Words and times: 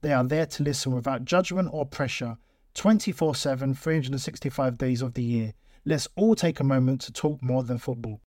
They 0.00 0.12
are 0.12 0.22
there 0.22 0.46
to 0.46 0.62
listen 0.62 0.94
without 0.94 1.24
judgment 1.24 1.70
or 1.72 1.84
pressure 1.84 2.38
24 2.74 3.34
7, 3.34 3.74
365 3.74 4.78
days 4.78 5.02
of 5.02 5.14
the 5.14 5.24
year. 5.24 5.54
Let's 5.84 6.06
all 6.14 6.36
take 6.36 6.60
a 6.60 6.64
moment 6.64 7.00
to 7.02 7.12
talk 7.12 7.42
more 7.42 7.64
than 7.64 7.78
football. 7.78 8.20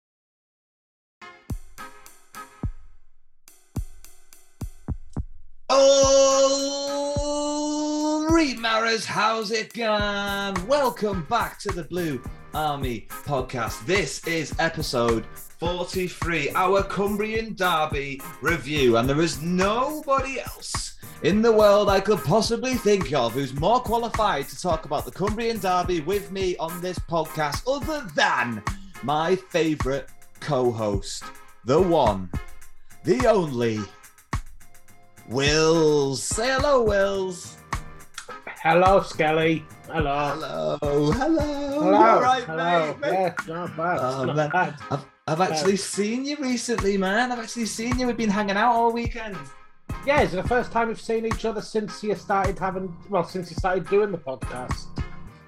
Oh, 5.69 7.07
Readmaras, 8.31 9.05
how's 9.05 9.51
it 9.51 9.75
going? 9.75 10.67
Welcome 10.67 11.27
back 11.29 11.59
to 11.61 11.69
the 11.71 11.85
Blue 11.85 12.23
Army 12.55 13.09
podcast. 13.11 13.85
This 13.85 14.27
is 14.27 14.55
episode 14.59 15.27
43, 15.35 16.53
our 16.55 16.83
Cumbrian 16.85 17.53
Derby 17.53 18.23
review, 18.41 18.97
and 18.97 19.07
there 19.07 19.21
is 19.21 19.43
nobody 19.43 20.41
else 20.41 20.98
in 21.23 21.43
the 21.43 21.53
world 21.53 21.89
I 21.89 22.01
could 22.01 22.23
possibly 22.25 22.75
think 22.75 23.13
of 23.13 23.33
who's 23.33 23.55
more 23.55 23.81
qualified 23.81 24.49
to 24.49 24.61
talk 24.61 24.85
about 24.85 25.05
the 25.05 25.11
Cumbrian 25.11 25.59
Derby 25.59 26.01
with 26.01 26.31
me 26.31 26.57
on 26.59 26.81
this 26.81 26.99
podcast 26.99 27.63
other 27.67 28.07
than 28.15 28.63
my 29.03 29.37
favourite 29.37 30.07
co 30.41 30.71
host, 30.71 31.25
the 31.65 31.81
one, 31.81 32.31
the 33.05 33.27
only, 33.27 33.81
Wills. 35.29 36.23
Say 36.23 36.49
hello, 36.49 36.83
Wills. 36.83 37.57
Hello, 38.63 39.03
Skelly. 39.03 39.65
Hello. 39.87 40.79
Hello, 40.81 41.13
hello. 41.13 41.13
Hello. 41.13 41.95
All 41.95 42.21
right, 42.21 42.45
Hello. 42.45 42.97
mate? 43.01 43.13
Yeah, 43.13 43.35
not 43.47 43.77
bad. 43.77 43.99
Oh, 44.01 44.25
not 44.25 44.37
man. 44.37 44.51
bad. 44.51 44.75
I've, 44.91 45.05
I've 45.27 45.41
actually 45.41 45.77
seen 45.77 46.25
you 46.25 46.37
recently, 46.39 46.97
man. 46.97 47.31
I've 47.31 47.39
actually 47.39 47.67
seen 47.67 47.99
you. 47.99 48.07
We've 48.07 48.17
been 48.17 48.31
hanging 48.31 48.57
out 48.57 48.73
all 48.73 48.93
weekend. 48.93 49.37
Yeah, 50.07 50.21
it's 50.23 50.33
the 50.33 50.43
first 50.43 50.73
time 50.73 50.89
we've 50.89 51.01
seen 51.01 51.27
each 51.27 51.45
other 51.45 51.61
since 51.61 52.03
you 52.03 52.15
started 52.15 52.59
having, 52.59 52.95
well, 53.09 53.25
since 53.25 53.51
you 53.51 53.57
started 53.57 53.89
doing 53.89 54.11
the 54.11 54.19
podcast. 54.19 54.87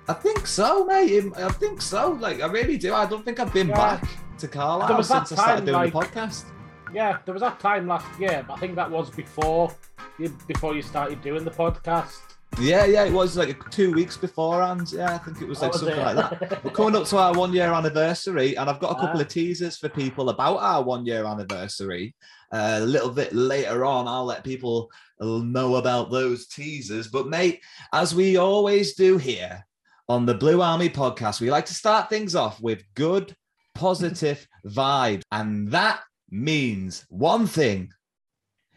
I 0.09 0.13
think 0.13 0.47
so, 0.47 0.85
mate. 0.85 1.25
I 1.37 1.49
think 1.51 1.81
so. 1.81 2.13
Like, 2.13 2.41
I 2.41 2.47
really 2.47 2.77
do. 2.77 2.93
I 2.95 3.07
don't 3.07 3.25
think 3.25 3.39
I've 3.41 3.53
been 3.53 3.69
Yeah. 3.69 3.77
back 3.77 4.09
to 4.39 4.49
Carlisle 4.49 5.03
since 5.03 5.33
I 5.33 5.35
started 5.37 5.67
doing 5.67 5.91
the 5.91 5.91
podcast. 5.91 6.45
Yeah, 6.93 7.19
there 7.25 7.33
was 7.33 7.43
that 7.43 7.61
time 7.61 7.87
last 7.87 8.07
year, 8.19 8.45
but 8.47 8.55
I 8.55 8.57
think 8.59 8.75
that 8.75 8.91
was 8.91 9.11
before 9.11 9.73
you, 10.19 10.29
before 10.49 10.75
you 10.75 10.83
started 10.83 11.23
doing 11.23 11.45
the 11.45 11.51
podcast. 11.51 12.19
Yeah, 12.61 12.85
yeah, 12.85 13.05
it 13.05 13.13
was 13.13 13.37
like 13.37 13.71
two 13.71 13.93
weeks 13.93 14.17
beforehand. 14.17 14.93
Yeah, 14.93 15.15
I 15.15 15.19
think 15.19 15.41
it 15.41 15.49
was 15.49 15.63
like 15.63 15.71
Oh, 15.71 15.73
was 15.73 15.81
something 15.81 15.99
it? 15.99 16.05
like 16.15 16.41
that. 16.51 16.65
We're 16.65 16.71
coming 16.71 16.95
up 16.95 17.07
to 17.09 17.17
our 17.17 17.33
one 17.33 17.53
year 17.55 17.73
anniversary, 17.73 18.57
and 18.57 18.69
I've 18.69 18.79
got 18.81 18.93
a 18.93 19.01
couple 19.01 19.19
Ah. 19.19 19.23
of 19.23 19.29
teasers 19.29 19.79
for 19.79 19.89
people 19.89 20.29
about 20.29 20.59
our 20.59 20.83
one 20.83 21.07
year 21.07 21.25
anniversary. 21.25 22.15
Uh, 22.53 22.79
a 22.83 22.85
little 22.85 23.11
bit 23.11 23.33
later 23.33 23.85
on, 23.85 24.07
I'll 24.07 24.25
let 24.27 24.45
people 24.45 24.91
know 25.21 25.77
about 25.77 26.11
those 26.11 26.47
teasers. 26.49 27.09
But, 27.09 27.29
mate, 27.29 27.61
as 27.93 28.15
we 28.15 28.37
always 28.37 28.95
do 28.95 29.17
here 29.17 29.65
on 30.09 30.27
the 30.27 30.35
Blue 30.35 30.61
Army 30.61 30.91
podcast, 30.91 31.41
we 31.41 31.51
like 31.51 31.67
to 31.67 31.75
start 31.75 32.11
things 32.11 32.35
off 32.35 32.61
with 32.61 32.83
good, 32.95 33.35
positive 33.75 34.47
vibes. 34.67 35.23
And 35.33 35.69
that 35.71 36.01
means 36.31 37.05
one 37.09 37.47
thing 37.47 37.91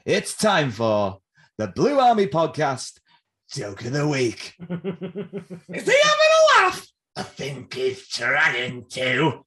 it's 0.06 0.36
time 0.36 0.70
for 0.72 1.18
the 1.58 1.68
Blue 1.68 2.00
Army 2.00 2.28
podcast 2.28 3.00
joke 3.54 3.86
of 3.86 3.94
the 3.94 4.08
week. 4.08 4.56
Is 4.62 4.70
he 4.70 4.82
having 5.70 6.32
a 6.34 6.42
laugh? 6.58 6.88
I 7.16 7.24
think 7.24 7.74
he's 7.74 8.08
trying 8.08 8.86
to. 8.90 9.46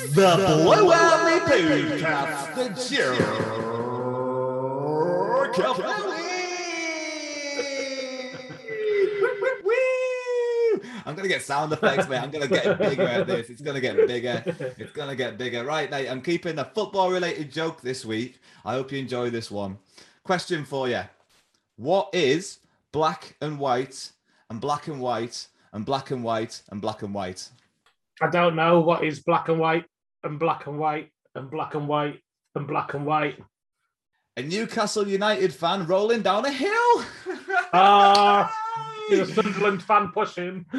The 0.00 0.34
Blue 0.36 0.90
Army 0.90 1.40
Podcast, 1.46 2.54
the 2.56 2.68
joke 2.96 3.20
of 5.58 5.76
the. 5.76 6.12
I'm 11.04 11.16
gonna 11.16 11.28
get 11.28 11.42
sound 11.42 11.72
effects, 11.72 12.08
mate. 12.08 12.18
I'm 12.18 12.30
gonna 12.30 12.46
get 12.48 12.78
bigger 12.78 13.02
at 13.02 13.26
this. 13.26 13.50
It's 13.50 13.60
gonna 13.60 13.80
get 13.80 14.06
bigger. 14.06 14.42
It's 14.78 14.92
gonna 14.92 15.16
get 15.16 15.36
bigger. 15.36 15.64
Right, 15.64 15.90
mate. 15.90 16.08
I'm 16.08 16.22
keeping 16.22 16.58
a 16.58 16.64
football-related 16.64 17.52
joke 17.52 17.80
this 17.82 18.04
week. 18.04 18.40
I 18.64 18.74
hope 18.74 18.92
you 18.92 18.98
enjoy 18.98 19.30
this 19.30 19.50
one. 19.50 19.78
Question 20.24 20.64
for 20.64 20.88
you: 20.88 21.02
What 21.76 22.10
is 22.12 22.58
black 22.92 23.36
and 23.40 23.58
white 23.58 24.12
and 24.50 24.60
black 24.60 24.86
and 24.86 25.00
white 25.00 25.48
and 25.72 25.84
black 25.84 26.10
and 26.10 26.22
white 26.22 26.62
and 26.70 26.80
black 26.80 27.02
and 27.02 27.14
white? 27.14 27.48
I 28.20 28.30
don't 28.30 28.54
know 28.54 28.80
what 28.80 29.04
is 29.04 29.20
black 29.20 29.48
and 29.48 29.58
white 29.58 29.86
and 30.22 30.38
black 30.38 30.66
and 30.66 30.78
white 30.78 31.10
and 31.34 31.50
black 31.50 31.74
and 31.74 31.88
white 31.88 32.20
and 32.54 32.66
black 32.66 32.94
and 32.94 33.06
white. 33.06 33.38
A 34.36 34.42
Newcastle 34.42 35.06
United 35.06 35.52
fan 35.52 35.86
rolling 35.86 36.22
down 36.22 36.44
a 36.46 36.52
hill. 36.52 37.04
Ah, 37.74 38.54
Is 39.10 39.30
a 39.30 39.34
Sunderland 39.34 39.82
fan 39.82 40.10
pushing? 40.12 40.66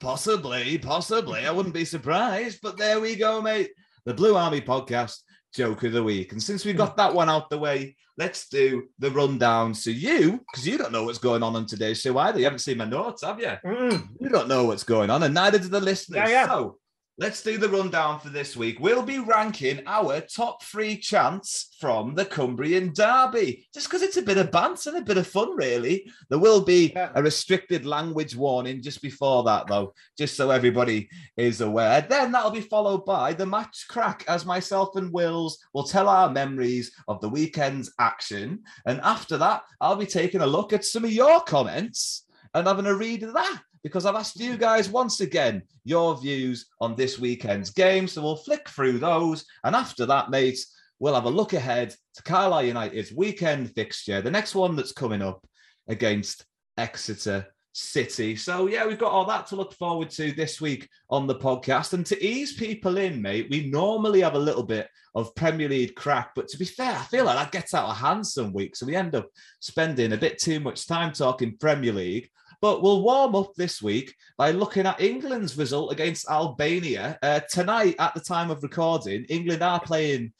possibly, 0.00 0.76
possibly. 0.76 1.46
I 1.46 1.50
wouldn't 1.50 1.74
be 1.74 1.86
surprised. 1.86 2.58
But 2.62 2.76
there 2.76 3.00
we 3.00 3.16
go, 3.16 3.40
mate. 3.40 3.70
The 4.04 4.12
Blue 4.12 4.36
Army 4.36 4.60
podcast 4.60 5.20
joke 5.56 5.82
of 5.84 5.92
the 5.92 6.02
week. 6.02 6.32
And 6.32 6.42
since 6.42 6.64
we've 6.64 6.76
got 6.76 6.96
that 6.96 7.14
one 7.14 7.28
out 7.28 7.50
the 7.50 7.58
way, 7.58 7.96
let's 8.18 8.48
do 8.48 8.88
the 8.98 9.10
rundown. 9.10 9.74
So 9.74 9.90
you, 9.90 10.44
because 10.52 10.66
you 10.66 10.78
don't 10.78 10.92
know 10.92 11.04
what's 11.04 11.18
going 11.18 11.42
on 11.42 11.56
on 11.56 11.66
today's 11.66 12.00
show 12.00 12.16
either. 12.18 12.38
You 12.38 12.44
haven't 12.44 12.60
seen 12.60 12.78
my 12.78 12.84
notes, 12.84 13.24
have 13.24 13.40
you? 13.40 13.52
Mm. 13.64 14.08
You 14.20 14.28
don't 14.28 14.48
know 14.48 14.64
what's 14.64 14.84
going 14.84 15.10
on, 15.10 15.22
and 15.22 15.34
neither 15.34 15.58
do 15.58 15.68
the 15.68 15.80
listeners. 15.80 16.18
Yeah, 16.18 16.28
yeah. 16.28 16.46
So 16.46 16.78
let's 17.18 17.42
do 17.42 17.56
the 17.56 17.68
rundown 17.68 18.20
for 18.20 18.28
this 18.28 18.56
week. 18.56 18.78
We'll 18.78 19.02
be 19.02 19.18
ranking 19.18 19.80
our 19.86 20.20
top 20.20 20.62
three 20.62 20.98
chants 20.98 21.74
from 21.80 22.14
the 22.14 22.26
Cumbrian 22.26 22.92
Derby, 22.92 23.66
just 23.72 23.88
because 23.88 24.02
it's 24.02 24.18
a 24.18 24.22
bit 24.22 24.36
of 24.36 24.50
banter 24.50 24.90
and 24.90 24.98
a 24.98 25.02
bit 25.02 25.16
of 25.16 25.26
fun, 25.26 25.56
really. 25.56 26.10
There 26.28 26.38
will 26.38 26.60
be 26.60 26.92
a 26.94 27.22
restricted 27.22 27.86
language 27.86 28.36
warning 28.36 28.82
just 28.82 29.00
before 29.00 29.44
that, 29.44 29.66
though, 29.66 29.94
just 30.18 30.36
so 30.36 30.50
everybody 30.50 31.08
is 31.38 31.62
aware. 31.62 32.02
Then 32.02 32.32
that'll 32.32 32.50
be 32.50 32.60
followed 32.60 33.06
by 33.06 33.32
the 33.32 33.46
match 33.46 33.86
crack, 33.88 34.24
as 34.28 34.44
myself 34.44 34.96
and 34.96 35.10
Wills 35.10 35.58
will 35.72 35.84
tell 35.84 36.10
our 36.10 36.30
memories 36.30 36.92
of 37.08 37.20
the 37.22 37.28
weekend's 37.30 37.92
action. 37.98 38.62
And 38.84 39.00
after 39.00 39.38
that, 39.38 39.62
I'll 39.80 39.96
be 39.96 40.06
taking 40.06 40.42
a 40.42 40.46
look 40.46 40.74
at 40.74 40.84
some 40.84 41.04
of 41.04 41.12
your 41.12 41.40
comments 41.40 42.26
and 42.52 42.66
having 42.66 42.86
a 42.86 42.94
read 42.94 43.22
of 43.22 43.32
that 43.32 43.62
because 43.86 44.04
I've 44.04 44.16
asked 44.16 44.40
you 44.40 44.56
guys 44.56 44.88
once 44.88 45.20
again 45.20 45.62
your 45.84 46.20
views 46.20 46.66
on 46.80 46.96
this 46.96 47.20
weekend's 47.20 47.70
game. 47.70 48.08
So 48.08 48.20
we'll 48.20 48.34
flick 48.34 48.68
through 48.68 48.98
those. 48.98 49.44
And 49.62 49.76
after 49.76 50.04
that, 50.06 50.28
mates, 50.28 50.76
we'll 50.98 51.14
have 51.14 51.26
a 51.26 51.30
look 51.30 51.52
ahead 51.52 51.94
to 52.16 52.22
Carlisle 52.24 52.64
United's 52.64 53.12
weekend 53.12 53.72
fixture, 53.76 54.20
the 54.20 54.28
next 54.28 54.56
one 54.56 54.74
that's 54.74 54.90
coming 54.90 55.22
up 55.22 55.46
against 55.86 56.44
Exeter 56.76 57.46
City. 57.74 58.34
So, 58.34 58.66
yeah, 58.66 58.84
we've 58.84 58.98
got 58.98 59.12
all 59.12 59.24
that 59.26 59.46
to 59.48 59.56
look 59.56 59.72
forward 59.74 60.10
to 60.10 60.32
this 60.32 60.60
week 60.60 60.88
on 61.08 61.28
the 61.28 61.36
podcast. 61.36 61.92
And 61.92 62.04
to 62.06 62.20
ease 62.20 62.54
people 62.54 62.96
in, 62.96 63.22
mate, 63.22 63.46
we 63.52 63.70
normally 63.70 64.22
have 64.22 64.34
a 64.34 64.40
little 64.40 64.64
bit 64.64 64.88
of 65.14 65.32
Premier 65.36 65.68
League 65.68 65.94
crack. 65.94 66.30
But 66.34 66.48
to 66.48 66.58
be 66.58 66.64
fair, 66.64 66.90
I 66.90 67.04
feel 67.04 67.24
like 67.24 67.36
that 67.36 67.52
gets 67.52 67.72
out 67.72 67.88
of 67.88 67.98
hand 67.98 68.26
some 68.26 68.52
weeks. 68.52 68.80
So 68.80 68.86
we 68.86 68.96
end 68.96 69.14
up 69.14 69.28
spending 69.60 70.12
a 70.12 70.16
bit 70.16 70.38
too 70.38 70.58
much 70.58 70.88
time 70.88 71.12
talking 71.12 71.56
Premier 71.56 71.92
League. 71.92 72.28
But 72.60 72.82
we'll 72.82 73.02
warm 73.02 73.34
up 73.34 73.54
this 73.54 73.82
week 73.82 74.14
by 74.38 74.50
looking 74.50 74.86
at 74.86 75.00
England's 75.00 75.56
result 75.56 75.92
against 75.92 76.28
Albania. 76.30 77.18
Uh, 77.22 77.40
tonight, 77.50 77.96
at 77.98 78.14
the 78.14 78.20
time 78.20 78.50
of 78.50 78.62
recording, 78.62 79.24
England 79.28 79.62
are 79.62 79.80
playing 79.80 80.32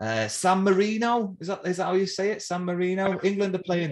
uh, 0.00 0.28
San 0.28 0.62
Marino. 0.62 1.36
Is 1.40 1.48
that 1.48 1.66
is 1.66 1.76
that 1.78 1.84
how 1.86 1.94
you 1.94 2.06
say 2.06 2.30
it? 2.30 2.42
San 2.42 2.64
Marino. 2.64 3.18
England 3.22 3.54
are 3.54 3.62
playing. 3.64 3.90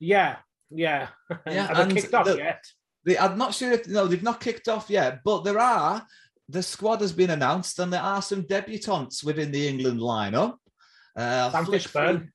Yeah, 0.00 0.36
yeah. 0.70 1.08
Yeah, 1.46 1.66
Have 1.74 1.88
they 1.88 1.94
kicked 2.00 2.14
off 2.14 2.26
the- 2.26 2.36
yet? 2.36 2.64
They, 3.04 3.16
I'm 3.16 3.38
not 3.38 3.54
sure 3.54 3.70
if 3.72 3.86
no, 3.86 4.06
they've 4.08 4.22
not 4.22 4.40
kicked 4.40 4.68
off 4.68 4.90
yet, 4.90 5.20
but 5.24 5.44
there 5.44 5.60
are. 5.60 6.04
The 6.48 6.62
squad 6.62 7.00
has 7.00 7.12
been 7.12 7.30
announced, 7.30 7.78
and 7.80 7.92
there 7.92 8.02
are 8.02 8.22
some 8.22 8.42
debutantes 8.42 9.24
within 9.24 9.50
the 9.50 9.66
England 9.66 10.00
lineup. 10.00 10.54
Uh, 11.16 11.50
Sam 11.50 11.66
Fishburn. 11.66 12.28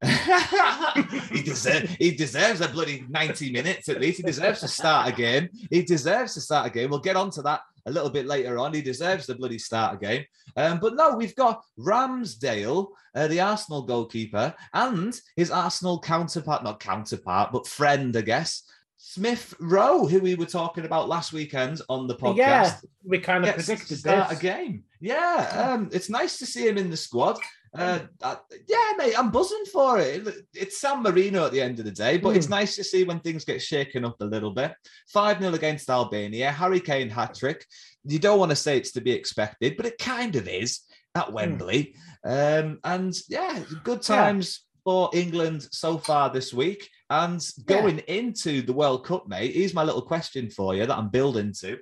he 1.30 1.42
deserves 1.42 1.92
he 1.94 2.12
deserves 2.12 2.60
a 2.60 2.68
bloody 2.68 3.04
90 3.08 3.50
minutes 3.50 3.88
at 3.88 4.00
least. 4.00 4.18
He 4.18 4.22
deserves 4.22 4.60
to 4.60 4.68
start 4.68 5.08
again. 5.08 5.48
He 5.70 5.82
deserves 5.82 6.34
to 6.34 6.40
start 6.40 6.66
again. 6.66 6.88
We'll 6.88 7.00
get 7.00 7.16
on 7.16 7.30
to 7.32 7.42
that 7.42 7.62
a 7.86 7.90
little 7.90 8.10
bit 8.10 8.26
later 8.26 8.58
on. 8.58 8.74
He 8.74 8.82
deserves 8.82 9.26
the 9.26 9.34
bloody 9.34 9.58
start 9.58 9.94
again. 9.94 10.24
Um, 10.56 10.78
but 10.78 10.94
no, 10.94 11.16
we've 11.16 11.34
got 11.34 11.64
Ramsdale, 11.78 12.88
uh, 13.14 13.26
the 13.28 13.40
Arsenal 13.40 13.82
goalkeeper, 13.82 14.54
and 14.72 15.18
his 15.36 15.50
Arsenal 15.50 16.00
counterpart, 16.00 16.62
not 16.62 16.80
counterpart, 16.80 17.50
but 17.52 17.66
friend, 17.66 18.16
I 18.16 18.20
guess. 18.20 18.62
Smith 19.00 19.54
Rowe, 19.60 20.06
who 20.06 20.18
we 20.18 20.34
were 20.34 20.44
talking 20.44 20.84
about 20.84 21.08
last 21.08 21.32
weekend 21.32 21.80
on 21.88 22.08
the 22.08 22.16
podcast 22.16 22.36
Yeah, 22.36 22.76
we 23.04 23.18
kind 23.20 23.44
of 23.44 23.54
predicted 23.54 23.98
start 23.98 24.30
this. 24.30 24.38
a 24.38 24.42
game. 24.42 24.84
Yeah, 25.00 25.72
um, 25.72 25.88
it's 25.92 26.10
nice 26.10 26.38
to 26.38 26.46
see 26.46 26.66
him 26.66 26.76
in 26.76 26.90
the 26.90 26.96
squad. 26.96 27.38
Uh, 27.74 28.00
uh, 28.22 28.36
yeah, 28.66 28.92
mate, 28.96 29.14
I'm 29.18 29.30
buzzing 29.30 29.64
for 29.72 29.98
it. 29.98 30.26
It's 30.54 30.80
San 30.80 31.02
Marino 31.02 31.44
at 31.46 31.52
the 31.52 31.60
end 31.60 31.78
of 31.78 31.84
the 31.84 31.90
day, 31.90 32.16
but 32.18 32.36
it's 32.36 32.46
Hmm. 32.46 32.52
nice 32.52 32.76
to 32.76 32.84
see 32.84 33.04
when 33.04 33.20
things 33.20 33.44
get 33.44 33.60
shaken 33.62 34.04
up 34.04 34.16
a 34.20 34.24
little 34.24 34.52
bit. 34.52 34.72
5 35.08 35.38
0 35.40 35.54
against 35.54 35.90
Albania, 35.90 36.50
Harry 36.50 36.80
Kane 36.80 37.10
hat 37.10 37.34
trick. 37.34 37.66
You 38.04 38.18
don't 38.18 38.38
want 38.38 38.50
to 38.50 38.56
say 38.56 38.76
it's 38.78 38.92
to 38.92 39.00
be 39.00 39.12
expected, 39.12 39.76
but 39.76 39.86
it 39.86 39.98
kind 39.98 40.34
of 40.36 40.48
is 40.48 40.80
at 41.14 41.32
Wembley. 41.32 41.94
Um, 42.24 42.78
and 42.84 43.14
yeah, 43.28 43.62
good 43.84 44.04
Hmm. 44.04 44.12
Yeah. 44.12 44.22
times 44.24 44.60
for 44.84 45.10
England 45.12 45.68
so 45.70 45.98
far 45.98 46.30
this 46.30 46.54
week. 46.54 46.88
And 47.10 47.44
going 47.66 47.98
into 48.00 48.62
the 48.62 48.72
World 48.72 49.04
Cup, 49.04 49.28
mate, 49.28 49.54
here's 49.54 49.74
my 49.74 49.82
little 49.84 50.02
question 50.02 50.50
for 50.50 50.74
you 50.74 50.86
that 50.86 50.96
I'm 50.96 51.10
building 51.10 51.52
to. 51.60 51.78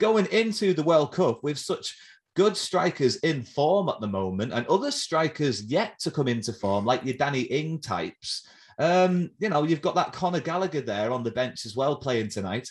Going 0.00 0.26
into 0.26 0.74
the 0.74 0.82
World 0.84 1.12
Cup 1.12 1.42
with 1.42 1.58
such 1.58 1.96
good 2.38 2.56
strikers 2.56 3.16
in 3.16 3.42
form 3.42 3.88
at 3.88 4.00
the 4.00 4.06
moment 4.06 4.52
and 4.52 4.64
other 4.68 4.92
strikers 4.92 5.64
yet 5.64 5.98
to 5.98 6.08
come 6.08 6.28
into 6.28 6.52
form, 6.52 6.84
like 6.84 7.04
your 7.04 7.16
Danny 7.16 7.40
Ings 7.40 7.84
types. 7.84 8.46
Um, 8.78 9.30
you 9.40 9.48
know, 9.48 9.64
you've 9.64 9.82
got 9.82 9.96
that 9.96 10.12
Conor 10.12 10.38
Gallagher 10.38 10.82
there 10.82 11.10
on 11.10 11.24
the 11.24 11.32
bench 11.32 11.66
as 11.66 11.74
well 11.74 11.96
playing 11.96 12.28
tonight. 12.28 12.68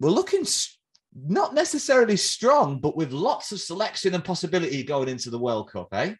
We're 0.00 0.10
looking 0.10 0.44
not 1.14 1.54
necessarily 1.54 2.18
strong, 2.18 2.78
but 2.78 2.94
with 2.94 3.10
lots 3.10 3.52
of 3.52 3.60
selection 3.60 4.14
and 4.14 4.22
possibility 4.22 4.82
going 4.82 5.08
into 5.08 5.30
the 5.30 5.38
World 5.38 5.70
Cup, 5.70 5.88
eh? 5.92 6.12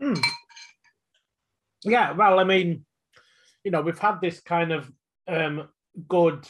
Hmm. 0.00 0.14
Yeah, 1.84 2.12
well, 2.12 2.38
I 2.38 2.44
mean, 2.44 2.86
you 3.64 3.70
know, 3.70 3.82
we've 3.82 3.98
had 3.98 4.22
this 4.22 4.40
kind 4.40 4.72
of 4.72 4.90
um, 5.28 5.68
good, 6.08 6.48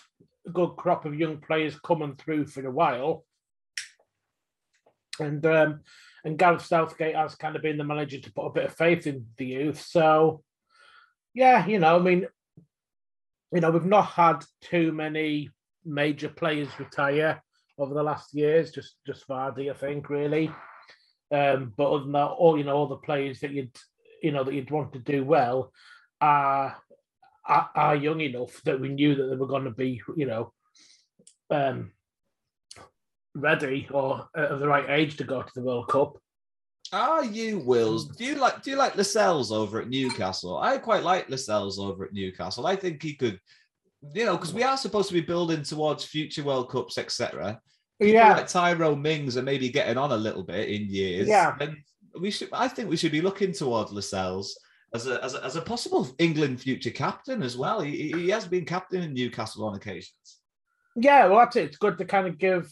good 0.52 0.76
crop 0.76 1.04
of 1.04 1.16
young 1.16 1.38
players 1.38 1.76
coming 1.80 2.14
through 2.14 2.46
for 2.46 2.64
a 2.64 2.70
while, 2.70 3.24
and 5.20 5.44
um, 5.46 5.80
and 6.24 6.38
Gareth 6.38 6.64
Southgate 6.64 7.14
has 7.14 7.34
kind 7.34 7.56
of 7.56 7.62
been 7.62 7.78
the 7.78 7.84
manager 7.84 8.18
to 8.20 8.32
put 8.32 8.46
a 8.46 8.52
bit 8.52 8.64
of 8.64 8.76
faith 8.76 9.06
in 9.06 9.26
the 9.36 9.46
youth. 9.46 9.80
So, 9.80 10.42
yeah, 11.34 11.66
you 11.66 11.78
know, 11.78 11.96
I 11.96 11.98
mean, 11.98 12.26
you 13.52 13.60
know, 13.60 13.70
we've 13.70 13.84
not 13.84 14.06
had 14.06 14.44
too 14.60 14.92
many 14.92 15.50
major 15.84 16.28
players 16.28 16.68
retire 16.78 17.42
over 17.78 17.94
the 17.94 18.02
last 18.02 18.34
years. 18.34 18.70
Just 18.70 18.96
just 19.06 19.26
Vardy, 19.28 19.70
I 19.70 19.74
think, 19.74 20.10
really. 20.10 20.52
Um, 21.32 21.72
but 21.76 21.90
other 21.90 22.04
than 22.04 22.12
that, 22.12 22.26
all 22.26 22.58
you 22.58 22.64
know, 22.64 22.76
all 22.76 22.88
the 22.88 22.96
players 22.96 23.40
that 23.40 23.52
you'd 23.52 23.76
you 24.22 24.32
know 24.32 24.44
that 24.44 24.54
you'd 24.54 24.70
want 24.70 24.92
to 24.92 24.98
do 24.98 25.24
well 25.24 25.72
are 26.20 26.76
are, 27.46 27.70
are 27.74 27.96
young 27.96 28.20
enough 28.20 28.60
that 28.64 28.80
we 28.80 28.88
knew 28.88 29.14
that 29.14 29.26
they 29.26 29.36
were 29.36 29.46
going 29.46 29.64
to 29.64 29.70
be, 29.70 30.00
you 30.16 30.26
know, 30.26 30.52
um, 31.50 31.92
ready 33.34 33.88
or 33.90 34.28
uh, 34.36 34.48
of 34.48 34.60
the 34.60 34.68
right 34.68 34.88
age 34.88 35.16
to 35.18 35.24
go 35.24 35.42
to 35.42 35.52
the 35.54 35.62
World 35.62 35.88
Cup. 35.88 36.16
Are 36.92 37.24
you 37.24 37.58
Wills? 37.60 38.08
Do 38.16 38.24
you 38.24 38.34
like 38.34 38.62
do 38.62 38.70
you 38.70 38.76
like 38.76 38.96
Lascelles 38.96 39.52
over 39.52 39.80
at 39.80 39.88
Newcastle? 39.88 40.58
I 40.58 40.78
quite 40.78 41.04
like 41.04 41.28
Lascelles 41.30 41.78
over 41.78 42.04
at 42.04 42.12
Newcastle. 42.12 42.66
I 42.66 42.74
think 42.74 43.00
he 43.02 43.14
could, 43.14 43.38
you 44.14 44.24
know, 44.24 44.36
because 44.36 44.52
we 44.52 44.64
are 44.64 44.76
supposed 44.76 45.08
to 45.08 45.14
be 45.14 45.20
building 45.20 45.62
towards 45.62 46.04
future 46.04 46.42
World 46.42 46.68
Cups, 46.70 46.98
etc. 46.98 47.60
Yeah. 48.00 48.32
like 48.34 48.48
Tyrone 48.48 49.02
Mings 49.02 49.36
are 49.36 49.42
maybe 49.42 49.68
getting 49.68 49.98
on 49.98 50.10
a 50.10 50.16
little 50.16 50.42
bit 50.42 50.68
in 50.68 50.88
years. 50.88 51.28
Yeah. 51.28 51.54
and 51.60 51.76
we 52.20 52.30
should. 52.32 52.48
I 52.52 52.66
think 52.66 52.88
we 52.90 52.96
should 52.96 53.12
be 53.12 53.20
looking 53.20 53.52
towards 53.52 53.92
Lascelles 53.92 54.58
as 54.92 55.06
a 55.06 55.22
as 55.22 55.34
a, 55.34 55.44
as 55.44 55.54
a 55.54 55.62
possible 55.62 56.08
England 56.18 56.60
future 56.60 56.90
captain 56.90 57.40
as 57.44 57.56
well. 57.56 57.80
He, 57.82 57.92
he- 58.10 58.22
he 58.22 58.28
has 58.30 58.48
been 58.48 58.64
captain 58.64 59.02
in 59.02 59.14
Newcastle 59.14 59.64
on 59.64 59.76
occasions. 59.76 60.40
Yeah, 60.96 61.26
well, 61.26 61.38
that's 61.38 61.54
it. 61.54 61.66
It's 61.66 61.76
good 61.76 61.98
to 61.98 62.04
kind 62.04 62.26
of 62.26 62.36
give. 62.36 62.68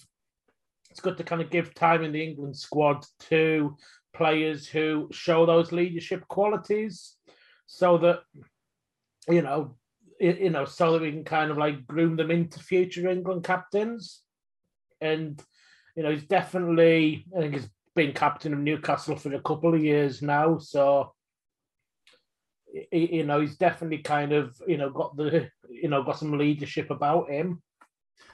It's 0.90 1.00
good 1.00 1.16
to 1.18 1.24
kind 1.24 1.42
of 1.42 1.50
give 1.50 1.74
time 1.74 2.02
in 2.02 2.12
the 2.12 2.22
England 2.22 2.56
squad 2.56 3.04
to 3.28 3.76
players 4.14 4.66
who 4.66 5.08
show 5.12 5.46
those 5.46 5.72
leadership 5.72 6.26
qualities, 6.28 7.16
so 7.66 7.98
that 7.98 8.20
you 9.28 9.42
know, 9.42 9.76
you 10.20 10.50
know, 10.50 10.64
so 10.64 10.92
that 10.92 11.02
we 11.02 11.12
can 11.12 11.24
kind 11.24 11.50
of 11.50 11.58
like 11.58 11.86
groom 11.86 12.16
them 12.16 12.30
into 12.30 12.58
future 12.58 13.08
England 13.08 13.44
captains. 13.44 14.22
And 15.00 15.40
you 15.96 16.02
know, 16.02 16.10
he's 16.10 16.24
definitely. 16.24 17.26
I 17.36 17.40
think 17.40 17.54
he's 17.54 17.68
been 17.94 18.12
captain 18.12 18.52
of 18.52 18.60
Newcastle 18.60 19.16
for 19.16 19.32
a 19.34 19.42
couple 19.42 19.74
of 19.74 19.82
years 19.82 20.22
now, 20.22 20.58
so 20.58 21.12
you 22.92 23.24
know, 23.24 23.40
he's 23.40 23.56
definitely 23.56 23.98
kind 23.98 24.32
of 24.32 24.60
you 24.66 24.76
know 24.76 24.90
got 24.90 25.16
the 25.16 25.48
you 25.68 25.88
know 25.88 26.02
got 26.02 26.18
some 26.18 26.36
leadership 26.36 26.90
about 26.90 27.30
him. 27.30 27.62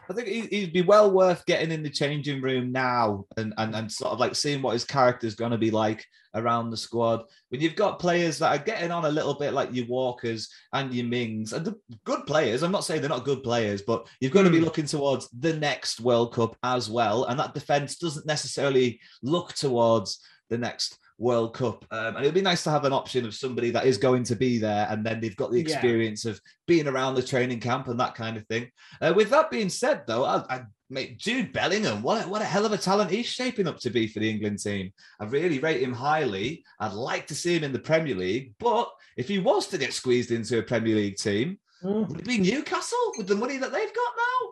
I 0.08 0.12
think 0.12 0.28
he- 0.28 0.46
he'd 0.60 0.72
be 0.72 0.82
well 0.82 1.10
worth 1.10 1.46
getting 1.46 1.72
in 1.72 1.82
the 1.82 1.90
changing 1.90 2.42
room 2.42 2.72
now 2.72 3.24
and, 3.36 3.54
and, 3.56 3.74
and 3.74 3.90
sort 3.90 4.12
of 4.12 4.20
like 4.20 4.34
seeing 4.34 4.60
what 4.60 4.72
his 4.74 4.84
character's 4.84 5.34
going 5.34 5.52
to 5.52 5.58
be 5.58 5.70
like 5.70 6.04
around 6.34 6.70
the 6.70 6.76
squad. 6.76 7.22
When 7.48 7.60
you've 7.60 7.76
got 7.76 8.00
players 8.00 8.38
that 8.38 8.50
are 8.52 8.62
getting 8.62 8.90
on 8.90 9.04
a 9.04 9.10
little 9.10 9.34
bit 9.34 9.52
like 9.54 9.72
your 9.72 9.86
Walkers 9.86 10.48
and 10.72 10.92
your 10.92 11.06
Mings, 11.06 11.52
and 11.52 11.64
the 11.64 11.76
good 12.04 12.26
players, 12.26 12.62
I'm 12.62 12.72
not 12.72 12.84
saying 12.84 13.00
they're 13.00 13.08
not 13.08 13.24
good 13.24 13.42
players, 13.42 13.82
but 13.82 14.06
you've 14.20 14.32
got 14.32 14.42
to 14.42 14.50
be 14.50 14.58
Hmm. 14.58 14.64
looking 14.64 14.86
towards 14.86 15.28
the 15.30 15.54
next 15.56 16.00
World 16.00 16.34
Cup 16.34 16.56
as 16.62 16.90
well. 16.90 17.24
And 17.24 17.38
that 17.38 17.54
defense 17.54 17.96
doesn't 17.96 18.26
necessarily 18.26 19.00
look 19.22 19.54
towards 19.54 20.20
the 20.50 20.58
next 20.58 20.98
World 21.18 21.54
Cup. 21.54 21.84
Um, 21.90 22.16
and 22.16 22.24
it'd 22.24 22.34
be 22.34 22.40
nice 22.42 22.64
to 22.64 22.70
have 22.70 22.84
an 22.84 22.92
option 22.92 23.24
of 23.24 23.34
somebody 23.34 23.70
that 23.70 23.86
is 23.86 23.98
going 23.98 24.24
to 24.24 24.34
be 24.36 24.58
there 24.58 24.86
and 24.90 25.04
then 25.06 25.20
they've 25.20 25.36
got 25.36 25.50
the 25.52 25.58
Yeah. 25.58 25.72
experience 25.74 26.24
of 26.24 26.40
being 26.66 26.88
around 26.88 27.14
the 27.14 27.22
training 27.22 27.60
camp 27.60 27.88
and 27.88 27.98
that 28.00 28.14
kind 28.14 28.36
of 28.36 28.46
thing. 28.48 28.70
Uh, 29.00 29.12
with 29.14 29.30
that 29.30 29.50
being 29.50 29.68
said, 29.68 30.02
though, 30.06 30.24
I, 30.24 30.44
I 30.48 30.62
mate, 30.90 31.18
Jude 31.18 31.52
Bellingham, 31.52 32.02
what 32.02 32.24
a, 32.24 32.28
what 32.28 32.42
a 32.42 32.44
hell 32.46 32.66
of 32.66 32.72
a 32.72 32.78
talent 32.78 33.10
he's 33.10 33.26
shaping 33.26 33.68
up 33.68 33.78
to 33.80 33.90
be 33.90 34.06
for 34.08 34.18
the 34.20 34.28
England 34.30 34.58
team. 34.60 34.92
I 35.20 35.24
really 35.24 35.58
rate 35.60 35.82
him 35.82 35.92
highly. 35.92 36.64
I'd 36.80 36.92
like 36.92 37.26
to 37.28 37.34
see 37.34 37.56
him 37.56 37.64
in 37.64 37.72
the 37.72 37.78
Premier 37.78 38.14
League, 38.16 38.54
but 38.58 38.90
if 39.16 39.28
he 39.28 39.38
was 39.38 39.66
to 39.68 39.78
get 39.78 39.92
squeezed 39.92 40.30
into 40.32 40.58
a 40.58 40.62
Premier 40.62 40.96
League 40.96 41.16
team, 41.16 41.58
Mm. 41.82 42.08
would 42.08 42.20
it 42.20 42.26
be 42.26 42.38
Newcastle 42.38 43.12
with 43.18 43.26
the 43.26 43.34
money 43.34 43.58
that 43.58 43.70
they've 43.70 43.94
got 43.94 44.12
now? 44.16 44.48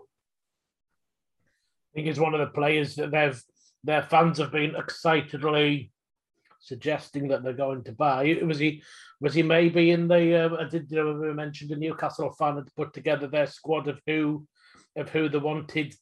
I 1.90 1.94
think 1.94 2.06
he's 2.08 2.20
one 2.20 2.34
of 2.34 2.40
the 2.40 2.46
players 2.48 2.94
that 2.96 3.10
they've 3.10 3.40
their 3.84 4.02
fans 4.02 4.38
have 4.38 4.52
been 4.52 4.74
excitedly 4.76 5.91
suggesting 6.62 7.28
that 7.28 7.42
they're 7.42 7.52
going 7.52 7.82
to 7.84 7.92
buy. 7.92 8.38
Was 8.44 8.58
he? 8.58 8.82
Was 9.20 9.34
he 9.34 9.42
maybe 9.42 9.90
in 9.90 10.08
the? 10.08 10.46
Uh, 10.46 10.64
I 10.64 10.68
did 10.68 10.90
you 10.90 10.96
know, 11.04 11.12
we 11.14 11.34
mentioned 11.34 11.70
the 11.70 11.76
Newcastle 11.76 12.32
fan 12.38 12.56
had 12.56 12.74
put 12.76 12.94
together 12.94 13.26
their 13.26 13.46
squad 13.48 13.88
of 13.88 14.00
who, 14.06 14.46
of 14.96 15.08
who 15.10 15.28
they 15.28 15.38
wanted 15.38 15.94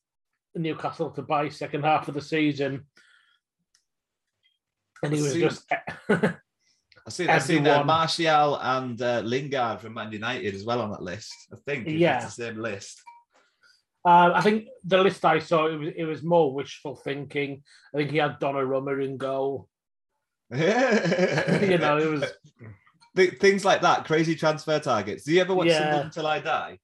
Newcastle 0.54 1.10
to 1.12 1.22
buy 1.22 1.48
second 1.48 1.82
half 1.84 2.08
of 2.08 2.14
the 2.14 2.20
season, 2.20 2.86
and 5.02 5.12
he 5.14 5.20
was 5.22 5.32
See- 5.32 5.40
just. 5.40 5.64
I 7.06 7.10
see, 7.10 7.26
I 7.28 7.38
seen 7.38 7.66
uh, 7.66 7.82
Martial 7.82 8.56
and 8.60 9.00
uh, 9.00 9.20
Lingard 9.24 9.80
from 9.80 9.94
Man 9.94 10.12
United 10.12 10.54
as 10.54 10.64
well 10.64 10.82
on 10.82 10.90
that 10.90 11.02
list. 11.02 11.32
I 11.50 11.56
think 11.66 11.88
Yeah. 11.88 12.18
it's 12.22 12.36
the 12.36 12.44
same 12.44 12.58
list. 12.58 13.00
Uh, 14.04 14.32
I 14.34 14.42
think 14.42 14.66
the 14.84 14.98
list 14.98 15.24
I 15.24 15.38
saw 15.38 15.66
it 15.66 15.76
was 15.76 15.88
it 15.96 16.04
was 16.04 16.22
more 16.22 16.52
wishful 16.52 16.96
thinking. 16.96 17.62
I 17.94 17.98
think 17.98 18.10
he 18.10 18.18
had 18.18 18.38
Donnarumma 18.38 19.02
in 19.02 19.16
goal. 19.16 19.66
You 20.52 20.59
you 21.73 21.78
know, 21.78 21.99
it 21.99 22.11
was 22.11 22.25
Th- 23.16 23.38
things 23.38 23.64
like 23.64 23.80
that, 23.83 24.04
crazy 24.04 24.35
transfer 24.37 24.78
targets. 24.78 25.25
Do 25.25 25.33
you 25.33 25.40
ever 25.40 25.54
watch 25.54 25.66
Yeah. 25.66 25.78
Sunderland 25.78 26.04
Until 26.07 26.26
I 26.26 26.38
Die? 26.40 26.78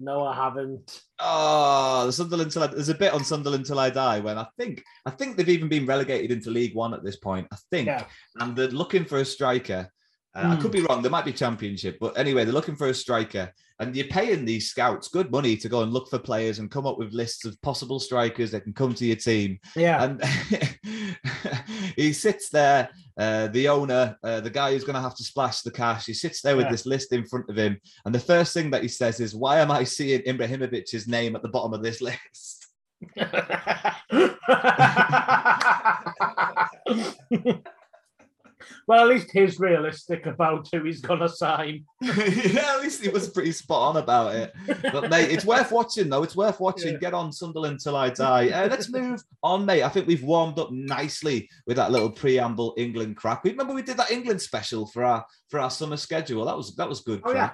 no, 0.00 0.24
I 0.26 0.34
haven't. 0.34 1.00
Oh, 1.18 2.04
the 2.06 2.12
Sunderland 2.12 2.50
Till 2.50 2.62
I, 2.64 2.66
there's 2.66 2.88
a 2.90 2.94
bit 2.94 3.12
on 3.14 3.24
Sunderland 3.24 3.64
Till 3.64 3.78
I 3.78 3.88
Die 3.90 4.20
when 4.20 4.36
I 4.38 4.46
think 4.58 4.82
I 5.06 5.10
think 5.10 5.36
they've 5.36 5.48
even 5.48 5.68
been 5.68 5.86
relegated 5.86 6.30
into 6.30 6.50
League 6.50 6.74
One 6.74 6.92
at 6.92 7.02
this 7.04 7.16
point. 7.16 7.46
I 7.52 7.56
think, 7.70 7.86
Yeah. 7.86 8.04
and 8.40 8.54
they're 8.54 8.68
looking 8.68 9.04
for 9.04 9.18
a 9.18 9.24
striker. 9.24 9.88
Uh, 10.36 10.56
I 10.58 10.60
could 10.60 10.72
be 10.72 10.80
wrong. 10.82 11.00
There 11.00 11.12
might 11.12 11.24
be 11.24 11.32
championship, 11.32 11.96
but 12.00 12.18
anyway, 12.18 12.44
they're 12.44 12.52
looking 12.52 12.74
for 12.74 12.88
a 12.88 12.94
striker, 12.94 13.52
and 13.78 13.94
you're 13.94 14.08
paying 14.08 14.44
these 14.44 14.68
scouts 14.68 15.06
good 15.06 15.30
money 15.30 15.56
to 15.56 15.68
go 15.68 15.82
and 15.82 15.92
look 15.92 16.10
for 16.10 16.18
players 16.18 16.58
and 16.58 16.72
come 16.72 16.86
up 16.88 16.98
with 16.98 17.12
lists 17.12 17.44
of 17.44 17.60
possible 17.62 18.00
strikers 18.00 18.50
that 18.50 18.62
can 18.62 18.72
come 18.72 18.92
to 18.94 19.06
your 19.06 19.14
team. 19.16 19.60
Yeah. 19.76 20.02
And 20.02 20.20
he 21.96 22.12
sits 22.12 22.48
there, 22.50 22.88
uh, 23.18 23.48
the 23.48 23.68
owner, 23.68 24.16
uh, 24.22 24.40
the 24.40 24.50
guy 24.50 24.72
who's 24.72 24.84
going 24.84 24.94
to 24.94 25.00
have 25.00 25.16
to 25.16 25.24
splash 25.24 25.62
the 25.62 25.70
cash. 25.70 26.06
He 26.06 26.14
sits 26.14 26.42
there 26.42 26.56
with 26.56 26.66
Yeah. 26.66 26.72
this 26.72 26.86
list 26.86 27.12
in 27.12 27.26
front 27.26 27.48
of 27.48 27.56
him, 27.56 27.80
and 28.04 28.14
the 28.14 28.20
first 28.20 28.54
thing 28.54 28.70
that 28.70 28.82
he 28.82 28.88
says 28.88 29.20
is, 29.20 29.34
"Why 29.34 29.60
am 29.60 29.70
I 29.70 29.84
seeing 29.84 30.20
Ibrahimovic's 30.22 31.06
name 31.06 31.36
at 31.36 31.42
the 31.42 31.48
bottom 31.48 31.72
of 31.72 31.82
this 31.82 32.00
list?" 32.00 32.66
well, 38.86 39.00
at 39.00 39.08
least 39.08 39.30
he's 39.32 39.58
realistic 39.58 40.26
about 40.26 40.68
who 40.72 40.84
he's 40.84 41.00
going 41.00 41.20
to 41.20 41.28
sign. 41.28 41.84
yeah, 42.00 42.74
at 42.76 42.82
least 42.82 43.02
he 43.02 43.08
was 43.08 43.28
pretty 43.28 43.52
spot 43.52 43.96
on 43.96 44.02
about 44.02 44.34
it. 44.34 44.52
But 44.82 45.10
mate, 45.10 45.30
it's 45.30 45.44
worth 45.44 45.72
watching 45.72 46.08
though. 46.08 46.22
It's 46.22 46.36
worth 46.36 46.60
watching. 46.60 46.94
Yeah. 46.94 46.98
Get 46.98 47.14
on 47.14 47.32
Sunderland 47.32 47.80
till 47.80 47.96
I 47.96 48.10
die. 48.10 48.48
Uh, 48.48 48.68
let's 48.68 48.90
move 48.90 49.22
on, 49.42 49.64
mate. 49.64 49.82
I 49.82 49.88
think 49.88 50.06
we've 50.06 50.22
warmed 50.22 50.58
up 50.58 50.70
nicely 50.70 51.48
with 51.66 51.76
that 51.76 51.90
little 51.92 52.10
preamble 52.10 52.74
England 52.76 53.16
crack. 53.16 53.44
We 53.44 53.50
remember 53.50 53.74
we 53.74 53.82
did 53.82 53.96
that 53.96 54.10
England 54.10 54.40
special 54.40 54.86
for 54.86 55.04
our 55.04 55.24
for 55.48 55.60
our 55.60 55.70
summer 55.70 55.96
schedule. 55.96 56.44
That 56.44 56.56
was 56.56 56.74
that 56.76 56.88
was 56.88 57.00
good 57.00 57.22
Oh, 57.24 57.32
yeah. 57.32 57.50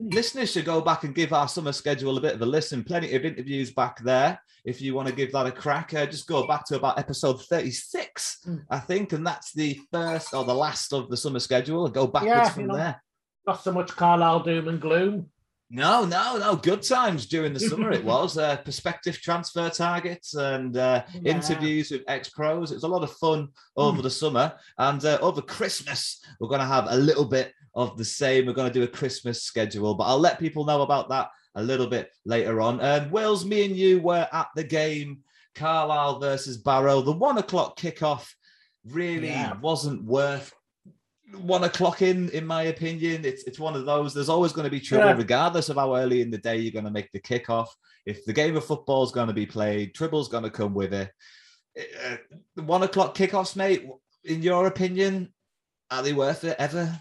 Listeners 0.00 0.50
should 0.52 0.64
go 0.64 0.80
back 0.80 1.04
and 1.04 1.14
give 1.14 1.32
our 1.32 1.46
summer 1.48 1.72
schedule 1.72 2.18
a 2.18 2.20
bit 2.20 2.34
of 2.34 2.42
a 2.42 2.46
listen. 2.46 2.82
Plenty 2.82 3.14
of 3.14 3.24
interviews 3.24 3.72
back 3.72 4.00
there. 4.02 4.40
If 4.64 4.80
you 4.80 4.94
want 4.94 5.08
to 5.08 5.14
give 5.14 5.30
that 5.32 5.46
a 5.46 5.52
crack, 5.52 5.94
uh, 5.94 6.06
just 6.06 6.26
go 6.26 6.46
back 6.46 6.66
to 6.66 6.76
about 6.76 6.98
episode 6.98 7.44
36, 7.44 8.38
Mm. 8.46 8.64
I 8.70 8.78
think, 8.80 9.12
and 9.12 9.26
that's 9.26 9.52
the 9.52 9.78
first 9.92 10.34
or 10.34 10.44
the 10.44 10.54
last 10.54 10.92
of 10.92 11.08
the 11.10 11.16
summer 11.16 11.38
schedule. 11.38 11.88
Go 11.88 12.06
backwards 12.06 12.28
Yeah, 12.34 12.48
from 12.50 12.66
know. 12.66 12.76
there. 12.76 13.02
Not 13.46 13.62
so 13.62 13.72
much 13.72 13.88
Carlisle 13.90 14.40
doom 14.44 14.68
and 14.68 14.80
gloom. 14.80 15.30
No, 15.74 16.04
no, 16.04 16.38
no. 16.38 16.54
Good 16.54 16.82
times 16.82 17.26
during 17.26 17.52
the 17.52 17.58
summer. 17.58 17.90
It 17.90 18.04
was 18.04 18.38
uh, 18.38 18.58
prospective 18.58 19.20
transfer 19.20 19.68
targets 19.70 20.34
and 20.34 20.76
uh, 20.76 21.02
Yeah. 21.20 21.32
interviews 21.34 21.90
with 21.90 22.02
ex 22.06 22.28
pros. 22.28 22.70
It 22.70 22.74
was 22.76 22.84
a 22.84 22.88
lot 22.88 23.02
of 23.02 23.10
fun 23.16 23.48
over 23.76 24.00
the 24.00 24.10
summer, 24.10 24.54
and 24.78 25.04
uh, 25.04 25.18
over 25.20 25.42
Christmas 25.42 26.24
we're 26.38 26.48
going 26.48 26.60
to 26.60 26.66
have 26.66 26.86
a 26.88 26.96
little 26.96 27.24
bit 27.24 27.52
of 27.74 27.98
the 27.98 28.04
same. 28.04 28.46
We're 28.46 28.52
going 28.52 28.72
to 28.72 28.78
do 28.78 28.84
a 28.84 28.88
Christmas 28.88 29.42
schedule, 29.42 29.94
but 29.96 30.04
I'll 30.04 30.18
let 30.20 30.38
people 30.38 30.64
know 30.64 30.82
about 30.82 31.08
that 31.08 31.30
a 31.56 31.62
little 31.62 31.88
bit 31.88 32.10
later 32.24 32.60
on. 32.60 32.80
And 32.80 33.10
Wills, 33.10 33.44
me 33.44 33.64
and 33.64 33.76
you 33.76 34.00
were 34.00 34.28
at 34.32 34.46
the 34.54 34.62
game, 34.64 35.18
Carlisle 35.56 36.20
versus 36.20 36.56
Barrow. 36.58 37.00
The 37.00 37.10
one 37.12 37.38
o'clock 37.38 37.76
kickoff 37.76 38.28
really 38.86 39.28
Yeah. 39.28 39.54
wasn't 39.60 40.04
worth 40.04 40.52
one 41.38 41.64
o'clock 41.64 42.02
in, 42.02 42.28
in 42.30 42.46
my 42.46 42.64
opinion. 42.64 43.24
It's 43.24 43.44
it's 43.44 43.58
one 43.58 43.74
of 43.76 43.86
those. 43.86 44.14
There's 44.14 44.28
always 44.28 44.52
going 44.52 44.64
to 44.64 44.70
be 44.70 44.80
trouble, 44.80 45.06
Yeah. 45.06 45.16
regardless 45.16 45.68
of 45.68 45.76
how 45.76 45.96
early 45.96 46.20
in 46.22 46.30
the 46.30 46.38
day 46.38 46.56
you're 46.56 46.72
going 46.72 46.84
to 46.84 46.90
make 46.90 47.10
the 47.12 47.20
kickoff. 47.20 47.68
If 48.06 48.24
the 48.24 48.32
game 48.32 48.56
of 48.56 48.64
football 48.64 49.02
is 49.04 49.12
going 49.12 49.28
to 49.28 49.34
be 49.34 49.46
played, 49.46 49.94
trouble's 49.94 50.28
going 50.28 50.44
to 50.44 50.50
come 50.50 50.74
with 50.74 50.92
it. 50.92 51.10
Uh, 51.78 52.16
the 52.56 52.62
one 52.62 52.82
o'clock 52.82 53.16
kickoffs, 53.16 53.56
mate. 53.56 53.86
In 54.24 54.42
your 54.42 54.66
opinion, 54.66 55.32
are 55.90 56.02
they 56.02 56.12
worth 56.12 56.44
it 56.44 56.56
ever? 56.58 56.98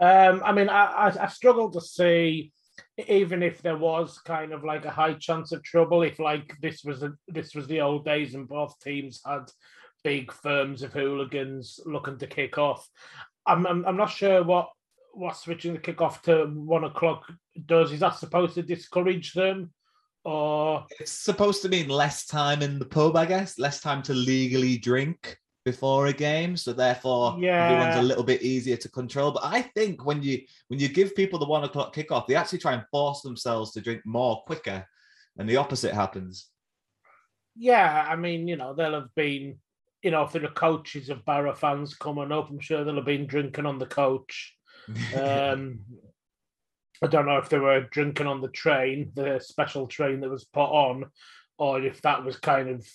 Um, 0.00 0.42
I 0.44 0.52
mean, 0.52 0.68
I, 0.68 0.84
I, 0.84 1.24
I 1.24 1.28
struggle 1.28 1.70
to 1.70 1.80
see, 1.80 2.52
even 3.08 3.42
if 3.42 3.62
there 3.62 3.78
was 3.78 4.18
kind 4.18 4.52
of 4.52 4.62
like 4.64 4.84
a 4.84 4.90
high 4.90 5.14
chance 5.14 5.52
of 5.52 5.62
trouble, 5.62 6.02
if 6.02 6.18
like 6.18 6.54
this 6.60 6.82
was 6.84 7.02
a, 7.02 7.14
this 7.28 7.54
was 7.54 7.66
the 7.66 7.80
old 7.80 8.04
days 8.04 8.34
and 8.34 8.48
both 8.48 8.78
teams 8.80 9.20
had 9.26 9.50
big 10.06 10.32
firms 10.32 10.82
of 10.82 10.92
hooligans 10.92 11.80
looking 11.84 12.16
to 12.16 12.28
kick 12.28 12.58
off. 12.58 12.88
I'm, 13.44 13.66
I'm, 13.66 13.84
I'm 13.84 13.96
not 13.96 14.10
sure 14.10 14.44
what 14.44 14.68
what 15.12 15.36
switching 15.36 15.72
the 15.72 15.80
kick 15.80 16.00
off 16.00 16.22
to 16.22 16.44
one 16.44 16.84
o'clock 16.84 17.24
does. 17.64 17.90
Is 17.90 18.00
that 18.00 18.14
supposed 18.14 18.54
to 18.54 18.62
discourage 18.62 19.32
them, 19.32 19.72
or 20.22 20.86
It's 21.00 21.10
supposed 21.10 21.60
to 21.62 21.68
mean 21.68 21.88
less 21.88 22.26
time 22.26 22.62
in 22.62 22.78
the 22.78 22.84
pub, 22.84 23.16
I 23.16 23.26
guess, 23.26 23.58
less 23.58 23.80
time 23.80 24.00
to 24.04 24.14
legally 24.14 24.78
drink 24.78 25.36
before 25.64 26.06
a 26.06 26.12
game. 26.12 26.56
So 26.56 26.72
therefore, 26.72 27.36
yeah. 27.40 27.64
everyone's 27.64 27.96
a 27.96 28.08
little 28.08 28.22
bit 28.32 28.42
easier 28.42 28.76
to 28.76 28.88
control. 28.88 29.32
But 29.32 29.44
I 29.44 29.62
think 29.62 30.04
when 30.04 30.22
you 30.22 30.42
when 30.68 30.78
you 30.78 30.88
give 30.88 31.16
people 31.16 31.40
the 31.40 31.48
one 31.48 31.64
o'clock 31.64 31.92
kickoff, 31.96 32.28
they 32.28 32.36
actually 32.36 32.60
try 32.60 32.74
and 32.74 32.84
force 32.92 33.22
themselves 33.22 33.72
to 33.72 33.80
drink 33.80 34.02
more 34.04 34.44
quicker, 34.46 34.86
and 35.36 35.48
the 35.48 35.56
opposite 35.56 35.94
happens. 35.94 36.46
yeah? 37.56 38.06
I 38.08 38.16
mean, 38.16 38.46
you 38.46 38.56
know, 38.56 38.74
they'll 38.74 39.00
have 39.00 39.14
been, 39.14 39.58
you 40.06 40.12
know, 40.12 40.22
if 40.22 40.30
there 40.30 40.44
are 40.44 40.50
coaches 40.50 41.10
of 41.10 41.24
Barra 41.24 41.52
fans 41.52 41.96
coming 41.96 42.30
up, 42.30 42.48
I'm 42.48 42.60
sure 42.60 42.84
they'll 42.84 42.94
have 42.94 43.04
been 43.04 43.26
drinking 43.26 43.66
on 43.66 43.80
the 43.80 43.86
coach. 43.86 44.54
Um, 45.20 45.80
I 47.02 47.08
don't 47.08 47.26
know 47.26 47.38
if 47.38 47.48
they 47.48 47.58
were 47.58 47.88
drinking 47.90 48.28
on 48.28 48.40
the 48.40 48.48
train, 48.48 49.10
the 49.14 49.40
special 49.40 49.88
train 49.88 50.20
that 50.20 50.30
was 50.30 50.44
put 50.44 50.60
on, 50.60 51.06
or 51.58 51.82
if 51.82 52.00
that 52.02 52.24
was 52.24 52.36
kind 52.36 52.68
of, 52.68 52.86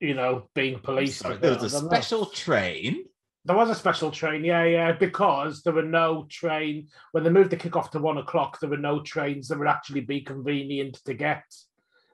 you 0.00 0.14
know, 0.14 0.50
being 0.56 0.80
policed. 0.80 1.20
Sorry, 1.20 1.36
there 1.36 1.54
was 1.54 1.72
a 1.72 1.76
don't 1.76 1.84
know. 1.84 1.88
special 1.88 2.26
train. 2.26 3.04
There 3.44 3.54
was 3.54 3.70
a 3.70 3.76
special 3.76 4.10
train, 4.10 4.44
yeah, 4.44 4.64
yeah, 4.64 4.90
because 4.90 5.62
there 5.62 5.72
were 5.72 5.82
no 5.82 6.26
train 6.28 6.88
when 7.12 7.22
they 7.22 7.30
moved 7.30 7.50
the 7.50 7.56
kickoff 7.56 7.92
to 7.92 8.00
one 8.00 8.18
o'clock. 8.18 8.58
There 8.58 8.70
were 8.70 8.76
no 8.76 9.00
trains 9.02 9.46
that 9.46 9.58
would 9.60 9.68
actually 9.68 10.00
be 10.00 10.22
convenient 10.22 10.98
to 11.04 11.14
get, 11.14 11.44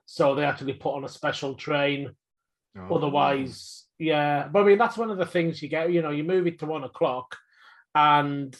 so 0.05 0.35
they 0.35 0.45
actually 0.45 0.75
put 0.75 0.95
on 0.95 1.07
a 1.07 1.09
special 1.09 1.55
train. 1.55 2.11
Oh. 2.77 2.97
Otherwise, 2.97 3.82
yeah. 3.99 4.49
But 4.49 4.63
I 4.63 4.65
mean, 4.65 4.79
that's 4.79 4.97
one 4.99 5.11
of 5.11 5.19
the 5.19 5.27
things 5.27 5.63
you 5.63 5.69
get. 5.69 5.93
You 5.93 6.03
know, 6.03 6.11
you 6.11 6.25
move 6.25 6.47
it 6.47 6.59
to 6.61 6.67
one 6.67 6.85
o'clock, 6.85 7.37
and 7.95 8.57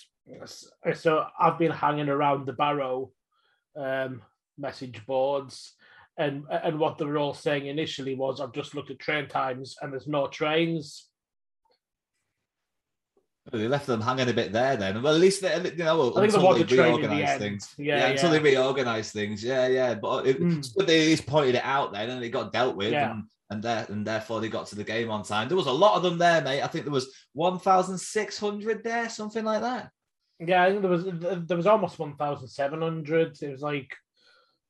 so 0.95 1.27
I've 1.39 1.59
been 1.59 1.73
hanging 1.73 2.09
around 2.09 2.47
the 2.47 2.53
Barrow 2.53 3.11
um, 3.77 4.23
message 4.59 5.05
boards, 5.07 5.75
and 6.17 6.45
and 6.51 6.79
what 6.79 6.99
they 6.99 7.05
were 7.05 7.19
all 7.19 7.35
saying 7.35 7.67
initially 7.67 8.15
was, 8.15 8.41
I've 8.41 8.53
just 8.53 8.75
looked 8.75 8.91
at 8.91 8.99
train 8.99 9.29
times, 9.29 9.77
and 9.81 9.93
there's 9.93 10.07
no 10.07 10.27
trains. 10.29 11.09
They 13.51 13.67
left 13.67 13.87
them 13.87 14.01
hanging 14.01 14.29
a 14.29 14.33
bit 14.33 14.53
there 14.53 14.77
then. 14.77 15.03
Well, 15.03 15.15
at 15.17 15.21
least 15.21 15.43
they, 15.43 15.53
you 15.77 15.85
know, 15.85 16.11
I 16.15 16.21
think 16.29 16.35
until 16.35 16.55
they 16.55 16.61
a 16.61 16.65
the 16.65 16.77
reorganise 16.77 17.39
things. 17.39 17.75
Yeah, 17.77 17.97
Yeah, 17.99 18.07
until 18.09 18.31
they 18.31 18.39
reorganise 18.39 19.11
things. 19.11 19.43
Yeah, 19.43 19.67
yeah. 19.67 19.95
But 19.95 20.29
it, 20.29 20.41
Mm. 20.41 20.75
good 20.75 20.87
they 20.87 21.01
at 21.03 21.07
least 21.07 21.27
pointed 21.27 21.57
it 21.57 21.65
out 21.65 21.93
then, 21.93 22.09
and 22.11 22.23
it 22.23 22.29
got 22.29 22.53
dealt 22.53 22.77
with, 22.77 22.93
Yeah. 22.93 23.11
and 23.11 23.25
and 23.53 23.63
there, 23.63 23.87
and 23.89 24.07
therefore 24.07 24.41
they 24.41 24.49
got 24.49 24.67
to 24.69 24.75
the 24.75 24.85
game 24.85 25.11
on 25.11 25.23
time. 25.23 25.49
There 25.49 25.57
was 25.57 25.67
a 25.67 25.73
lot 25.73 25.97
of 25.97 26.03
them 26.03 26.19
there, 26.19 26.43
mate. 26.43 26.63
I 26.63 26.67
think 26.67 26.85
there 26.85 26.93
was 26.93 27.15
one 27.35 27.59
thousand 27.59 27.99
six 27.99 28.39
hundred 28.39 28.83
there, 28.83 29.09
something 29.09 29.45
like 29.45 29.61
that. 29.61 29.91
Yeah, 30.41 30.65
I 30.65 30.71
think 30.71 30.83
there 30.83 30.91
was 30.91 31.05
there 31.47 31.57
was 31.57 31.67
almost 31.67 31.99
one 31.99 32.17
thousand 32.17 32.49
seven 32.49 32.83
hundred. 32.83 33.41
It 33.41 33.51
was 33.51 33.61
like 33.61 33.95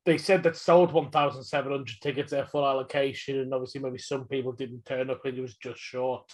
they 0.05 0.17
said 0.17 0.43
that 0.43 0.57
sold 0.57 0.91
one 0.91 1.09
thousand 1.09 1.43
seven 1.43 1.71
hundred 1.71 1.95
tickets 2.01 2.33
at 2.33 2.51
full 2.51 2.67
allocation, 2.67 3.39
and 3.39 3.53
obviously 3.53 3.81
maybe 3.81 3.97
some 3.97 4.27
people 4.27 4.51
didn't 4.51 4.85
turn 4.85 5.09
up 5.09 5.25
and 5.25 5.37
it 5.37 5.41
was 5.41 5.55
just 5.55 5.79
short. 5.79 6.31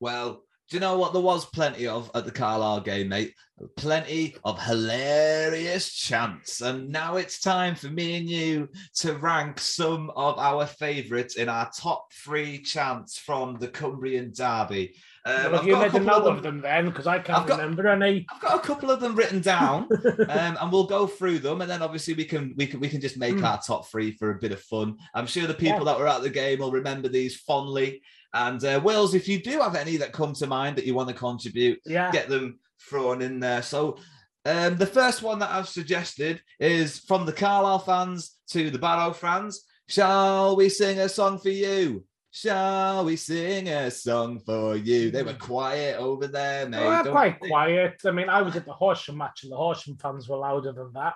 Well, 0.00 0.44
do 0.70 0.76
you 0.76 0.80
know 0.80 0.96
what 0.98 1.12
there 1.12 1.22
was 1.22 1.44
plenty 1.44 1.86
of 1.86 2.10
at 2.14 2.24
the 2.24 2.30
Carlisle 2.30 2.80
game, 2.82 3.08
mate? 3.08 3.34
Plenty 3.76 4.34
of 4.44 4.60
hilarious 4.60 5.88
chants. 5.92 6.60
And 6.60 6.88
now 6.90 7.16
it's 7.16 7.38
time 7.40 7.76
for 7.76 7.86
me 7.88 8.16
and 8.16 8.28
you 8.28 8.68
to 8.96 9.14
rank 9.14 9.60
some 9.60 10.10
of 10.16 10.38
our 10.38 10.66
favourites 10.66 11.36
in 11.36 11.48
our 11.48 11.70
top 11.76 12.12
three 12.12 12.60
chants 12.62 13.16
from 13.16 13.56
the 13.60 13.68
Cumbrian 13.68 14.32
Derby. 14.36 14.96
Um, 15.24 15.34
Well, 15.34 15.42
have 15.44 15.54
I've 15.60 15.66
you 15.66 15.72
got 15.74 15.78
a 15.78 15.82
made 15.82 15.86
a 15.88 16.04
couple 16.04 16.24
note 16.30 16.36
of 16.36 16.42
them- 16.42 16.60
then? 16.60 16.86
Because 16.86 17.06
I 17.06 17.18
can't 17.20 17.46
got- 17.46 17.58
remember 17.60 17.86
any. 17.88 18.26
I've 18.34 18.40
got 18.40 18.56
a 18.56 18.66
couple 18.66 18.90
of 18.90 18.98
them 19.00 19.14
written 19.14 19.40
down, 19.40 19.88
um, 20.28 20.58
and 20.60 20.72
we'll 20.72 20.86
go 20.86 21.06
through 21.06 21.38
them, 21.38 21.60
and 21.60 21.70
then 21.70 21.80
obviously 21.80 22.14
we 22.14 22.24
can 22.24 22.54
we 22.56 22.66
can 22.66 22.80
we 22.80 22.88
can 22.88 23.00
just 23.00 23.16
make 23.16 23.36
Mm. 23.36 23.44
our 23.44 23.60
top 23.62 23.88
three 23.88 24.10
for 24.12 24.30
a 24.32 24.38
bit 24.38 24.52
of 24.52 24.60
fun. 24.60 24.96
I'm 25.14 25.26
sure 25.26 25.46
the 25.46 25.54
people 25.54 25.84
that 25.86 25.98
were 25.98 26.08
at 26.08 26.22
the 26.22 26.28
game 26.30 26.58
will 26.58 26.72
remember 26.72 27.08
these 27.08 27.36
fondly. 27.36 28.02
And 28.34 28.62
uh, 28.64 28.80
Wills, 28.82 29.14
if 29.14 29.28
you 29.28 29.40
do 29.40 29.60
have 29.60 29.76
any 29.76 29.96
that 29.98 30.12
come 30.12 30.34
to 30.34 30.46
mind 30.48 30.76
that 30.76 30.84
you 30.84 30.92
want 30.94 31.08
to 31.08 31.14
contribute, 31.14 31.78
Yeah. 31.86 32.10
get 32.10 32.28
them 32.28 32.58
thrown 32.88 33.22
in 33.22 33.40
there. 33.40 33.62
So 33.62 33.98
um, 34.44 34.76
the 34.76 34.86
first 34.86 35.22
one 35.22 35.38
that 35.38 35.50
I've 35.50 35.68
suggested 35.68 36.42
is 36.60 36.98
from 36.98 37.26
the 37.26 37.32
Carlisle 37.32 37.80
fans 37.80 38.36
to 38.50 38.70
the 38.70 38.78
Barrow 38.78 39.12
fans. 39.12 39.64
Shall 39.88 40.56
we 40.56 40.68
sing 40.68 40.98
a 40.98 41.08
song 41.08 41.38
for 41.38 41.50
you? 41.50 42.04
Shall 42.30 43.04
we 43.04 43.16
sing 43.16 43.68
a 43.68 43.90
song 43.90 44.40
for 44.40 44.76
you? 44.76 45.10
They 45.10 45.22
were 45.22 45.34
quiet 45.34 45.98
over 45.98 46.26
there, 46.26 46.68
mate. 46.68 46.80
They're 46.80 47.04
Don't 47.04 47.12
quite 47.12 47.40
they? 47.40 47.48
quiet. 47.48 48.00
I 48.04 48.10
mean, 48.10 48.28
I 48.28 48.42
was 48.42 48.56
at 48.56 48.66
the 48.66 48.72
Horsham 48.72 49.18
match, 49.18 49.44
and 49.44 49.52
the 49.52 49.56
Horsham 49.56 49.96
fans 49.96 50.28
were 50.28 50.38
louder 50.38 50.72
than 50.72 50.92
that. 50.94 51.14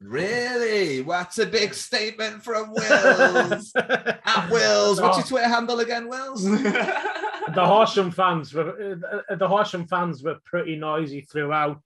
Really? 0.00 1.02
What's 1.02 1.38
a 1.38 1.46
big 1.46 1.74
statement 1.74 2.42
from 2.42 2.72
Wills? 2.72 3.72
At 3.76 4.48
Wills. 4.50 5.00
What's 5.00 5.18
your 5.18 5.26
Twitter 5.26 5.48
handle 5.48 5.80
again, 5.80 6.08
Wills? 6.08 6.44
the 7.54 7.66
Horsham 7.66 8.10
fans 8.10 8.52
were 8.52 8.98
uh, 9.30 9.36
the 9.36 9.48
Horsham 9.48 9.86
fans 9.86 10.22
were 10.22 10.38
pretty 10.44 10.76
noisy 10.76 11.22
throughout. 11.22 11.82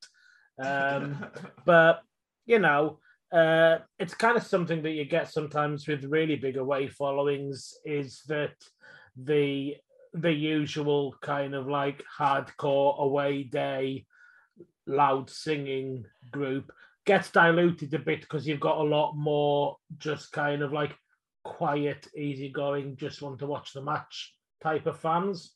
Um, 0.63 1.27
but 1.65 2.03
you 2.47 2.59
know, 2.59 2.99
uh, 3.33 3.79
it's 3.99 4.15
kind 4.15 4.37
of 4.37 4.43
something 4.43 4.83
that 4.83 4.93
you 4.93 5.05
get 5.05 5.31
sometimes 5.31 5.87
with 5.87 6.05
really 6.05 6.37
big 6.37 6.57
away 6.57 6.89
followings 6.89 7.75
is 7.85 8.23
that 8.29 8.55
the 9.17 9.77
the 10.15 10.33
usual 10.33 11.15
kind 11.21 11.55
of 11.55 11.69
like 11.69 12.03
hardcore 12.19 12.99
away 12.99 13.43
day, 13.43 14.07
loud 14.87 15.29
singing 15.31 16.05
group 16.31 16.73
gets 17.05 17.31
diluted 17.31 17.93
a 17.95 17.99
bit 17.99 18.21
because 18.21 18.47
you've 18.47 18.61
got 18.61 18.79
a 18.79 18.83
lot 18.83 19.15
more 19.17 19.77
just 19.99 20.33
kind 20.33 20.63
of 20.63 20.73
like 20.73 20.95
quiet, 21.45 22.07
easygoing, 22.17 22.97
just 22.97 23.23
want 23.23 23.39
to 23.39 23.47
watch 23.47 23.73
the 23.73 23.83
match 23.83 24.35
type 24.63 24.87
of 24.87 24.99
fans. 24.99 25.55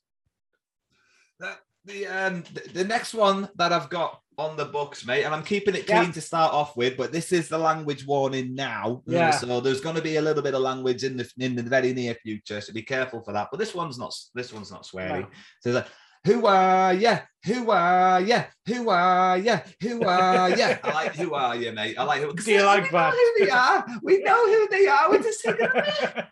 That, 1.42 1.58
the 1.84 2.06
um 2.06 2.44
the, 2.54 2.62
the 2.72 2.84
next 2.84 3.12
one 3.12 3.48
that 3.56 3.72
I've 3.72 3.90
got 3.90 4.20
on 4.38 4.56
the 4.56 4.64
books, 4.64 5.04
mate, 5.04 5.24
and 5.24 5.34
I'm 5.34 5.42
keeping 5.42 5.74
it 5.74 5.86
clean 5.86 6.04
Yeah. 6.06 6.12
to 6.12 6.20
start 6.20 6.52
off 6.54 6.76
with, 6.76 6.96
but 6.96 7.12
this 7.12 7.32
is 7.32 7.48
the 7.48 7.58
language 7.58 8.06
warning 8.06 8.54
now. 8.54 9.02
Yeah. 9.06 9.32
So 9.32 9.60
there's 9.60 9.80
going 9.80 9.96
to 9.96 10.02
be 10.02 10.16
a 10.16 10.22
little 10.22 10.42
bit 10.42 10.54
of 10.54 10.62
language 10.62 11.02
in 11.04 11.16
the 11.16 11.28
in 11.38 11.56
the 11.56 11.62
very 11.64 11.92
near 11.92 12.14
future, 12.14 12.60
so 12.60 12.72
be 12.72 12.82
careful 12.82 13.22
for 13.22 13.32
that. 13.32 13.48
But 13.50 13.58
this 13.58 13.74
one's 13.74 13.98
not 13.98 14.14
this 14.34 14.52
one's 14.52 14.70
not 14.70 14.86
swearing. 14.86 15.22
No. 15.22 15.28
So 15.60 15.72
the 15.72 15.86
who 16.24 16.46
are 16.46 16.94
ya? 16.94 17.18
Who 17.46 17.70
are 17.72 18.20
ya? 18.20 18.44
Who 18.66 18.88
are 18.88 19.38
ya? 19.38 19.60
Who 19.80 20.04
are 20.04 20.50
ya? 20.50 20.76
I 20.84 20.92
like 20.92 21.16
who 21.16 21.34
are 21.34 21.56
you, 21.56 21.72
mate. 21.72 21.98
I 21.98 22.04
like 22.04 22.22
who. 22.22 22.32
Do 22.32 22.50
you 22.52 22.58
we 22.58 22.62
like 22.62 22.84
know 22.92 22.98
that? 22.98 23.14
Who 23.14 23.44
they 23.44 23.50
are? 23.50 23.86
We 24.04 24.22
know 24.22 24.46
who 24.46 24.68
they 24.70 24.86
are. 24.86 25.10
We're 25.10 25.22
just 25.22 25.42
taking 25.42 25.66
a 25.66 25.68
mick. 25.68 26.26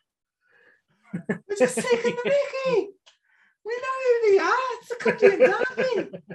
We're 1.49 1.57
just 1.59 1.77
taking 1.77 2.15
the 2.15 2.35
Mickey. 2.67 2.89
We 3.65 3.73
know 3.77 3.97
who 4.03 4.33
they 4.33 4.39
are. 4.39 4.55
It's 4.73 4.89
the 4.89 4.97
country 4.97 5.29
and 5.35 5.39
derby. 5.41 6.19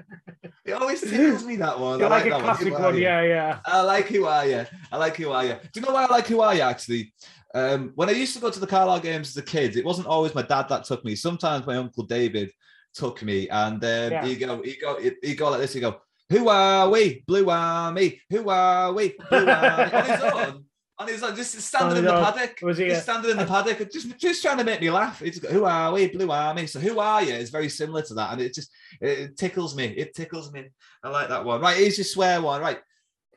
It 0.66 0.72
always 0.74 1.00
tickles 1.02 1.44
me 1.46 1.58
that 1.58 1.80
one. 1.80 2.00
You 2.00 2.06
I 2.06 2.10
like, 2.10 2.26
a 2.26 2.30
that 2.32 2.42
classic 2.42 2.68
Who 2.70 2.76
are 2.76 2.82
one, 2.82 2.98
yeah, 2.98 3.22
yeah. 3.22 3.60
I 3.66 3.82
like 3.82 4.08
who 4.08 4.26
are 4.26 4.48
you. 4.48 4.66
I 4.92 4.98
like 4.98 5.16
who 5.16 5.30
are 5.30 5.46
you. 5.46 5.54
Do 5.72 5.80
you 5.80 5.86
know 5.86 5.94
why 5.94 6.06
I 6.06 6.08
like 6.12 6.26
who 6.26 6.42
are 6.42 6.56
you 6.56 6.62
actually? 6.62 7.14
Um, 7.54 7.92
when 7.94 8.10
I 8.10 8.14
used 8.14 8.34
to 8.34 8.42
go 8.42 8.50
to 8.50 8.60
the 8.60 8.66
Carlisle 8.66 9.02
games 9.02 9.30
as 9.30 9.38
a 9.38 9.44
kid, 9.44 9.78
it 9.78 9.86
wasn't 9.86 10.08
always 10.08 10.34
my 10.34 10.42
dad 10.42 10.68
that 10.70 10.84
took 10.86 11.06
me. 11.06 11.16
Sometimes 11.16 11.68
my 11.68 11.78
uncle 11.78 12.04
David 12.04 12.52
took 12.96 13.22
me, 13.22 13.48
and 13.50 13.76
um, 13.84 14.12
Yeah. 14.12 14.26
he 14.26 14.36
go, 14.38 14.62
he 14.64 14.76
go, 14.82 15.00
he 15.22 15.36
go 15.36 15.52
like 15.52 15.60
this. 15.62 15.74
He 15.74 15.82
go, 15.82 16.02
"Who 16.32 16.50
are 16.50 16.90
we? 16.90 17.24
Blue 17.28 17.48
Army. 17.52 18.20
Who 18.32 18.50
are 18.50 18.92
we? 18.92 19.16
Blue 19.30 19.48
Army." 19.48 19.94
on 19.94 20.06
his 20.06 20.22
own, 20.34 20.66
on 20.98 21.08
his 21.08 21.22
own, 21.24 21.36
just 21.36 21.60
standing 21.60 21.92
On 21.92 21.98
in 21.98 22.06
the 22.06 22.12
paddock. 22.12 22.60
Was 22.62 22.78
he? 22.78 22.88
Just 22.88 23.08
uh, 23.08 23.14
standing 23.14 23.32
in 23.32 23.38
the 23.38 23.46
paddock, 23.46 23.92
just 23.92 24.18
just 24.18 24.42
trying 24.42 24.58
to 24.58 24.64
make 24.64 24.80
me 24.82 24.90
laugh. 24.90 25.20
Who 25.20 25.66
are 25.66 25.92
we, 25.92 26.08
Blue 26.08 26.32
Army? 26.32 26.68
So 26.68 26.80
who 26.80 27.00
are 27.00 27.22
you? 27.24 27.34
It's 27.34 27.50
very 27.50 27.70
similar 27.70 28.02
to 28.04 28.14
that, 28.16 28.34
and 28.34 28.42
it 28.42 28.54
just 28.54 28.72
it 29.02 29.38
tickles 29.38 29.76
me. 29.76 29.86
It 29.86 30.16
tickles 30.16 30.52
me. 30.54 30.70
I 31.04 31.10
like 31.10 31.30
that 31.30 31.44
one. 31.44 31.62
Right, 31.62 31.78
here's 31.78 31.98
your 31.98 32.06
swear 32.06 32.42
one. 32.42 32.62
Right, 32.62 32.80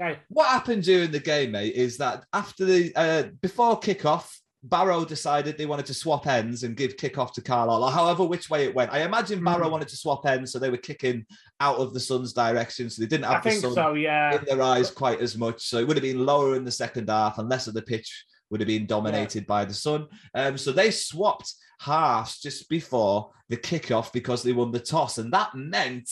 Okay. 0.01 0.21
what 0.29 0.47
happened 0.49 0.85
during 0.85 1.11
the 1.11 1.19
game, 1.19 1.51
mate, 1.51 1.75
is 1.75 1.97
that 1.99 2.25
after 2.33 2.65
the 2.65 2.93
uh, 2.95 3.23
before 3.43 3.81
kickoff, 3.81 4.31
Barrow 4.69 5.05
decided 5.05 5.57
they 5.57 5.67
wanted 5.67 5.87
to 5.87 5.95
swap 5.95 6.27
ends 6.27 6.63
and 6.63 6.77
give 6.77 6.97
kickoff 6.97 7.33
to 7.35 7.41
Carlisle, 7.41 7.85
or 7.85 7.91
however 7.91 8.25
which 8.25 8.51
way 8.51 8.65
it 8.65 8.75
went. 8.75 8.93
I 8.93 9.03
imagine 9.03 9.43
Barrow 9.43 9.69
Mhm. 9.69 9.73
wanted 9.73 9.89
to 9.89 9.97
swap 9.97 10.27
ends, 10.27 10.53
so 10.53 10.59
they 10.59 10.71
were 10.71 10.77
kicking 10.77 11.25
out 11.61 11.79
of 11.79 11.95
the 11.95 12.01
sun's 12.01 12.33
direction, 12.33 12.91
so 12.91 13.01
they 13.01 13.09
didn't 13.09 13.25
I 13.25 13.35
have 13.35 13.45
the 13.45 13.53
sun 13.53 13.75
so, 13.75 13.95
yeah. 13.95 14.39
in 14.39 14.45
their 14.45 14.63
eyes 14.63 14.91
quite 14.91 15.21
as 15.21 15.37
much. 15.37 15.67
So 15.67 15.79
it 15.79 15.87
would 15.89 15.97
have 15.97 16.03
been 16.03 16.27
lower 16.27 16.55
in 16.57 16.65
the 16.65 16.71
second 16.71 17.09
half, 17.09 17.39
and 17.39 17.49
less 17.49 17.67
of 17.67 17.75
the 17.75 17.83
pitch 17.83 18.25
would 18.51 18.61
have 18.61 18.69
been 18.69 18.87
dominated 18.87 19.47
by 19.47 19.65
the 19.65 19.75
sun. 19.75 20.07
Um, 20.35 20.59
so 20.59 20.73
they 20.73 20.91
swapped 20.91 21.55
halves 21.81 22.41
just 22.41 22.69
before 22.69 23.31
the 23.49 23.57
kickoff 23.57 24.13
because 24.13 24.43
they 24.43 24.53
won 24.53 24.71
the 24.73 24.81
toss, 24.81 25.19
and 25.19 25.33
that 25.33 25.55
meant 25.55 26.11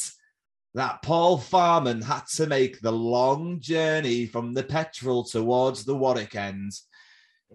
that 0.75 1.01
Paul 1.03 1.39
Farman 1.39 2.03
had 2.03 2.27
to 2.35 2.47
make 2.47 2.81
the 2.81 2.93
long 2.93 3.61
journey 3.61 4.27
from 4.27 4.53
the 4.53 4.63
Petteril 4.63 5.31
towards 5.31 5.85
the 5.85 5.95
Warwick 5.97 6.35
end. 6.37 6.73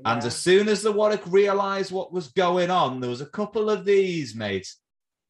And 0.03 0.23
as 0.23 0.35
soon 0.35 0.67
as 0.67 0.81
the 0.81 0.91
Warwick 0.91 1.21
realised 1.27 1.91
what 1.91 2.11
was 2.11 2.29
going 2.29 2.71
on, 2.71 2.99
there 2.99 3.09
was 3.09 3.21
a 3.21 3.25
couple 3.25 3.69
of 3.69 3.85
these, 3.85 4.35
mate. 4.35 4.73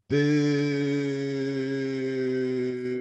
Boo. 0.08 0.18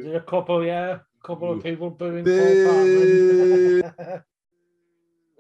There's 0.05 0.17
a 0.17 0.21
couple, 0.21 0.65
yeah. 0.65 0.99
A 0.99 1.27
couple 1.27 1.53
of 1.53 1.63
people 1.63 1.91
booing 1.91 2.25
Boo. 2.25 3.83
Paul 3.93 4.23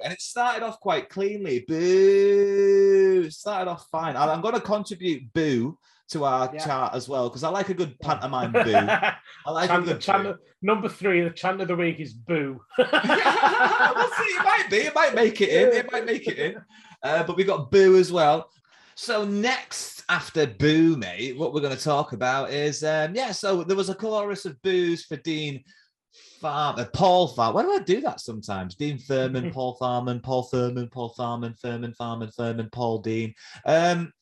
and 0.02 0.12
it 0.12 0.20
started 0.20 0.62
off 0.62 0.78
quite 0.80 1.08
cleanly. 1.08 1.64
Boo! 1.66 3.24
It 3.26 3.32
started 3.32 3.70
off 3.70 3.88
fine. 3.90 4.16
I'm 4.16 4.40
going 4.40 4.54
to 4.54 4.60
contribute 4.60 5.32
boo 5.32 5.78
to 6.10 6.24
our 6.24 6.50
Yeah. 6.52 6.64
chart 6.64 6.94
as 6.94 7.08
well 7.08 7.28
because 7.28 7.44
I 7.44 7.48
like 7.50 7.68
a 7.68 7.74
good 7.74 7.98
pantomime 8.00 8.52
boo. 8.52 8.60
I 8.74 9.16
like 9.50 9.70
Chant- 9.70 9.88
a 9.88 9.94
good 9.94 10.06
boo. 10.24 10.34
number 10.62 10.88
three, 10.88 11.22
the 11.22 11.30
chant 11.30 11.60
of 11.60 11.68
the 11.68 11.76
week 11.76 12.00
is 12.00 12.12
boo. 12.12 12.60
we'll 12.78 12.86
see. 12.88 12.92
It 12.92 14.44
might 14.44 14.66
be. 14.70 14.76
It 14.78 14.94
might 14.94 15.14
make 15.14 15.40
it 15.40 15.48
in. 15.48 15.76
It 15.76 15.92
might 15.92 16.06
make 16.06 16.26
it 16.26 16.38
in. 16.38 16.56
Uh, 17.02 17.22
but 17.22 17.36
we 17.36 17.44
got 17.44 17.70
boo 17.70 17.96
as 17.96 18.12
well. 18.12 18.50
So 18.94 19.24
next 19.24 20.02
after 20.08 20.46
boo, 20.46 20.96
mate, 20.96 21.36
what 21.38 21.54
we're 21.54 21.60
going 21.62 21.76
to 21.76 21.82
talk 21.82 22.12
about 22.12 22.50
is 22.50 22.82
um, 22.84 23.14
yeah. 23.14 23.32
So 23.32 23.62
there 23.64 23.76
was 23.76 23.88
a 23.88 23.94
chorus 23.94 24.44
of 24.44 24.60
boos 24.62 25.04
for 25.06 25.16
Dean 25.16 25.62
Farmer, 26.40 26.86
Paul 26.92 27.28
Farmer. 27.28 27.54
Why 27.54 27.62
do 27.62 27.72
I 27.72 27.78
do 27.78 28.00
that 28.02 28.20
sometimes? 28.20 28.74
Dean 28.74 28.98
Thurman, 28.98 29.50
Paul 29.52 29.76
Farman, 29.76 30.20
Paul 30.20 30.42
Thurman, 30.42 30.88
Paul 30.88 31.10
Farman, 31.10 31.54
Thurman, 31.54 31.94
Farman, 31.94 32.30
Thurman, 32.30 32.68
Paul 32.72 32.98
Dean. 32.98 33.32
Um, 33.64 34.12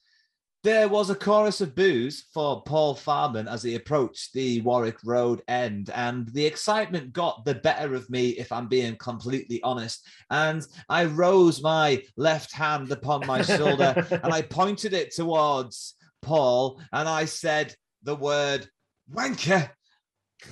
there 0.69 0.87
was 0.87 1.09
a 1.09 1.15
chorus 1.15 1.63
of 1.63 1.75
boos 1.75 2.27
for 2.35 2.63
Paul 2.65 2.95
Farman 2.95 3.49
as 3.49 3.63
he 3.63 3.75
approached 3.75 4.35
the 4.35 4.61
Warwick 4.61 4.99
Road 5.03 5.41
end, 5.49 5.89
and 5.95 6.29
the 6.29 6.45
excitement 6.45 7.15
got 7.15 7.47
the 7.47 7.55
better 7.55 7.95
of 7.95 8.11
me, 8.11 8.33
if 8.33 8.53
I'm 8.53 8.69
being 8.69 8.95
completely 8.97 9.63
honest. 9.63 10.07
And 10.29 10.63
I 10.91 11.07
rose 11.07 11.63
my 11.63 12.03
left 12.19 12.53
hand 12.53 12.93
upon 12.93 13.27
my 13.27 13.41
shoulder 13.41 14.07
and 14.23 14.31
I 14.31 14.43
pointed 14.43 14.93
it 14.93 15.15
towards 15.15 15.95
Paul 16.21 16.83
and 16.93 17.09
I 17.09 17.25
said 17.25 17.75
the 18.03 18.17
word 18.17 18.69
wanker, 19.11 19.71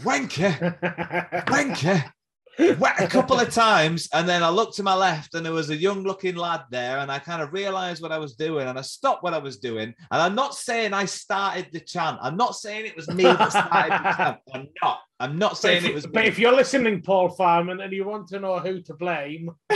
wanker, 0.02 0.80
wanker. 1.46 2.10
A 2.58 3.06
couple 3.08 3.38
of 3.38 3.50
times, 3.50 4.08
and 4.12 4.28
then 4.28 4.42
I 4.42 4.48
looked 4.48 4.76
to 4.76 4.82
my 4.82 4.94
left, 4.94 5.34
and 5.34 5.44
there 5.44 5.52
was 5.52 5.70
a 5.70 5.76
young-looking 5.76 6.36
lad 6.36 6.62
there, 6.70 6.98
and 6.98 7.10
I 7.10 7.18
kind 7.18 7.42
of 7.42 7.52
realized 7.52 8.02
what 8.02 8.12
I 8.12 8.18
was 8.18 8.34
doing, 8.34 8.66
and 8.66 8.78
I 8.78 8.82
stopped 8.82 9.22
what 9.22 9.34
I 9.34 9.38
was 9.38 9.58
doing. 9.58 9.94
And 10.10 10.22
I'm 10.22 10.34
not 10.34 10.54
saying 10.54 10.92
I 10.92 11.04
started 11.04 11.68
the 11.72 11.80
chant. 11.80 12.18
I'm 12.22 12.36
not 12.36 12.54
saying 12.54 12.86
it 12.86 12.96
was 12.96 13.08
me 13.08 13.24
that 13.24 13.50
started 13.50 13.92
the 13.92 14.12
chant. 14.16 14.38
I'm 14.54 14.68
not. 14.82 15.00
I'm 15.18 15.38
not 15.38 15.56
saying 15.56 15.84
if, 15.84 15.90
it 15.90 15.94
was. 15.94 16.06
but 16.06 16.24
me. 16.24 16.28
if 16.28 16.38
you're 16.38 16.52
listening, 16.52 17.02
Paul 17.02 17.30
Farman, 17.30 17.80
and 17.80 17.92
you 17.92 18.04
want 18.04 18.28
to 18.28 18.40
know 18.40 18.58
who 18.58 18.80
to 18.82 18.94
blame, 18.94 19.50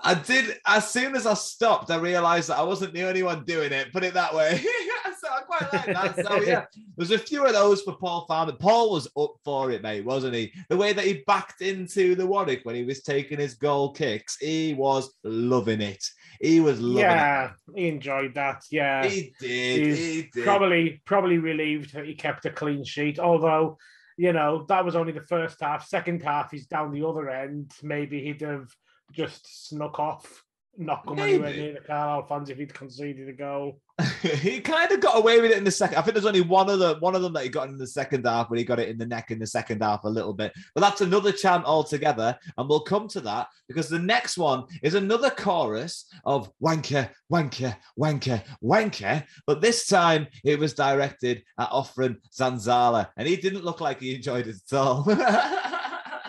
I 0.00 0.14
did. 0.24 0.58
As 0.66 0.90
soon 0.90 1.16
as 1.16 1.26
I 1.26 1.34
stopped, 1.34 1.90
I 1.90 1.96
realized 1.96 2.48
that 2.50 2.58
I 2.58 2.62
wasn't 2.62 2.94
the 2.94 3.04
only 3.04 3.22
one 3.22 3.44
doing 3.44 3.72
it. 3.72 3.92
Put 3.92 4.04
it 4.04 4.14
that 4.14 4.34
way. 4.34 4.62
I 5.30 5.40
quite 5.42 5.72
like 5.72 5.86
that. 5.86 6.26
So 6.26 6.42
yeah, 6.42 6.64
there's 6.96 7.10
a 7.10 7.18
few 7.18 7.44
of 7.44 7.52
those 7.52 7.82
for 7.82 7.94
Paul 7.94 8.26
Farmer. 8.26 8.52
Paul 8.52 8.92
was 8.92 9.08
up 9.16 9.34
for 9.44 9.70
it, 9.70 9.82
mate, 9.82 10.04
wasn't 10.04 10.34
he? 10.34 10.52
The 10.68 10.76
way 10.76 10.92
that 10.92 11.04
he 11.04 11.24
backed 11.26 11.60
into 11.60 12.14
the 12.14 12.26
Warwick 12.26 12.60
when 12.64 12.74
he 12.74 12.84
was 12.84 13.02
taking 13.02 13.38
his 13.38 13.54
goal 13.54 13.92
kicks, 13.92 14.36
he 14.38 14.74
was 14.74 15.10
loving 15.24 15.80
it. 15.80 16.04
He 16.40 16.60
was 16.60 16.80
loving 16.80 17.10
yeah, 17.10 17.50
he 17.74 17.88
enjoyed 17.88 18.34
that. 18.34 18.62
Yeah. 18.70 19.06
He 19.06 19.34
did. 19.40 19.96
He 19.96 20.30
did. 20.32 20.44
probably 20.44 21.02
probably 21.04 21.38
relieved 21.38 21.94
that 21.94 22.06
he 22.06 22.14
kept 22.14 22.46
a 22.46 22.50
clean 22.50 22.84
sheet. 22.84 23.18
Although, 23.18 23.78
you 24.16 24.32
know, 24.32 24.64
that 24.68 24.84
was 24.84 24.96
only 24.96 25.12
the 25.12 25.20
first 25.20 25.60
half. 25.60 25.86
Second 25.86 26.22
half, 26.22 26.50
he's 26.50 26.66
down 26.66 26.92
the 26.92 27.06
other 27.06 27.28
end. 27.28 27.72
Maybe 27.82 28.22
he'd 28.22 28.40
have 28.42 28.68
just 29.12 29.68
snuck 29.68 29.98
off, 29.98 30.44
not 30.78 31.04
come 31.04 31.18
anywhere 31.18 31.50
Maybe. 31.50 31.62
near 31.62 31.72
the 31.74 31.80
Carlisle 31.80 32.26
fans 32.26 32.50
if 32.50 32.58
he'd 32.58 32.72
conceded 32.72 33.28
a 33.28 33.32
goal. 33.32 33.80
he 34.22 34.60
kind 34.60 34.92
of 34.92 35.00
got 35.00 35.18
away 35.18 35.40
with 35.40 35.50
it 35.50 35.58
in 35.58 35.64
the 35.64 35.70
second. 35.70 35.98
I 35.98 36.02
think 36.02 36.14
there's 36.14 36.26
only 36.26 36.40
one 36.40 36.70
of 36.70 36.78
the 36.78 36.94
one 37.00 37.16
of 37.16 37.22
them 37.22 37.32
that 37.32 37.42
he 37.42 37.48
got 37.48 37.68
in 37.68 37.76
the 37.76 37.86
second 37.86 38.24
half 38.24 38.48
when 38.48 38.58
he 38.58 38.64
got 38.64 38.78
it 38.78 38.88
in 38.88 38.96
the 38.96 39.06
neck 39.06 39.32
in 39.32 39.40
the 39.40 39.46
second 39.46 39.82
half 39.82 40.04
a 40.04 40.08
little 40.08 40.32
bit. 40.32 40.52
But 40.74 40.82
that's 40.82 41.00
another 41.00 41.32
chant 41.32 41.64
altogether, 41.64 42.38
and 42.56 42.68
we'll 42.68 42.80
come 42.80 43.08
to 43.08 43.20
that 43.22 43.48
because 43.66 43.88
the 43.88 43.98
next 43.98 44.38
one 44.38 44.64
is 44.82 44.94
another 44.94 45.30
chorus 45.30 46.06
of 46.24 46.50
wanker, 46.62 47.10
wanker, 47.32 47.76
wanker, 47.98 48.42
wanker. 48.62 49.24
But 49.46 49.60
this 49.60 49.88
time 49.88 50.28
it 50.44 50.60
was 50.60 50.74
directed 50.74 51.42
at 51.58 51.70
Offrande 51.70 52.18
Zanzala, 52.32 53.08
and 53.16 53.26
he 53.26 53.36
didn't 53.36 53.64
look 53.64 53.80
like 53.80 54.00
he 54.00 54.14
enjoyed 54.14 54.46
it 54.46 54.56
at 54.70 54.78
all. 54.78 55.04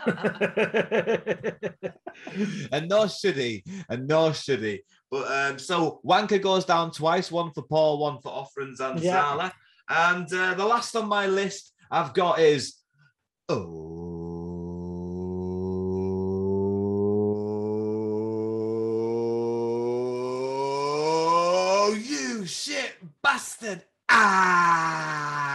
and 2.71 2.89
nor 2.89 3.09
should 3.09 3.37
he, 3.37 3.63
and 3.89 4.07
nor 4.07 4.33
should 4.33 4.61
he. 4.61 4.81
But 5.11 5.31
um, 5.31 5.59
so 5.59 6.01
Wanker 6.05 6.41
goes 6.41 6.65
down 6.65 6.91
twice, 6.91 7.31
one 7.31 7.51
for 7.51 7.63
Paul, 7.63 7.99
one 7.99 8.19
for 8.21 8.31
Offrande 8.31 8.77
Zanzala. 8.77 9.01
Yeah. 9.01 9.51
And 9.89 10.31
uh, 10.33 10.53
the 10.53 10.65
last 10.65 10.95
on 10.95 11.07
my 11.07 11.27
list 11.27 11.73
I've 11.89 12.13
got 12.13 12.39
is 12.39 12.75
Oh, 13.51 13.57
you 21.99 22.45
shit 22.45 22.93
bastard. 23.23 23.83
Ah. 24.07 25.48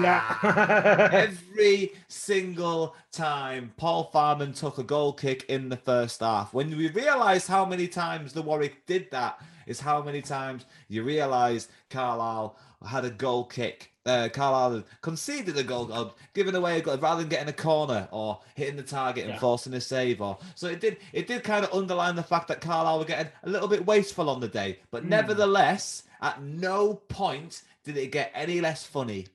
Yeah. 0.00 1.08
Every 1.12 1.92
single 2.08 2.94
time 3.12 3.72
Paul 3.76 4.04
Farman 4.12 4.52
took 4.52 4.78
a 4.78 4.82
goal 4.82 5.12
kick 5.12 5.44
in 5.48 5.68
the 5.68 5.76
first 5.76 6.20
half. 6.20 6.52
When 6.54 6.76
we 6.76 6.88
realised 6.90 7.48
how 7.48 7.64
many 7.64 7.88
times 7.88 8.32
the 8.32 8.42
Warwick 8.42 8.86
did 8.86 9.10
that, 9.10 9.40
is 9.66 9.80
how 9.80 10.00
many 10.02 10.22
times 10.22 10.64
you 10.88 11.02
realise 11.02 11.68
Carlisle 11.90 12.56
had 12.86 13.04
a 13.04 13.10
goal 13.10 13.44
kick. 13.44 13.92
Uh, 14.04 14.28
Carlisle 14.32 14.74
had 14.74 14.84
conceded 15.00 15.56
a 15.56 15.64
goal, 15.64 15.92
or 15.92 16.12
given 16.34 16.54
away 16.54 16.78
a 16.78 16.80
goal 16.80 16.96
rather 16.98 17.22
than 17.22 17.28
getting 17.28 17.48
a 17.48 17.52
corner 17.52 18.06
or 18.12 18.40
hitting 18.54 18.76
the 18.76 18.82
target 18.84 19.24
and 19.24 19.32
Yeah. 19.34 19.40
forcing 19.40 19.74
a 19.74 19.80
save. 19.80 20.20
Or 20.20 20.38
so 20.54 20.68
it 20.68 20.80
did. 20.80 20.98
It 21.12 21.26
did 21.26 21.42
kind 21.42 21.64
of 21.64 21.72
underline 21.74 22.14
the 22.14 22.22
fact 22.22 22.46
that 22.48 22.60
Carlisle 22.60 23.00
were 23.00 23.04
getting 23.04 23.32
a 23.42 23.48
little 23.48 23.66
bit 23.66 23.84
wasteful 23.84 24.30
on 24.30 24.38
the 24.40 24.46
day, 24.46 24.78
but 24.92 25.04
nevertheless, 25.04 26.04
at 26.22 26.40
no 26.42 26.94
point 26.94 27.62
did 27.82 27.96
it 27.96 28.12
get 28.12 28.30
any 28.34 28.60
less 28.60 28.84
funny. 28.84 29.26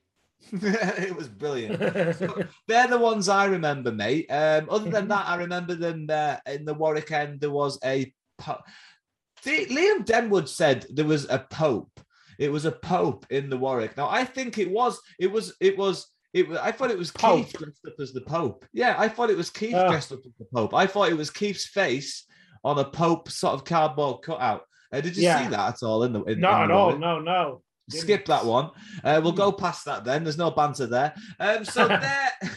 it 0.62 1.16
was 1.16 1.28
brilliant. 1.28 1.78
They're 2.68 2.88
the 2.88 2.98
ones 2.98 3.28
I 3.28 3.46
remember, 3.46 3.90
mate. 3.90 4.26
Um, 4.30 4.68
other 4.70 4.90
than 4.90 5.08
that, 5.08 5.26
I 5.26 5.36
remember 5.36 5.74
them 5.74 6.06
uh, 6.10 6.36
in 6.46 6.64
the 6.64 6.74
Warwick 6.74 7.10
end. 7.10 7.40
There 7.40 7.50
was 7.50 7.78
a 7.84 8.12
po- 8.38 8.60
See, 9.42 9.66
Liam 9.66 10.04
Denwood 10.04 10.48
said 10.48 10.86
there 10.90 11.04
was 11.06 11.26
a 11.28 11.38
pope. 11.38 11.90
It 12.38 12.50
was 12.52 12.64
a 12.64 12.72
pope 12.72 13.26
in 13.30 13.50
the 13.50 13.56
Warwick. 13.56 13.96
Now, 13.96 14.08
I 14.08 14.24
think 14.24 14.58
it 14.58 14.70
was. 14.70 15.00
It 15.18 15.32
was. 15.32 15.54
It 15.60 15.76
was. 15.78 16.06
It 16.32 16.48
was. 16.48 16.58
I 16.58 16.70
thought 16.72 16.90
it 16.90 16.98
was 16.98 17.10
Pope. 17.10 17.46
Keith 17.46 17.52
dressed 17.58 17.86
up 17.86 17.94
as 18.00 18.12
the 18.12 18.20
Pope. 18.22 18.64
Yeah, 18.72 18.94
I 18.98 19.08
thought 19.08 19.30
it 19.30 19.36
was 19.36 19.50
Keith 19.50 19.74
Ah. 19.74 19.88
dressed 19.90 20.12
up 20.12 20.20
as 20.24 20.32
the 20.38 20.46
Pope. 20.54 20.74
I 20.74 20.86
thought 20.86 21.10
it 21.10 21.16
was 21.16 21.30
Keith's 21.30 21.66
face 21.66 22.24
on 22.64 22.78
a 22.78 22.84
Pope 22.84 23.28
sort 23.30 23.54
of 23.54 23.64
cardboard 23.64 24.22
cutout. 24.22 24.62
Uh, 24.92 25.00
did 25.00 25.16
you 25.16 25.24
Yeah. 25.24 25.42
see 25.42 25.48
that 25.50 25.74
at 25.74 25.82
all 25.86 26.04
in 26.04 26.12
the? 26.12 26.22
In, 26.24 26.40
Not 26.40 26.56
in 26.56 26.62
at 26.62 26.66
the 26.68 26.74
all. 26.74 26.84
Warwick? 26.86 27.00
No, 27.00 27.18
no. 27.20 27.62
Skip 27.90 28.24
that 28.26 28.44
one. 28.44 28.70
Uh, 29.02 29.20
we'll 29.22 29.32
go 29.32 29.52
past 29.52 29.84
that 29.84 30.04
then. 30.04 30.24
There's 30.24 30.38
no 30.38 30.50
banter 30.50 30.86
there. 30.86 31.14
Um, 31.40 31.64
so 31.64 31.88
there, 31.88 32.30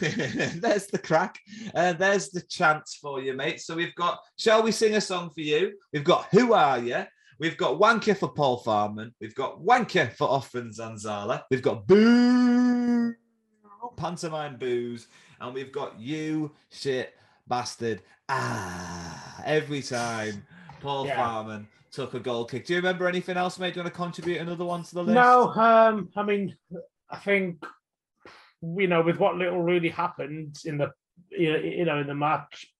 there's 0.56 0.86
the 0.86 1.00
crack. 1.02 1.38
Uh, 1.74 1.92
there's 1.92 2.30
the 2.30 2.42
chance 2.42 2.98
for 3.00 3.20
you, 3.20 3.34
mate. 3.34 3.60
So 3.60 3.74
we've 3.74 3.94
got 3.94 4.20
Shall 4.38 4.62
We 4.62 4.72
Sing 4.72 4.94
a 4.94 5.00
Song 5.00 5.30
for 5.30 5.40
You? 5.40 5.76
We've 5.92 6.04
got 6.04 6.28
Who 6.30 6.52
Are 6.52 6.78
You? 6.78 7.04
We've 7.38 7.56
got 7.56 7.78
Wanker 7.78 8.16
for 8.16 8.28
Paul 8.28 8.58
Farman. 8.58 9.14
We've 9.20 9.34
got 9.34 9.60
Wanker 9.60 10.12
for 10.12 10.28
Offrande 10.28 10.78
Zanzala. 10.78 11.42
We've 11.50 11.60
got 11.60 11.86
Boo, 11.86 13.14
Pantomime 13.96 14.56
Boos. 14.56 15.08
And 15.38 15.52
we've 15.52 15.72
got 15.72 16.00
You 16.00 16.52
Shit 16.70 17.14
Bastard. 17.46 18.02
Ah, 18.28 19.42
every 19.44 19.82
time 19.82 20.46
Paul 20.86 21.06
Yeah. 21.06 21.16
Farman 21.16 21.66
took 21.90 22.14
a 22.14 22.20
goal 22.20 22.44
kick. 22.44 22.64
Do 22.64 22.74
you 22.74 22.78
remember 22.78 23.08
anything 23.08 23.36
else, 23.36 23.58
mate? 23.58 23.74
Do 23.74 23.80
you 23.80 23.84
want 23.84 23.92
to 23.92 24.00
contribute 24.00 24.40
another 24.40 24.64
one 24.64 24.84
to 24.84 24.94
the 24.94 25.02
list? 25.02 25.14
No, 25.14 25.52
um, 25.52 26.10
I 26.14 26.22
mean, 26.22 26.56
I 27.10 27.16
think 27.16 27.64
you 28.62 28.86
know, 28.86 29.02
with 29.02 29.18
what 29.18 29.36
little 29.36 29.60
really 29.60 29.88
happened 29.88 30.58
in 30.64 30.78
the 30.78 30.92
you 31.30 31.52
know, 31.52 31.58
you 31.58 31.84
know 31.84 31.98
in 31.98 32.06
the 32.06 32.14
match, 32.14 32.72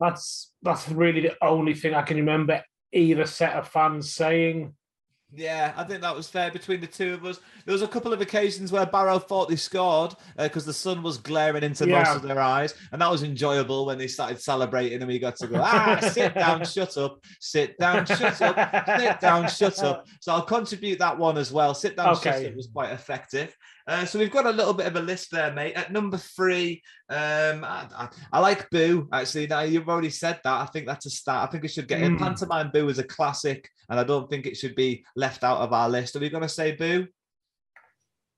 that's 0.00 0.52
that's 0.62 0.88
really 0.88 1.20
the 1.20 1.36
only 1.40 1.74
thing 1.74 1.94
I 1.94 2.02
can 2.02 2.16
remember 2.16 2.64
either 2.92 3.24
set 3.24 3.54
of 3.54 3.68
fans 3.68 4.12
saying. 4.12 4.74
Yeah, 5.30 5.74
I 5.76 5.84
think 5.84 6.00
that 6.00 6.16
was 6.16 6.26
fair 6.26 6.50
between 6.50 6.80
the 6.80 6.86
two 6.86 7.12
of 7.12 7.24
us. 7.26 7.38
There 7.66 7.74
was 7.74 7.82
a 7.82 7.88
couple 7.88 8.14
of 8.14 8.22
occasions 8.22 8.72
where 8.72 8.86
Barrow 8.86 9.18
thought 9.18 9.50
they 9.50 9.56
scored 9.56 10.14
because 10.38 10.64
the 10.64 10.72
sun 10.72 11.02
was 11.02 11.18
glaring 11.18 11.62
into 11.62 11.86
most 11.86 12.16
of 12.16 12.22
their 12.22 12.40
eyes, 12.40 12.74
and 12.92 13.02
that 13.02 13.10
was 13.10 13.22
enjoyable 13.22 13.84
when 13.84 13.98
they 13.98 14.06
started 14.06 14.40
celebrating 14.40 15.00
and 15.00 15.06
we 15.08 15.18
got 15.18 15.36
to 15.36 15.46
go, 15.46 15.60
ah, 15.62 15.98
sit 16.00 16.34
down, 16.34 16.64
shut 16.64 16.96
up, 16.96 17.22
sit 17.40 17.76
down, 17.78 18.06
shut 18.06 18.40
up, 18.40 18.86
sit 18.98 19.20
down, 19.20 19.48
shut 19.50 19.78
up. 19.84 20.06
So 20.20 20.32
I'll 20.32 20.42
contribute 20.42 20.98
that 21.00 21.18
one 21.18 21.36
as 21.36 21.52
well. 21.52 21.74
Sit 21.74 21.96
down, 21.96 22.14
shut 22.14 22.36
Okay. 22.36 22.48
up 22.48 22.54
was 22.56 22.68
quite 22.72 22.92
effective. 22.92 23.54
Uh, 23.88 24.04
so 24.04 24.18
we've 24.18 24.30
got 24.30 24.44
a 24.44 24.50
little 24.50 24.74
bit 24.74 24.86
of 24.86 24.96
a 24.96 25.00
list 25.00 25.30
there, 25.30 25.50
mate. 25.50 25.72
At 25.72 25.90
number 25.90 26.18
three, 26.18 26.82
um, 27.08 27.64
I, 27.64 27.88
I, 27.96 28.08
I 28.30 28.40
like 28.40 28.68
Boo. 28.68 29.08
Actually, 29.10 29.46
now 29.46 29.60
you've 29.60 29.88
already 29.88 30.10
said 30.10 30.38
that. 30.44 30.60
I 30.60 30.66
think 30.66 30.86
that's 30.86 31.06
a 31.06 31.10
start. 31.10 31.48
I 31.48 31.50
think 31.50 31.64
it 31.64 31.70
should 31.70 31.88
get 31.88 32.02
in. 32.02 32.16
Mm. 32.16 32.18
Pantomime 32.18 32.70
Boo 32.70 32.90
is 32.90 32.98
a 32.98 33.04
classic, 33.04 33.66
and 33.88 33.98
I 33.98 34.04
don't 34.04 34.28
think 34.28 34.44
it 34.44 34.58
should 34.58 34.74
be 34.74 35.06
left 35.16 35.42
out 35.42 35.60
of 35.60 35.72
our 35.72 35.88
list. 35.88 36.14
Are 36.14 36.18
we 36.18 36.28
going 36.28 36.42
to 36.42 36.50
say 36.50 36.72
Boo? 36.72 37.06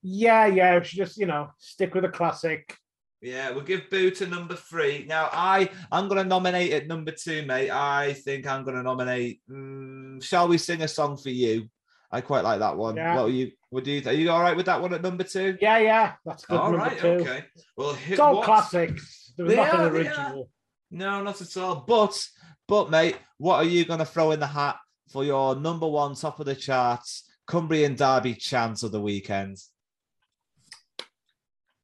Yeah, 0.02 0.46
yeah, 0.46 0.78
we 0.78 0.84
should 0.84 0.98
just 0.98 1.18
you 1.18 1.26
know 1.26 1.50
stick 1.58 1.94
with 1.94 2.04
a 2.04 2.10
classic. 2.10 2.76
Yeah, 3.20 3.50
we'll 3.50 3.64
give 3.64 3.90
Boo 3.90 4.12
to 4.12 4.26
number 4.28 4.54
three. 4.54 5.04
Now, 5.08 5.30
I 5.32 5.68
I'm 5.90 6.06
going 6.06 6.22
to 6.22 6.28
nominate 6.28 6.72
at 6.72 6.86
number 6.86 7.10
two, 7.10 7.44
mate. 7.44 7.70
I 7.70 8.12
think 8.12 8.46
I'm 8.46 8.62
going 8.62 8.76
to 8.76 8.84
nominate. 8.84 9.40
mm, 9.50 10.22
Shall 10.22 10.46
we 10.46 10.58
sing 10.58 10.82
a 10.82 10.88
song 10.88 11.16
for 11.16 11.30
you? 11.30 11.68
I 12.12 12.20
quite 12.20 12.42
like 12.44 12.58
that 12.58 12.76
one. 12.76 12.96
Yeah. 12.96 13.14
What 13.16 13.26
are 13.26 13.30
you? 13.30 13.52
What 13.70 13.84
do 13.84 13.92
you? 13.92 14.02
Are 14.08 14.12
you 14.12 14.30
all 14.30 14.40
right 14.40 14.56
with 14.56 14.66
that 14.66 14.82
one 14.82 14.92
at 14.92 15.02
number 15.02 15.22
two? 15.24 15.56
Yeah, 15.60 15.78
yeah, 15.78 16.12
that's 16.24 16.44
good. 16.44 16.58
All 16.58 16.72
number 16.72 16.94
two. 16.96 17.08
Okay. 17.08 17.44
Well, 17.76 17.96
It's 18.08 18.18
all 18.18 18.34
what's- 18.36 18.46
classics. 18.46 19.32
There 19.36 19.46
was 19.46 19.54
They 19.54 19.60
nothing 19.60 19.80
are, 19.80 19.88
original. 19.88 20.50
No, 20.90 21.22
not 21.22 21.40
at 21.40 21.56
all. 21.56 21.84
But, 21.86 22.26
but, 22.66 22.90
mate, 22.90 23.16
what 23.38 23.56
are 23.56 23.64
you 23.64 23.84
going 23.84 24.00
to 24.00 24.04
throw 24.04 24.32
in 24.32 24.40
the 24.40 24.46
hat 24.48 24.76
for 25.08 25.24
your 25.24 25.54
number 25.54 25.86
one 25.86 26.16
top 26.16 26.40
of 26.40 26.46
the 26.46 26.56
charts 26.56 27.30
Cumbrian 27.46 27.94
Derby 27.94 28.34
chance 28.34 28.82
of 28.82 28.90
the 28.90 29.00
weekend? 29.00 29.56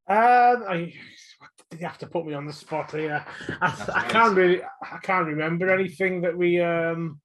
Um, 0.09 0.65
I 0.69 0.93
you 1.73 1.87
have 1.87 1.99
to 1.99 2.07
put 2.07 2.27
me 2.27 2.35
on 2.35 2.47
the 2.47 2.53
spot 2.53 2.93
here. 2.93 3.25
I, 3.61 3.87
I 3.95 4.09
can't 4.09 4.37
really, 4.37 4.62
I 4.83 4.99
can't 5.03 5.27
remember 5.27 5.71
anything 5.71 6.21
that 6.23 6.37
we, 6.37 6.61
um, 6.61 7.21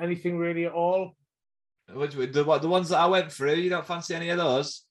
anything 0.00 0.38
really 0.38 0.66
at 0.66 0.72
all. 0.72 1.14
Which 1.94 2.14
the 2.32 2.44
what 2.44 2.62
the 2.62 2.68
ones 2.68 2.88
that 2.90 2.98
I 2.98 3.06
went 3.06 3.32
through? 3.32 3.54
You 3.54 3.70
don't 3.70 3.86
fancy 3.86 4.14
any 4.14 4.30
of 4.30 4.38
those? 4.38 4.82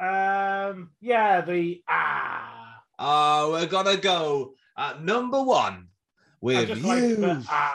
Um, 0.00 0.90
yeah, 1.00 1.40
the 1.40 1.82
ah, 1.88 2.82
Oh, 2.98 3.52
we're 3.52 3.66
gonna 3.66 3.96
go 3.96 4.54
at 4.76 5.02
number 5.02 5.42
one 5.42 5.88
with 6.40 6.68
you. 6.68 6.74
like 6.76 7.00
the 7.16 7.46
ah 7.50 7.74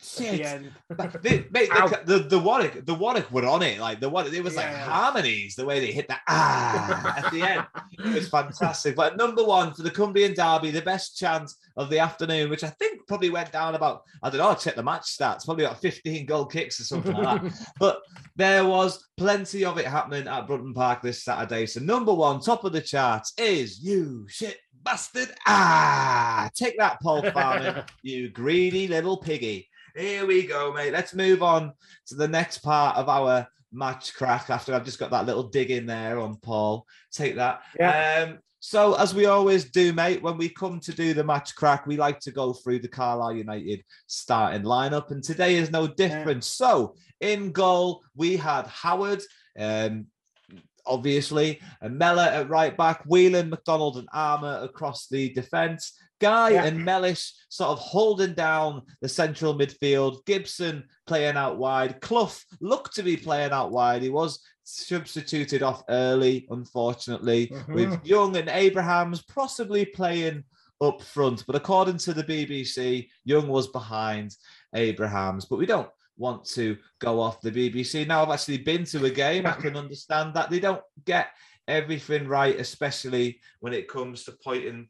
at 0.00 0.16
the 0.16 0.24
Shit. 0.24 0.46
end. 0.46 0.72
But 0.88 1.22
the, 1.22 1.44
mate, 1.50 1.68
the, 1.68 2.02
the 2.04 2.18
the 2.20 2.38
Warwick 2.38 2.86
the 2.86 2.94
Warwick 2.94 3.30
were 3.30 3.46
on 3.46 3.62
it 3.62 3.78
like 3.78 4.00
the 4.00 4.08
one 4.08 4.32
it 4.32 4.42
was 4.42 4.56
like 4.56 4.66
harmonies 4.66 5.54
the 5.54 5.64
way 5.64 5.80
they 5.80 5.92
hit 5.92 6.08
that 6.08 6.20
ah 6.28 7.18
at 7.24 7.32
the 7.32 7.42
end 7.42 7.66
it 7.92 8.14
was 8.14 8.28
fantastic 8.28 8.96
but 8.96 9.16
number 9.16 9.44
one 9.44 9.74
for 9.74 9.82
the 9.82 9.90
Cumbrian 9.90 10.34
Derby 10.34 10.70
the 10.70 10.80
best 10.80 11.18
chance 11.18 11.56
of 11.76 11.90
the 11.90 11.98
afternoon 11.98 12.48
which 12.48 12.64
I 12.64 12.68
think 12.68 13.06
probably 13.06 13.30
went 13.30 13.52
down 13.52 13.74
about 13.74 14.02
I 14.22 14.30
don't 14.30 14.38
know 14.38 14.48
I'll 14.48 14.56
check 14.56 14.74
the 14.74 14.82
match 14.82 15.02
stats 15.02 15.44
probably 15.44 15.64
about 15.64 15.80
15 15.80 16.24
goal 16.26 16.46
kicks 16.46 16.80
or 16.80 16.84
something 16.84 17.12
like 17.14 17.42
that 17.42 17.66
but 17.78 18.00
there 18.36 18.64
was 18.64 19.06
plenty 19.16 19.64
of 19.64 19.78
it 19.78 19.86
happening 19.86 20.26
at 20.26 20.46
Brunton 20.46 20.72
Park 20.72 21.02
this 21.02 21.22
Saturday 21.22 21.66
so 21.66 21.80
number 21.80 22.14
one 22.14 22.40
top 22.40 22.64
of 22.64 22.72
the 22.72 22.80
charts 22.80 23.34
is 23.38 23.80
you 23.80 24.26
shit 24.28 24.58
bastard 24.82 25.30
ah 25.46 26.48
take 26.54 26.78
that 26.78 27.00
Paul 27.00 27.30
Farman 27.32 27.84
you 28.02 28.30
greedy 28.30 28.88
little 28.88 29.16
piggy. 29.18 29.68
Here 29.96 30.26
we 30.26 30.46
go, 30.46 30.72
mate. 30.72 30.92
Let's 30.92 31.14
move 31.14 31.42
on 31.42 31.72
to 32.06 32.14
the 32.14 32.28
next 32.28 32.58
part 32.58 32.96
of 32.96 33.08
our 33.08 33.46
match 33.72 34.14
crack 34.14 34.50
after 34.50 34.74
I've 34.74 34.84
just 34.84 34.98
got 34.98 35.10
that 35.10 35.26
little 35.26 35.44
dig 35.44 35.70
in 35.70 35.86
there 35.86 36.18
on 36.18 36.36
Paul. 36.36 36.86
Take 37.12 37.36
that. 37.36 37.62
Yeah. 37.78 38.26
Um, 38.28 38.38
so, 38.62 38.94
as 38.94 39.14
we 39.14 39.24
always 39.24 39.70
do, 39.70 39.94
mate, 39.94 40.22
when 40.22 40.36
we 40.36 40.50
come 40.50 40.80
to 40.80 40.92
do 40.92 41.14
the 41.14 41.24
match 41.24 41.54
crack, 41.54 41.86
we 41.86 41.96
like 41.96 42.20
to 42.20 42.30
go 42.30 42.52
through 42.52 42.80
the 42.80 42.88
Carlisle 42.88 43.36
United 43.36 43.82
starting 44.06 44.62
lineup, 44.62 45.10
and 45.10 45.24
today 45.24 45.56
is 45.56 45.70
no 45.70 45.86
different. 45.86 46.44
So, 46.44 46.94
in 47.20 47.52
goal, 47.52 48.02
we 48.14 48.36
had 48.36 48.66
Howard, 48.66 49.22
um, 49.58 50.08
obviously, 50.84 51.60
and 51.80 51.96
Mellor 51.96 52.22
at 52.22 52.50
right 52.50 52.76
back, 52.76 53.02
Whelan, 53.06 53.48
McDonald, 53.48 53.96
and 53.96 54.08
Armer 54.12 54.60
across 54.62 55.08
the 55.08 55.30
defence. 55.32 55.98
Guy 56.20 56.50
Yeah. 56.50 56.64
and 56.64 56.84
Mellish 56.84 57.32
sort 57.48 57.70
of 57.70 57.78
holding 57.78 58.34
down 58.34 58.82
the 59.00 59.08
central 59.08 59.58
midfield. 59.58 60.24
Gibson 60.26 60.84
playing 61.06 61.36
out 61.36 61.56
wide. 61.56 62.00
Clough 62.00 62.38
looked 62.60 62.94
to 62.96 63.02
be 63.02 63.16
playing 63.16 63.52
out 63.52 63.70
wide. 63.70 64.02
He 64.02 64.10
was 64.10 64.38
substituted 64.64 65.62
off 65.62 65.82
early, 65.88 66.46
unfortunately, 66.50 67.48
mm-hmm. 67.48 67.74
with 67.74 68.06
Young 68.06 68.36
and 68.36 68.48
Abrahams 68.48 69.22
possibly 69.22 69.84
playing 69.84 70.44
up 70.80 71.02
front. 71.02 71.44
But 71.46 71.56
according 71.56 71.98
to 71.98 72.14
the 72.14 72.24
BBC, 72.24 73.08
Young 73.24 73.48
was 73.48 73.68
behind 73.68 74.36
Abrahams. 74.74 75.46
But 75.46 75.58
we 75.58 75.66
don't 75.66 75.90
want 76.16 76.44
to 76.44 76.76
go 77.00 77.20
off 77.20 77.40
the 77.40 77.50
BBC. 77.50 78.06
Now 78.06 78.22
I've 78.22 78.30
actually 78.30 78.58
been 78.58 78.84
to 78.84 79.04
a 79.06 79.10
game. 79.10 79.46
I 79.46 79.52
can 79.52 79.76
understand 79.76 80.34
that 80.34 80.50
they 80.50 80.60
don't 80.60 80.82
get 81.04 81.28
everything 81.66 82.28
right, 82.28 82.58
especially 82.58 83.40
when 83.60 83.72
it 83.72 83.88
comes 83.88 84.24
to 84.24 84.32
pointing 84.44 84.88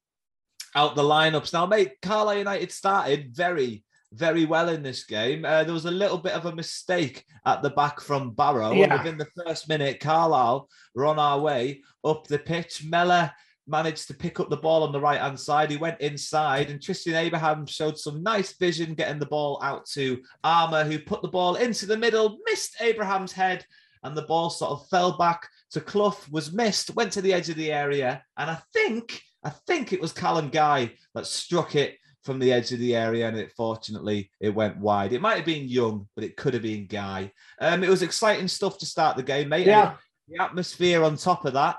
out 0.74 0.94
the 0.94 1.02
lineups. 1.02 1.52
Now, 1.52 1.66
mate, 1.66 1.92
Carlisle 2.02 2.38
United 2.38 2.72
started 2.72 3.34
very, 3.34 3.84
very 4.12 4.44
well 4.44 4.68
in 4.68 4.82
this 4.82 5.04
game. 5.04 5.44
Uh, 5.44 5.64
there 5.64 5.74
was 5.74 5.86
a 5.86 5.90
little 5.90 6.18
bit 6.18 6.32
of 6.32 6.46
a 6.46 6.54
mistake 6.54 7.24
at 7.46 7.62
the 7.62 7.70
back 7.70 8.00
from 8.00 8.32
Barrow. 8.32 8.72
Yeah. 8.72 8.84
And 8.84 8.92
within 8.92 9.18
the 9.18 9.44
first 9.44 9.68
minute, 9.68 10.00
Carlisle 10.00 10.68
were 10.94 11.06
on 11.06 11.18
our 11.18 11.38
way 11.40 11.82
up 12.04 12.26
the 12.26 12.38
pitch. 12.38 12.84
Mellor 12.84 13.32
managed 13.66 14.08
to 14.08 14.14
pick 14.14 14.40
up 14.40 14.50
the 14.50 14.56
ball 14.56 14.82
on 14.82 14.92
the 14.92 15.00
right 15.00 15.20
hand 15.20 15.38
side. 15.38 15.70
He 15.70 15.76
went 15.76 16.00
inside, 16.00 16.70
and 16.70 16.82
Tristan 16.82 17.14
Abraham 17.14 17.66
showed 17.66 17.98
some 17.98 18.22
nice 18.22 18.56
vision 18.58 18.94
getting 18.94 19.20
the 19.20 19.26
ball 19.26 19.60
out 19.62 19.86
to 19.90 20.20
Armer, 20.42 20.84
who 20.84 20.98
put 20.98 21.22
the 21.22 21.28
ball 21.28 21.54
into 21.54 21.86
the 21.86 21.96
middle, 21.96 22.38
missed 22.46 22.76
Abraham's 22.80 23.32
head, 23.32 23.64
and 24.02 24.16
the 24.16 24.22
ball 24.22 24.50
sort 24.50 24.72
of 24.72 24.88
fell 24.88 25.16
back 25.16 25.48
to 25.70 25.80
Clough 25.80 26.16
was 26.30 26.52
missed, 26.52 26.96
went 26.96 27.12
to 27.12 27.22
the 27.22 27.32
edge 27.32 27.48
of 27.48 27.56
the 27.56 27.72
area, 27.72 28.24
and 28.36 28.50
I 28.50 28.58
think 28.72 29.22
I 29.42 29.50
think 29.50 29.92
it 29.92 30.00
was 30.00 30.12
Callum 30.12 30.50
Guy 30.50 30.92
that 31.14 31.26
struck 31.26 31.74
it 31.74 31.96
from 32.22 32.38
the 32.38 32.52
edge 32.52 32.72
of 32.72 32.78
the 32.78 32.94
area, 32.94 33.26
and 33.26 33.36
it 33.36 33.52
fortunately 33.56 34.30
it 34.40 34.54
went 34.54 34.76
wide. 34.76 35.12
It 35.12 35.22
might 35.22 35.36
have 35.36 35.46
been 35.46 35.68
Young, 35.68 36.06
but 36.14 36.24
it 36.24 36.36
could 36.36 36.54
have 36.54 36.62
been 36.62 36.86
Guy. 36.86 37.32
Um, 37.60 37.82
it 37.82 37.88
was 37.88 38.02
exciting 38.02 38.48
stuff 38.48 38.78
to 38.78 38.86
start 38.86 39.16
the 39.16 39.22
game, 39.22 39.48
mate. 39.48 39.66
Yeah. 39.66 39.94
The 40.28 40.42
atmosphere 40.42 41.02
on 41.02 41.16
top 41.16 41.44
of 41.44 41.54
that, 41.54 41.78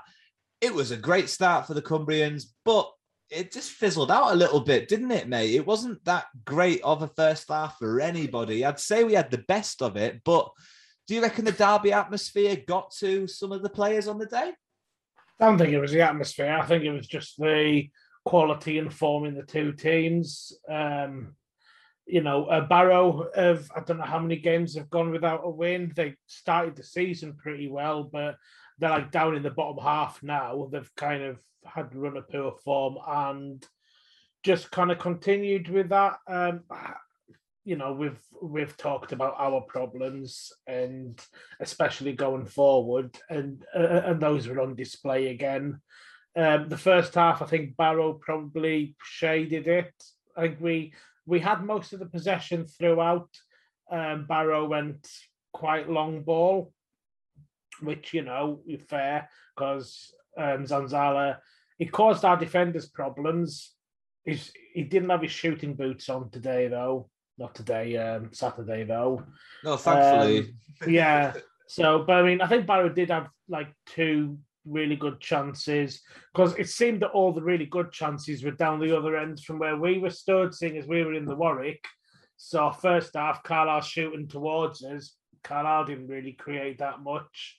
it 0.60 0.74
was 0.74 0.90
a 0.90 0.96
great 0.96 1.28
start 1.28 1.66
for 1.66 1.74
the 1.74 1.82
Cumbrians, 1.82 2.46
but 2.64 2.90
it 3.30 3.50
just 3.50 3.70
fizzled 3.70 4.10
out 4.10 4.32
a 4.32 4.36
little 4.36 4.60
bit, 4.60 4.88
didn't 4.88 5.10
it, 5.10 5.28
mate? 5.28 5.54
It 5.54 5.66
wasn't 5.66 6.04
that 6.04 6.26
great 6.44 6.82
of 6.82 7.02
a 7.02 7.08
first 7.08 7.48
half 7.48 7.78
for 7.78 8.00
anybody. 8.00 8.64
I'd 8.64 8.78
say 8.78 9.04
we 9.04 9.14
had 9.14 9.30
the 9.30 9.44
best 9.48 9.80
of 9.80 9.96
it, 9.96 10.20
but 10.24 10.50
do 11.08 11.14
you 11.14 11.22
reckon 11.22 11.44
the 11.44 11.52
derby 11.52 11.92
atmosphere 11.92 12.56
got 12.66 12.92
to 12.98 13.26
some 13.26 13.52
of 13.52 13.62
the 13.62 13.70
players 13.70 14.06
on 14.06 14.18
the 14.18 14.26
day? 14.26 14.52
I 15.42 15.46
don't 15.46 15.58
think 15.58 15.72
it 15.72 15.80
was 15.80 15.90
the 15.90 16.02
atmosphere. 16.02 16.56
I 16.56 16.64
think 16.64 16.84
it 16.84 16.92
was 16.92 17.08
just 17.08 17.36
the 17.36 17.88
quality 18.24 18.78
and 18.78 18.94
form 18.94 19.24
in 19.24 19.34
the 19.34 19.42
two 19.42 19.72
teams. 19.72 20.52
Um, 20.70 21.34
you 22.06 22.20
know, 22.20 22.44
uh, 22.44 22.60
Barrow 22.68 23.28
have 23.34 23.68
I 23.74 23.80
don't 23.80 23.98
know 23.98 24.04
how 24.04 24.20
many 24.20 24.36
games 24.36 24.76
have 24.76 24.88
gone 24.88 25.10
without 25.10 25.40
a 25.42 25.50
win. 25.50 25.90
They 25.96 26.14
started 26.28 26.76
the 26.76 26.84
season 26.84 27.34
pretty 27.34 27.68
well, 27.68 28.04
but 28.04 28.36
they're 28.78 28.90
like 28.90 29.10
down 29.10 29.34
in 29.34 29.42
the 29.42 29.50
bottom 29.50 29.82
half 29.82 30.22
now. 30.22 30.68
They've 30.70 30.94
kind 30.96 31.24
of 31.24 31.40
had 31.64 31.92
run 31.92 32.16
a 32.16 32.22
poor 32.22 32.52
form 32.64 32.98
and 33.04 33.66
just 34.44 34.70
kind 34.70 34.92
of 34.92 35.00
continued 35.00 35.68
with 35.68 35.88
that. 35.88 36.18
Um, 36.28 36.60
you 37.64 37.76
know, 37.76 37.92
we've 37.92 38.20
we've 38.40 38.76
talked 38.76 39.12
about 39.12 39.36
our 39.38 39.60
problems 39.60 40.52
and 40.66 41.20
especially 41.60 42.12
going 42.12 42.46
forward, 42.46 43.16
and 43.30 43.64
uh, 43.74 44.02
and 44.04 44.20
those 44.20 44.48
were 44.48 44.60
on 44.60 44.74
display 44.74 45.28
again. 45.28 45.80
Um, 46.36 46.68
the 46.68 46.78
first 46.78 47.14
half, 47.14 47.42
I 47.42 47.46
think 47.46 47.76
Barrow 47.76 48.14
probably 48.14 48.96
shaded 49.02 49.68
it. 49.68 49.92
I 50.36 50.42
think 50.42 50.60
we 50.60 50.94
we 51.26 51.40
had 51.40 51.64
most 51.64 51.92
of 51.92 52.00
the 52.00 52.06
possession 52.06 52.66
throughout. 52.66 53.28
Um, 53.90 54.26
Barrow 54.26 54.66
went 54.66 55.06
quite 55.52 55.88
long 55.88 56.22
ball, 56.22 56.72
which 57.80 58.12
you 58.12 58.22
know 58.22 58.62
fair 58.88 59.28
because 59.54 60.12
um, 60.36 60.64
Zanzala 60.64 61.38
he 61.78 61.86
caused 61.86 62.24
our 62.24 62.36
defenders 62.36 62.88
problems. 62.88 63.72
He's, 64.24 64.52
he 64.72 64.84
didn't 64.84 65.10
have 65.10 65.22
his 65.22 65.32
shooting 65.32 65.74
boots 65.74 66.08
on 66.08 66.30
today 66.30 66.68
though. 66.68 67.10
Not 67.38 67.54
today, 67.54 67.96
um, 67.96 68.30
Saturday 68.32 68.84
though. 68.84 69.22
No, 69.64 69.76
thankfully. 69.76 70.54
Um, 70.82 70.92
yeah. 70.92 71.34
So, 71.66 72.04
but 72.06 72.16
I 72.16 72.22
mean, 72.22 72.40
I 72.40 72.46
think 72.46 72.66
Barrow 72.66 72.88
did 72.88 73.10
have 73.10 73.28
like 73.48 73.68
two 73.86 74.38
really 74.64 74.96
good 74.96 75.20
chances 75.20 76.02
because 76.32 76.54
it 76.56 76.68
seemed 76.68 77.02
that 77.02 77.10
all 77.10 77.32
the 77.32 77.42
really 77.42 77.66
good 77.66 77.90
chances 77.92 78.44
were 78.44 78.52
down 78.52 78.78
the 78.78 78.96
other 78.96 79.16
end 79.16 79.40
from 79.40 79.58
where 79.58 79.76
we 79.76 79.98
were 79.98 80.10
stood, 80.10 80.54
seeing 80.54 80.76
as 80.76 80.86
we 80.86 81.02
were 81.02 81.14
in 81.14 81.24
the 81.24 81.34
Warwick. 81.34 81.84
So 82.36 82.70
first 82.72 83.14
half, 83.14 83.42
Carlisle 83.42 83.82
shooting 83.82 84.28
towards 84.28 84.84
us. 84.84 85.14
Carlisle 85.42 85.86
didn't 85.86 86.08
really 86.08 86.32
create 86.32 86.78
that 86.78 87.00
much. 87.00 87.58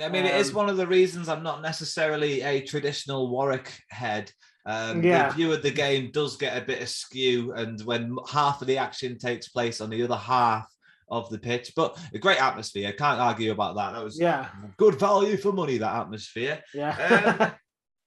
I 0.00 0.08
mean, 0.08 0.24
it 0.24 0.34
is 0.36 0.50
Um, 0.50 0.54
one 0.56 0.68
of 0.68 0.76
the 0.76 0.86
reasons 0.86 1.28
I'm 1.28 1.42
not 1.42 1.62
necessarily 1.62 2.40
a 2.42 2.62
traditional 2.62 3.30
Warwick 3.30 3.70
head. 3.90 4.32
Um, 4.64 5.02
Yeah. 5.02 5.28
The 5.28 5.34
view 5.34 5.52
of 5.52 5.62
the 5.62 5.70
game 5.70 6.10
does 6.12 6.36
get 6.36 6.56
a 6.56 6.64
bit 6.64 6.80
askew, 6.82 7.52
and 7.52 7.80
when 7.82 8.16
half 8.30 8.60
of 8.62 8.68
the 8.68 8.78
action 8.78 9.18
takes 9.18 9.48
place 9.48 9.80
on 9.80 9.90
the 9.90 10.02
other 10.02 10.16
half 10.16 10.66
of 11.10 11.28
the 11.30 11.38
pitch, 11.38 11.72
but 11.76 11.98
a 12.14 12.18
great 12.18 12.40
atmosphere. 12.40 12.88
I 12.88 12.92
can't 12.92 13.20
argue 13.20 13.52
about 13.52 13.76
that. 13.76 13.92
That 13.92 14.04
was 14.04 14.18
Yeah, 14.18 14.48
good 14.78 14.98
value 14.98 15.36
for 15.36 15.52
money. 15.52 15.76
That 15.78 15.94
atmosphere. 16.00 16.62
yeah. 16.72 17.36
Um, 17.40 17.52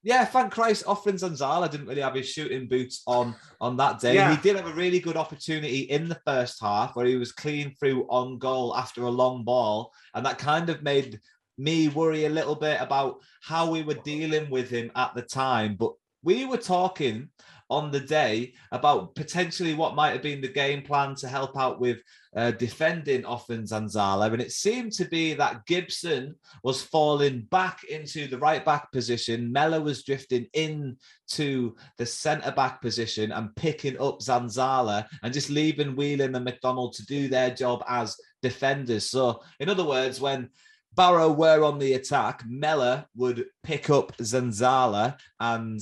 yeah, 0.01 0.23
thank 0.25 0.51
Christ, 0.51 0.85
Offrande 0.85 1.19
Zanzala 1.19 1.69
didn't 1.69 1.87
really 1.87 2.01
have 2.01 2.13
his 2.15 2.29
shooting 2.29 2.67
boots 2.67 3.01
on 3.07 3.35
on 3.59 3.75
that 3.77 3.99
day. 3.99 4.15
Yeah. 4.15 4.35
He 4.35 4.41
did 4.41 4.55
have 4.55 4.67
a 4.67 4.73
really 4.73 4.99
good 4.99 5.17
opportunity 5.17 5.81
in 5.81 6.07
the 6.07 6.19
first 6.25 6.61
half 6.61 6.95
where 6.95 7.05
he 7.05 7.15
was 7.15 7.31
clean 7.31 7.75
through 7.79 8.07
on 8.09 8.37
goal 8.39 8.75
after 8.77 9.03
a 9.03 9.09
long 9.09 9.43
ball, 9.43 9.91
and 10.13 10.25
that 10.25 10.37
kind 10.39 10.69
of 10.69 10.81
made 10.81 11.19
me 11.57 11.87
worry 11.87 12.25
a 12.25 12.29
little 12.29 12.55
bit 12.55 12.79
about 12.81 13.17
how 13.41 13.69
we 13.69 13.83
were 13.83 13.95
dealing 13.95 14.49
with 14.49 14.69
him 14.69 14.91
at 14.95 15.13
the 15.15 15.21
time. 15.21 15.75
But 15.75 15.93
we 16.23 16.45
were 16.45 16.57
talking 16.57 17.29
on 17.69 17.91
the 17.91 17.99
day 17.99 18.53
about 18.71 19.15
potentially 19.15 19.73
what 19.73 19.95
might 19.95 20.11
have 20.11 20.21
been 20.21 20.41
the 20.41 20.47
game 20.47 20.83
plan 20.83 21.15
to 21.15 21.27
help 21.27 21.57
out 21.57 21.79
with 21.79 21.99
uh, 22.35 22.51
defending 22.51 23.23
Offrande 23.23 23.69
Zanzala. 23.69 24.31
And 24.31 24.41
it 24.41 24.51
seemed 24.51 24.91
to 24.93 25.05
be 25.05 25.33
that 25.33 25.65
Gibson 25.65 26.35
was 26.63 26.83
falling 26.83 27.47
back 27.49 27.83
into 27.85 28.27
the 28.27 28.37
right 28.37 28.63
back 28.63 28.91
position. 28.91 29.51
Mellor 29.51 29.81
was 29.81 30.03
drifting 30.03 30.45
in 30.53 30.97
to 31.29 31.75
the 31.97 32.05
centre 32.05 32.51
back 32.51 32.81
position 32.81 33.31
and 33.31 33.55
picking 33.55 33.99
up 33.99 34.19
Zanzala 34.19 35.07
and 35.23 35.33
just 35.33 35.49
leaving 35.49 35.95
Whelan 35.95 36.35
and 36.35 36.45
McDonald 36.45 36.93
to 36.93 37.05
do 37.05 37.27
their 37.27 37.49
job 37.49 37.83
as 37.87 38.15
defenders. 38.43 39.09
So, 39.09 39.41
in 39.59 39.69
other 39.69 39.85
words, 39.85 40.21
when 40.21 40.49
Barrow 40.95 41.31
were 41.31 41.63
on 41.63 41.79
the 41.79 41.93
attack, 41.93 42.43
Mellor 42.47 43.05
would 43.15 43.45
pick 43.63 43.89
up 43.89 44.15
Zanzala 44.17 45.17
and 45.39 45.81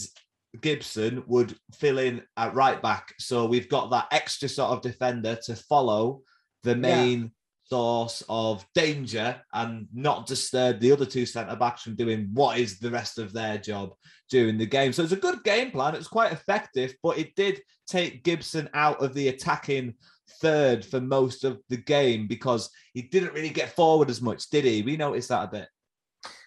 Gibson 0.61 1.23
would 1.27 1.55
fill 1.73 1.99
in 1.99 2.21
at 2.37 2.53
right 2.53 2.81
back. 2.81 3.13
So 3.19 3.45
we've 3.45 3.69
got 3.69 3.89
that 3.91 4.07
extra 4.11 4.49
sort 4.49 4.71
of 4.71 4.81
defender 4.81 5.37
to 5.45 5.55
follow 5.55 6.21
the 6.63 6.75
main 6.75 7.31
source 7.73 8.21
of 8.29 8.63
danger 8.75 9.41
and 9.51 9.87
not 9.91 10.27
disturb 10.27 10.79
the 10.79 10.91
other 10.91 11.07
two 11.07 11.25
centre 11.25 11.55
backs 11.55 11.81
from 11.81 11.95
doing 11.95 12.29
what 12.31 12.59
is 12.59 12.77
the 12.77 12.91
rest 12.91 13.17
of 13.17 13.33
their 13.33 13.57
job 13.57 13.95
during 14.29 14.59
the 14.59 14.65
game. 14.67 14.93
So 14.93 15.01
it's 15.01 15.11
a 15.11 15.15
good 15.15 15.43
game 15.43 15.71
plan. 15.71 15.95
It 15.95 15.97
was 15.97 16.07
quite 16.07 16.31
effective, 16.31 16.93
but 17.01 17.17
it 17.17 17.35
did 17.35 17.63
take 17.87 18.23
Gibson 18.23 18.69
out 18.75 19.01
of 19.01 19.15
the 19.15 19.29
attacking 19.29 19.95
third 20.39 20.85
for 20.85 21.01
most 21.01 21.43
of 21.43 21.61
the 21.69 21.77
game 21.77 22.27
because 22.27 22.69
he 22.93 23.01
didn't 23.01 23.33
really 23.33 23.49
get 23.49 23.75
forward 23.75 24.11
as 24.11 24.21
much, 24.21 24.51
did 24.51 24.65
he? 24.65 24.83
We 24.83 24.95
noticed 24.95 25.29
that 25.29 25.45
a 25.45 25.51
bit. 25.51 25.67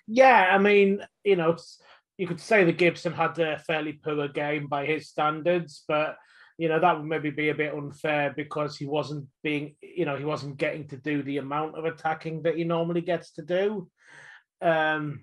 Yeah, 0.06 0.50
I 0.52 0.58
mean, 0.58 1.04
you 1.24 1.34
know, 1.34 1.56
you 2.18 2.28
could 2.28 2.40
say 2.40 2.62
that 2.62 2.78
Gibson 2.78 3.12
had 3.12 3.36
a 3.40 3.58
fairly 3.58 3.94
poor 3.94 4.28
game 4.28 4.68
by 4.68 4.86
his 4.86 5.08
standards, 5.08 5.82
but 5.88 6.18
you 6.58 6.68
know 6.68 6.80
that 6.80 6.96
would 6.96 7.06
maybe 7.06 7.30
be 7.30 7.50
a 7.50 7.54
bit 7.54 7.74
unfair 7.74 8.32
because 8.34 8.76
he 8.76 8.86
wasn't 8.86 9.26
being, 9.42 9.76
you 9.82 10.06
know, 10.06 10.16
he 10.16 10.24
wasn't 10.24 10.56
getting 10.56 10.88
to 10.88 10.96
do 10.96 11.22
the 11.22 11.38
amount 11.38 11.76
of 11.76 11.84
attacking 11.84 12.42
that 12.42 12.56
he 12.56 12.64
normally 12.64 13.02
gets 13.02 13.32
to 13.32 13.42
do. 13.42 13.88
Um, 14.62 15.20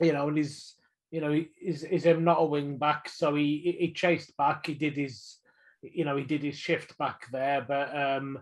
you 0.00 0.12
know, 0.12 0.26
and 0.28 0.36
he's, 0.36 0.74
you 1.12 1.20
know, 1.20 1.44
is 1.62 1.84
is 1.84 2.04
him 2.04 2.24
not 2.24 2.40
a 2.40 2.44
wing 2.44 2.78
back, 2.78 3.08
so 3.08 3.34
he 3.34 3.76
he 3.78 3.92
chased 3.92 4.36
back. 4.36 4.66
He 4.66 4.74
did 4.74 4.96
his, 4.96 5.38
you 5.82 6.04
know, 6.04 6.16
he 6.16 6.24
did 6.24 6.42
his 6.42 6.56
shift 6.56 6.98
back 6.98 7.26
there, 7.30 7.64
but 7.66 7.96
um, 7.96 8.40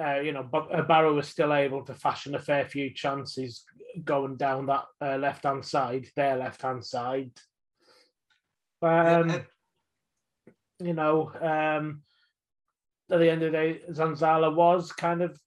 uh, 0.00 0.20
you 0.20 0.32
know, 0.32 0.42
but 0.42 0.74
uh, 0.74 0.82
Barrow 0.82 1.14
was 1.14 1.28
still 1.28 1.54
able 1.54 1.84
to 1.84 1.94
fashion 1.94 2.34
a 2.34 2.40
fair 2.40 2.64
few 2.64 2.92
chances 2.92 3.64
going 4.04 4.36
down 4.36 4.66
that 4.66 4.84
uh, 5.00 5.16
left 5.16 5.44
hand 5.44 5.64
side, 5.64 6.06
their 6.16 6.36
left 6.36 6.62
hand 6.62 6.84
side. 6.84 7.32
Um, 8.82 9.44
you 10.80 10.94
know, 10.94 11.32
um, 11.40 12.02
at 13.10 13.18
the 13.18 13.30
end 13.30 13.42
of 13.42 13.52
the 13.52 13.58
day, 13.58 13.80
Zanzala 13.90 14.54
was 14.54 14.92
kind 14.92 15.22
of 15.22 15.38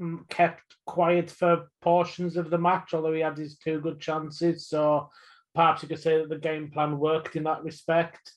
mm, 0.00 0.28
kept 0.28 0.62
quiet 0.86 1.30
for 1.30 1.68
portions 1.80 2.36
of 2.36 2.50
the 2.50 2.58
match, 2.58 2.94
although 2.94 3.12
he 3.12 3.20
had 3.20 3.36
his 3.36 3.56
two 3.56 3.80
good 3.80 4.00
chances. 4.00 4.68
So 4.68 5.10
perhaps 5.54 5.82
you 5.82 5.88
could 5.88 6.00
say 6.00 6.18
that 6.18 6.28
the 6.28 6.38
game 6.38 6.70
plan 6.70 6.98
worked 6.98 7.36
in 7.36 7.44
that 7.44 7.64
respect. 7.64 8.32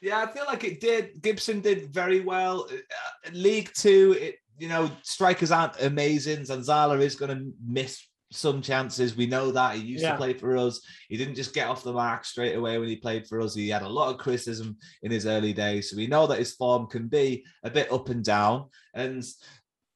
Yeah, 0.00 0.18
I 0.18 0.26
feel 0.26 0.44
like 0.46 0.64
it 0.64 0.80
did. 0.80 1.22
Gibson 1.22 1.60
did 1.60 1.94
very 1.94 2.20
well. 2.20 2.66
Uh, 2.68 3.30
League 3.32 3.70
Two, 3.74 4.16
it 4.18 4.36
you 4.58 4.68
know, 4.68 4.90
strikers 5.02 5.50
aren't 5.50 5.80
amazing. 5.80 6.40
Zanzala 6.40 7.00
is 7.00 7.16
going 7.16 7.36
to 7.36 7.52
miss 7.66 8.06
some 8.32 8.62
chances. 8.62 9.16
We 9.16 9.26
know 9.26 9.52
that. 9.52 9.76
He 9.76 9.82
used 9.82 10.02
Yeah. 10.02 10.12
to 10.12 10.16
play 10.16 10.34
for 10.34 10.56
us. 10.56 10.80
He 11.08 11.16
didn't 11.16 11.34
just 11.34 11.54
get 11.54 11.68
off 11.68 11.84
the 11.84 11.92
mark 11.92 12.24
straight 12.24 12.54
away 12.56 12.78
when 12.78 12.88
he 12.88 12.96
played 12.96 13.26
for 13.26 13.40
us. 13.40 13.54
He 13.54 13.68
had 13.68 13.82
a 13.82 13.88
lot 13.88 14.10
of 14.10 14.18
criticism 14.18 14.76
in 15.02 15.10
his 15.10 15.26
early 15.26 15.52
days. 15.52 15.90
So 15.90 15.96
we 15.96 16.06
know 16.06 16.26
that 16.26 16.38
his 16.38 16.54
form 16.54 16.86
can 16.86 17.08
be 17.08 17.44
a 17.62 17.70
bit 17.70 17.92
up 17.92 18.08
and 18.08 18.24
down. 18.24 18.68
And 18.94 19.24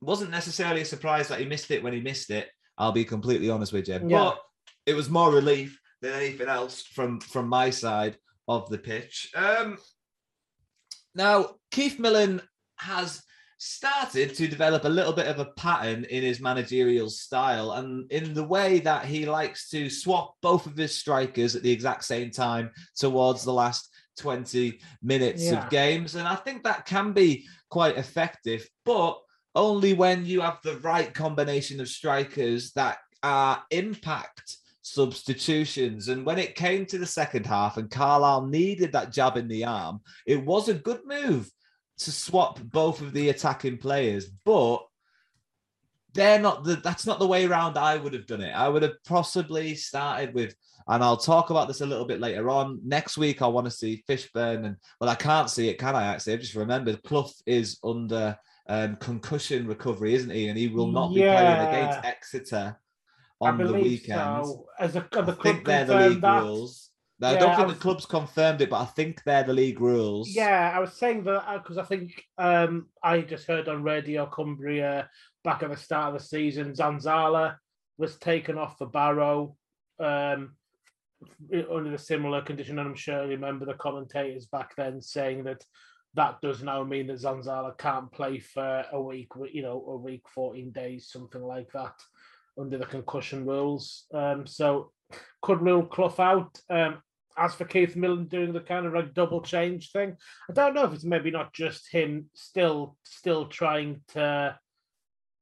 wasn't 0.01 0.31
necessarily 0.31 0.83
a 0.83 0.85
surprise 0.87 1.29
that 1.29 1.41
he 1.41 1.47
missed 1.47 1.71
it 1.71 1.83
when 1.83 1.93
he 1.93 2.01
missed 2.01 2.31
it. 2.31 2.51
I'll 2.79 2.93
be 2.93 3.05
completely 3.05 3.49
honest 3.51 3.73
with 3.73 3.89
you. 3.89 3.95
Yeah. 3.95 4.01
But 4.09 4.43
it 4.85 4.95
was 4.95 5.09
more 5.09 5.33
relief 5.33 5.81
than 6.03 6.13
anything 6.13 6.49
else 6.49 6.83
from 6.83 7.21
from 7.21 7.49
my 7.49 7.71
side 7.71 8.19
of 8.47 8.69
the 8.69 8.79
pitch. 8.79 9.31
Um, 9.35 9.79
now, 11.15 11.57
Keith 11.71 11.99
Millen 11.99 12.43
has 12.77 13.23
started 13.59 14.35
to 14.35 14.47
develop 14.47 14.85
a 14.85 14.89
little 14.89 15.13
bit 15.13 15.27
of 15.27 15.39
a 15.39 15.51
pattern 15.57 16.05
in 16.05 16.23
his 16.23 16.41
managerial 16.41 17.09
style 17.09 17.73
and 17.73 18.11
in 18.13 18.35
the 18.35 18.45
way 18.45 18.81
that 18.81 19.05
he 19.07 19.25
likes 19.25 19.71
to 19.71 19.89
swap 19.89 20.35
both 20.43 20.67
of 20.67 20.77
his 20.77 20.95
strikers 20.95 21.57
at 21.57 21.63
the 21.63 21.71
exact 21.71 22.05
same 22.05 22.31
time 22.31 22.71
towards 22.97 23.45
the 23.45 23.53
last 23.53 23.89
20 24.19 24.81
minutes 25.03 25.43
Yeah. 25.45 25.65
of 25.65 25.71
games. 25.71 26.15
And 26.15 26.29
I 26.29 26.35
think 26.37 26.65
that 26.65 26.87
can 26.87 27.13
be 27.13 27.47
quite 27.71 27.97
effective, 27.97 28.69
but 28.85 29.19
only 29.55 29.95
when 29.95 30.27
you 30.27 30.43
have 30.43 30.59
the 30.63 30.77
right 30.79 31.13
combination 31.15 31.81
of 31.81 31.89
strikers 31.89 32.73
that 32.73 32.99
are 33.23 33.63
impact 33.71 34.59
substitutions. 34.83 36.09
And 36.09 36.25
when 36.25 36.39
it 36.39 36.55
came 36.55 36.87
to 36.87 36.99
the 36.99 37.07
second 37.07 37.47
half 37.47 37.77
and 37.77 37.91
Carlisle 37.91 38.47
needed 38.47 38.93
that 38.93 39.13
jab 39.13 39.37
in 39.37 39.49
the 39.49 39.65
arm, 39.65 40.01
it 40.27 40.45
was 40.45 40.69
a 40.69 40.75
good 40.75 41.01
move 41.07 41.51
to 41.99 42.13
swap 42.13 42.61
both 42.63 43.01
of 43.01 43.13
the 43.13 43.29
attacking 43.31 43.79
players. 43.79 44.27
But 44.45 44.87
they're 46.15 46.41
not 46.41 46.65
the 46.65 46.77
that's 46.77 47.07
not 47.07 47.19
the 47.19 47.27
way 47.27 47.45
around 47.45 47.77
I 47.77 47.97
would 47.97 48.15
have 48.15 48.27
done 48.27 48.41
it. 48.41 48.53
I 48.53 48.69
would 48.69 48.83
have 48.83 49.03
possibly 49.05 49.75
started 49.75 50.35
with, 50.35 50.55
and 50.89 51.03
I'll 51.05 51.17
talk 51.17 51.51
about 51.51 51.69
this 51.69 51.83
a 51.83 51.87
little 51.87 52.07
bit 52.07 52.21
later 52.21 52.49
on. 52.49 52.81
Next 52.85 53.19
week, 53.19 53.43
I 53.43 53.47
want 53.47 53.67
to 53.67 53.71
see 53.71 54.03
Fishburn, 54.09 54.65
and 54.65 54.77
well, 55.01 55.11
I 55.11 55.15
can't 55.15 55.51
see 55.51 55.69
it, 55.69 55.79
can 55.79 55.95
I? 55.95 56.05
Actually, 56.07 56.35
I 56.35 56.37
just 56.39 56.55
remembered 56.55 57.03
Clough 57.03 57.31
is 57.45 57.79
under 57.85 58.39
um, 58.69 58.97
concussion 58.97 59.67
recovery, 59.67 60.15
isn't 60.15 60.31
he? 60.31 60.49
And 60.49 60.59
he 60.59 60.69
will 60.69 60.89
not 60.89 61.15
be 61.15 61.21
Yeah. 61.21 61.35
playing 61.35 61.69
against 61.69 62.05
Exeter 62.07 62.79
on 63.41 63.59
the 63.59 63.73
weekend. 63.75 64.47
so. 64.47 64.67
As 64.79 64.97
a, 64.97 65.07
the 65.13 65.21
I 65.39 65.43
think 65.43 65.65
they're 65.67 65.85
the 65.85 66.09
league 66.09 66.21
that. 66.23 66.43
rules. 66.43 66.91
Now, 67.19 67.31
I 67.31 67.37
don't 67.37 67.51
I 67.51 67.57
think 67.57 67.69
was- 67.69 67.77
the 67.77 67.83
club's 67.83 68.07
confirmed 68.07 68.61
it, 68.61 68.71
but 68.71 68.81
I 68.83 68.85
think 68.85 69.23
they're 69.25 69.43
the 69.43 69.55
league 69.55 69.81
rules. 69.81 70.29
Yeah, 70.29 70.73
I 70.75 70.81
was 70.81 70.93
saying 70.93 71.25
that 71.25 71.63
because 71.63 71.79
I 71.79 71.85
think 71.85 72.23
um, 72.37 72.89
I 73.03 73.23
just 73.23 73.47
heard 73.47 73.69
on 73.69 73.83
Radio 73.83 74.27
Cumbria 74.27 75.09
back 75.43 75.63
at 75.63 75.71
the 75.71 75.77
start 75.77 76.15
of 76.15 76.21
the 76.21 76.27
season, 76.27 76.75
Zanzala 76.75 77.57
was 77.97 78.19
taken 78.19 78.59
off 78.59 78.77
for 78.77 78.87
Barrow 78.87 79.57
um, 79.99 80.57
under 81.71 81.95
a 81.95 81.99
similar 81.99 82.43
condition, 82.43 82.79
and 82.79 82.89
I'm 82.89 82.95
sure 82.95 83.25
you 83.25 83.31
remember 83.31 83.65
the 83.65 83.75
commentators 83.75 84.47
back 84.47 84.77
then 84.77 85.01
saying 85.01 85.45
that 85.45 85.65
that 86.15 86.41
does 86.43 86.63
now 86.63 86.83
mean 86.85 87.07
that 87.07 87.21
Zanzala 87.21 87.77
can't 87.79 88.13
play 88.13 88.39
for 88.39 88.85
a 88.93 89.01
week, 89.01 89.29
you 89.53 89.63
know, 89.63 89.85
a 89.89 89.97
week, 89.97 90.23
14 90.35 90.71
days, 90.71 91.09
something 91.11 91.43
like 91.43 91.71
that, 91.73 91.95
under 92.59 92.77
the 92.79 92.87
concussion 92.87 93.47
rules. 93.47 94.05
Um, 94.13 94.47
so 94.47 94.93
could 95.43 95.63
rule 95.63 95.85
Clough 95.87 96.15
out. 96.19 96.59
Um, 96.69 96.99
as 97.37 97.55
for 97.55 97.65
Keith 97.65 97.97
Millen 97.97 98.27
doing 98.27 98.53
the 98.53 98.61
kind 98.61 98.87
of 98.87 98.95
like 98.95 99.15
double 99.15 99.41
change 99.41 99.93
thing, 99.93 100.17
I 100.49 100.53
don't 100.53 100.75
know 100.75 100.85
if 100.85 100.93
it's 100.93 101.05
maybe 101.05 101.31
not 101.31 101.53
just 101.53 101.91
him 101.91 102.31
still 102.35 102.97
still 103.05 103.47
trying 103.47 104.01
to, 104.09 104.59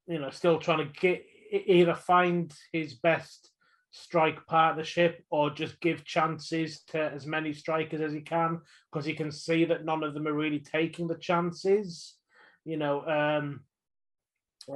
you 0.07 0.19
know, 0.19 0.31
still 0.31 0.59
trying 0.59 0.87
to 0.87 1.01
get 1.01 1.25
either 1.53 1.95
find 1.95 2.53
his 2.73 2.95
best 2.95 3.51
strike 3.93 4.45
partnership 4.47 5.23
or 5.31 5.51
just 5.51 5.81
give 5.81 6.05
chances 6.05 6.83
to 6.89 7.01
as 7.01 7.27
many 7.27 7.53
strikers 7.53 8.01
as 8.01 8.13
he 8.13 8.21
can 8.21 8.61
because 8.93 9.07
he 9.07 9.15
can 9.15 9.31
see 9.31 9.65
that 9.65 9.85
none 9.85 10.03
of 10.03 10.15
them 10.15 10.27
are 10.27 10.33
really 10.33 10.59
taking 10.59 11.07
the 11.07 11.17
chances. 11.17 12.17
You 12.65 12.77
know, 12.77 13.05
um, 13.07 13.61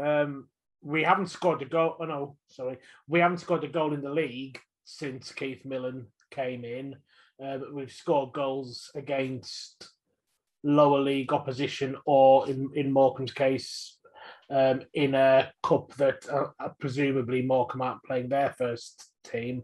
um, 0.00 0.48
we 0.82 1.02
haven't 1.02 1.30
scored 1.30 1.62
a 1.62 1.64
goal. 1.64 1.96
Oh 2.00 2.04
no, 2.04 2.36
sorry, 2.48 2.78
we 3.08 3.20
haven't 3.20 3.38
scored 3.38 3.64
a 3.64 3.68
goal 3.68 3.92
in 3.92 4.02
the 4.02 4.10
league 4.10 4.60
since 4.84 5.32
Keith 5.32 5.64
Millen 5.64 6.06
came 6.30 6.64
in. 6.64 6.96
Uh, 7.42 7.58
we've 7.72 7.92
scored 7.92 8.32
goals 8.32 8.90
against 8.94 9.88
lower 10.64 10.98
league 11.00 11.32
opposition, 11.32 11.96
or 12.04 12.48
in 12.48 12.70
in 12.74 12.92
Morecambe's 12.92 13.32
case, 13.32 13.98
um, 14.50 14.82
in 14.94 15.14
a 15.14 15.50
cup 15.62 15.94
that 15.94 16.28
uh, 16.28 16.48
uh, 16.58 16.70
presumably 16.80 17.42
Morecambe 17.42 17.82
aren't 17.82 18.02
playing 18.04 18.28
their 18.28 18.50
first 18.50 19.10
team. 19.24 19.62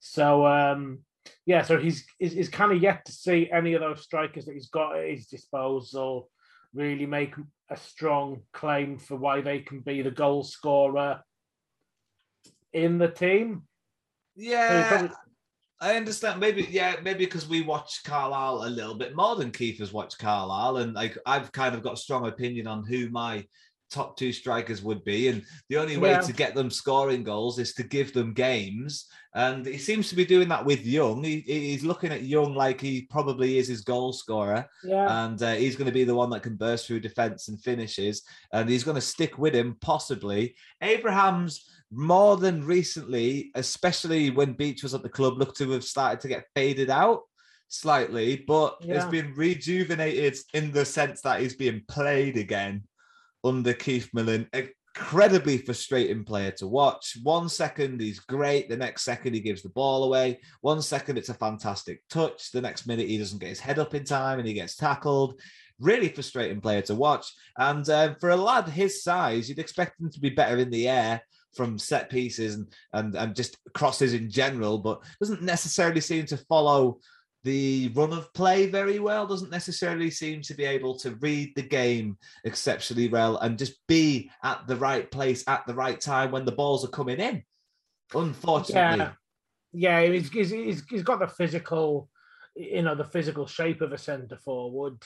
So 0.00 0.44
um, 0.46 1.00
yeah, 1.46 1.62
so 1.62 1.78
he's 1.78 2.04
he's, 2.18 2.32
he's 2.32 2.48
kind 2.48 2.72
of 2.72 2.82
yet 2.82 3.04
to 3.04 3.12
see 3.12 3.48
any 3.52 3.74
of 3.74 3.80
those 3.80 4.02
strikers 4.02 4.46
that 4.46 4.54
he's 4.54 4.68
got 4.68 4.96
at 4.96 5.08
his 5.08 5.26
disposal 5.26 6.28
really 6.74 7.06
make 7.06 7.34
a 7.70 7.76
strong 7.76 8.40
claim 8.52 8.98
for 8.98 9.16
why 9.16 9.42
they 9.42 9.60
can 9.60 9.80
be 9.80 10.02
the 10.02 10.10
goal 10.10 10.42
scorer 10.42 11.22
in 12.72 12.98
the 12.98 13.08
team. 13.08 13.62
So 14.36 14.42
Yeah, 14.42 14.88
probably- 14.88 15.16
I 15.82 15.96
understand. 15.96 16.38
Maybe, 16.38 16.66
yeah, 16.70 16.94
maybe 17.02 17.24
because 17.24 17.48
we 17.48 17.60
watch 17.62 18.02
Carlisle 18.04 18.64
a 18.64 18.70
little 18.70 18.94
bit 18.94 19.16
more 19.16 19.34
than 19.34 19.50
Keith 19.50 19.80
has 19.80 19.92
watched 19.92 20.18
Carlisle, 20.18 20.76
and 20.78 20.94
like 20.94 21.18
I've 21.26 21.50
kind 21.50 21.74
of 21.74 21.82
got 21.82 21.94
a 21.94 21.96
strong 21.96 22.26
opinion 22.28 22.68
on 22.68 22.86
who 22.86 23.10
my 23.10 23.44
top 23.90 24.16
two 24.16 24.32
strikers 24.32 24.80
would 24.82 25.04
be, 25.04 25.28
and 25.28 25.42
the 25.68 25.76
only 25.76 25.96
way 25.98 26.12
Yeah. 26.12 26.20
to 26.20 26.32
get 26.32 26.54
them 26.54 26.70
scoring 26.70 27.24
goals 27.24 27.58
is 27.58 27.74
to 27.74 27.82
give 27.82 28.14
them 28.14 28.32
games, 28.32 29.06
and 29.34 29.66
he 29.66 29.76
seems 29.76 30.08
to 30.08 30.14
be 30.16 30.24
doing 30.24 30.48
that 30.48 30.64
with 30.64 30.86
Young. 30.86 31.22
He, 31.24 31.40
he's 31.40 31.82
looking 31.84 32.12
at 32.12 32.22
Young 32.22 32.54
like 32.54 32.80
he 32.80 33.02
probably 33.10 33.58
is 33.58 33.68
his 33.68 33.82
goal 33.82 34.12
scorer, 34.12 34.64
yeah, 34.84 35.24
and 35.24 35.42
uh, 35.42 35.54
he's 35.54 35.76
going 35.76 35.86
to 35.90 35.92
be 35.92 36.04
the 36.04 36.14
one 36.14 36.30
that 36.30 36.44
can 36.44 36.56
burst 36.56 36.86
through 36.86 37.00
defense 37.00 37.48
and 37.48 37.60
finishes, 37.60 38.22
and 38.52 38.68
he's 38.70 38.84
going 38.84 38.94
to 38.94 39.00
stick 39.00 39.36
with 39.36 39.52
him 39.54 39.76
possibly. 39.80 40.54
Abraham's 40.80 41.68
more 41.92 42.38
than 42.38 42.64
recently, 42.64 43.50
especially 43.54 44.30
when 44.30 44.54
Beach 44.54 44.82
was 44.82 44.94
at 44.94 45.02
the 45.02 45.08
club, 45.08 45.38
looked 45.38 45.58
to 45.58 45.70
have 45.72 45.84
started 45.84 46.20
to 46.20 46.28
get 46.28 46.46
faded 46.54 46.88
out 46.88 47.20
slightly, 47.68 48.44
but 48.46 48.82
has 48.86 49.04
been 49.06 49.34
rejuvenated 49.34 50.36
in 50.54 50.72
the 50.72 50.84
sense 50.84 51.20
that 51.22 51.40
he's 51.40 51.54
being 51.54 51.82
played 51.88 52.36
again 52.36 52.82
under 53.44 53.72
Keith 53.74 54.08
Millen. 54.14 54.48
Incredibly 54.52 55.58
frustrating 55.58 56.24
player 56.24 56.50
to 56.52 56.66
watch. 56.66 57.16
One 57.22 57.48
second 57.48 58.00
he's 58.00 58.20
great, 58.20 58.68
the 58.68 58.76
next 58.76 59.02
second 59.02 59.34
he 59.34 59.40
gives 59.40 59.62
the 59.62 59.70
ball 59.70 60.04
away. 60.04 60.40
One 60.60 60.82
second 60.82 61.18
it's 61.18 61.30
a 61.30 61.34
fantastic 61.34 62.02
touch, 62.08 62.52
the 62.52 62.60
next 62.60 62.86
minute 62.86 63.08
he 63.08 63.18
doesn't 63.18 63.38
get 63.38 63.48
his 63.48 63.60
head 63.60 63.78
up 63.78 63.94
in 63.94 64.04
time 64.04 64.38
and 64.38 64.48
he 64.48 64.54
gets 64.54 64.76
tackled. 64.76 65.40
Really 65.80 66.08
frustrating 66.08 66.60
player 66.60 66.82
to 66.82 66.94
watch. 66.94 67.26
And 67.58 67.88
uh, 67.88 68.14
for 68.20 68.30
a 68.30 68.36
lad 68.36 68.68
his 68.68 69.02
size, 69.02 69.48
you'd 69.48 69.58
expect 69.58 70.00
him 70.00 70.10
to 70.10 70.20
be 70.20 70.30
better 70.30 70.58
in 70.58 70.70
the 70.70 70.88
air 70.88 71.22
from 71.54 71.78
set 71.78 72.10
pieces 72.10 72.54
and, 72.54 72.66
and 72.92 73.14
and 73.14 73.36
just 73.36 73.56
crosses 73.74 74.14
in 74.14 74.30
general, 74.30 74.78
but 74.78 75.00
doesn't 75.20 75.42
necessarily 75.42 76.00
seem 76.00 76.26
to 76.26 76.36
follow 76.36 76.98
the 77.44 77.90
run 77.94 78.12
of 78.12 78.32
play 78.34 78.66
very 78.66 78.98
well. 78.98 79.26
Doesn't 79.26 79.50
necessarily 79.50 80.10
seem 80.10 80.42
to 80.42 80.54
be 80.54 80.64
able 80.64 80.96
to 81.00 81.16
read 81.16 81.52
the 81.56 81.62
game 81.62 82.16
exceptionally 82.44 83.08
well 83.08 83.38
and 83.38 83.58
just 83.58 83.74
be 83.88 84.30
at 84.44 84.66
the 84.66 84.76
right 84.76 85.10
place 85.10 85.42
at 85.48 85.66
the 85.66 85.74
right 85.74 86.00
time 86.00 86.30
when 86.30 86.44
the 86.44 86.52
balls 86.52 86.84
are 86.84 86.88
coming 86.88 87.18
in. 87.18 87.42
Unfortunately, 88.14 89.06
Yeah. 89.72 90.02
yeah, 90.02 90.12
he's, 90.12 90.30
he's, 90.30 90.50
he's, 90.50 90.84
he's 90.88 91.02
got 91.02 91.18
the 91.18 91.26
physical, 91.26 92.08
you 92.54 92.82
know, 92.82 92.94
the 92.94 93.04
physical 93.04 93.46
shape 93.46 93.80
of 93.80 93.92
a 93.92 93.98
centre 93.98 94.36
forward, 94.36 95.02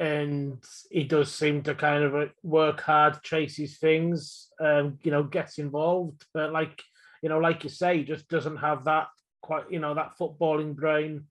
and 0.00 0.62
he 0.90 1.04
does 1.04 1.32
seem 1.32 1.62
to 1.62 1.74
kind 1.74 2.04
of 2.04 2.14
uh, 2.14 2.26
work 2.42 2.80
hard, 2.80 3.22
chase 3.22 3.56
his 3.56 3.78
things, 3.78 4.48
um, 4.60 4.98
you 5.02 5.10
know, 5.10 5.22
gets 5.22 5.58
involved, 5.58 6.24
but 6.34 6.52
like 6.52 6.82
you 7.24 7.30
know, 7.30 7.38
like 7.38 7.64
you 7.64 7.70
say, 7.70 8.04
just 8.04 8.28
doesn't 8.28 8.58
have 8.58 8.84
that 8.84 9.06
quite, 9.40 9.64
you 9.70 9.78
know, 9.78 9.94
that 9.94 10.12
footballing 10.20 10.76
brain 10.76 11.24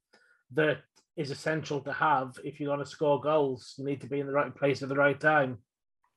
that 0.55 0.79
is 1.15 1.29
essential 1.29 1.81
to 1.81 1.93
have 1.93 2.35
if 2.43 2.59
you're 2.59 2.75
going 2.75 2.83
to 2.83 2.91
score 2.91 3.21
goals. 3.21 3.75
You 3.77 3.85
need 3.85 4.01
to 4.01 4.07
be 4.07 4.19
in 4.19 4.25
the 4.25 4.33
right 4.33 4.55
place 4.55 4.81
at 4.81 4.89
the 4.89 4.95
right 4.95 5.19
time. 5.19 5.59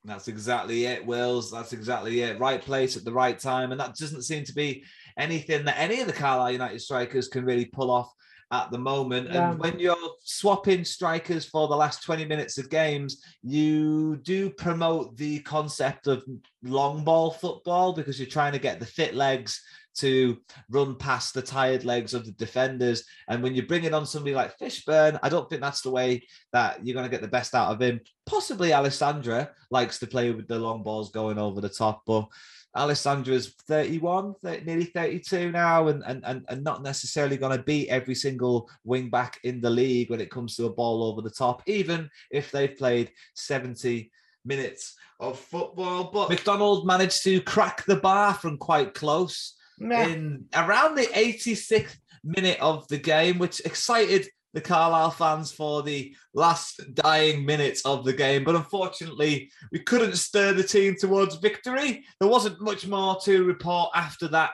That's 0.02 0.28
exactly 0.28 0.86
it, 0.86 1.04
Wills. 1.04 1.50
That's 1.50 1.74
exactly 1.74 2.22
it. 2.22 2.40
Right 2.40 2.62
place 2.62 2.96
at 2.96 3.04
the 3.04 3.12
right 3.12 3.38
time. 3.38 3.70
And 3.70 3.78
that 3.78 3.96
doesn't 3.96 4.22
seem 4.22 4.44
to 4.44 4.54
be 4.54 4.82
anything 5.18 5.66
that 5.66 5.78
any 5.78 6.00
of 6.00 6.06
the 6.06 6.12
Carlisle 6.14 6.52
United 6.52 6.80
strikers 6.80 7.28
can 7.28 7.44
really 7.44 7.66
pull 7.66 7.90
off 7.90 8.10
at 8.52 8.70
the 8.70 8.78
moment. 8.78 9.28
Yeah. 9.30 9.50
And 9.50 9.58
when 9.58 9.78
you're 9.78 9.96
swapping 10.22 10.84
strikers 10.84 11.44
for 11.44 11.68
the 11.68 11.76
last 11.76 12.02
20 12.04 12.24
minutes 12.24 12.58
of 12.58 12.70
games, 12.70 13.22
you 13.42 14.16
do 14.18 14.50
promote 14.50 15.16
the 15.16 15.40
concept 15.40 16.06
of 16.06 16.24
long 16.62 17.04
ball 17.04 17.30
football 17.30 17.92
because 17.92 18.18
you're 18.18 18.28
trying 18.28 18.52
to 18.52 18.58
get 18.58 18.78
the 18.78 18.86
fit 18.86 19.14
legs 19.14 19.60
to 19.96 20.36
run 20.70 20.94
past 20.94 21.32
the 21.32 21.42
tired 21.42 21.84
legs 21.84 22.12
of 22.14 22.26
the 22.26 22.32
defenders. 22.32 23.04
And 23.28 23.42
when 23.42 23.54
you're 23.54 23.66
bringing 23.66 23.94
on 23.94 24.06
somebody 24.06 24.34
like 24.34 24.58
Fishburn, 24.58 25.18
I 25.22 25.28
don't 25.28 25.48
think 25.48 25.62
that's 25.62 25.80
the 25.80 25.90
way 25.90 26.22
that 26.52 26.84
you're 26.84 26.94
going 26.94 27.06
to 27.06 27.10
get 27.10 27.22
the 27.22 27.28
best 27.28 27.54
out 27.54 27.72
of 27.72 27.80
him. 27.80 28.00
Possibly 28.26 28.72
Alessandra 28.72 29.50
likes 29.70 29.98
to 30.00 30.06
play 30.06 30.30
with 30.32 30.48
the 30.48 30.58
long 30.58 30.82
balls 30.82 31.10
going 31.10 31.38
over 31.38 31.60
the 31.60 31.68
top, 31.70 32.02
but 32.06 32.28
Alessandra's 32.76 33.54
31, 33.66 34.34
30, 34.42 34.64
nearly 34.64 34.84
32 34.84 35.50
now, 35.50 35.88
and, 35.88 36.02
and, 36.06 36.22
and, 36.24 36.44
and 36.48 36.62
not 36.62 36.82
necessarily 36.82 37.36
going 37.36 37.56
to 37.56 37.62
beat 37.62 37.88
every 37.88 38.14
single 38.14 38.68
wing 38.84 39.10
back 39.10 39.40
in 39.44 39.60
the 39.60 39.70
league 39.70 40.10
when 40.10 40.20
it 40.20 40.30
comes 40.30 40.56
to 40.56 40.66
a 40.66 40.72
ball 40.72 41.04
over 41.04 41.22
the 41.22 41.30
top, 41.30 41.62
even 41.66 42.10
if 42.30 42.50
they've 42.50 42.76
played 42.76 43.10
70 43.34 44.10
minutes 44.44 44.94
of 45.18 45.38
football. 45.38 46.10
But 46.12 46.30
McDonald 46.30 46.86
managed 46.86 47.24
to 47.24 47.40
crack 47.40 47.84
the 47.86 47.96
bar 47.96 48.34
from 48.34 48.58
quite 48.58 48.94
close 48.94 49.54
in 49.80 50.44
around 50.54 50.94
the 50.94 51.06
86th 51.06 51.96
minute 52.24 52.58
of 52.60 52.86
the 52.88 52.98
game, 52.98 53.38
which 53.38 53.60
excited 53.60 54.28
the 54.56 54.62
Carlisle 54.62 55.10
fans 55.10 55.52
for 55.52 55.82
the 55.82 56.16
last 56.32 56.80
dying 56.94 57.44
minutes 57.44 57.84
of 57.84 58.06
the 58.06 58.12
game. 58.14 58.42
But 58.42 58.56
unfortunately, 58.56 59.50
we 59.70 59.80
couldn't 59.80 60.16
stir 60.16 60.54
the 60.54 60.62
team 60.62 60.96
towards 60.98 61.36
victory. 61.36 62.06
There 62.18 62.28
wasn't 62.30 62.62
much 62.62 62.86
more 62.86 63.20
to 63.24 63.44
report 63.44 63.90
after 63.94 64.28
that. 64.28 64.52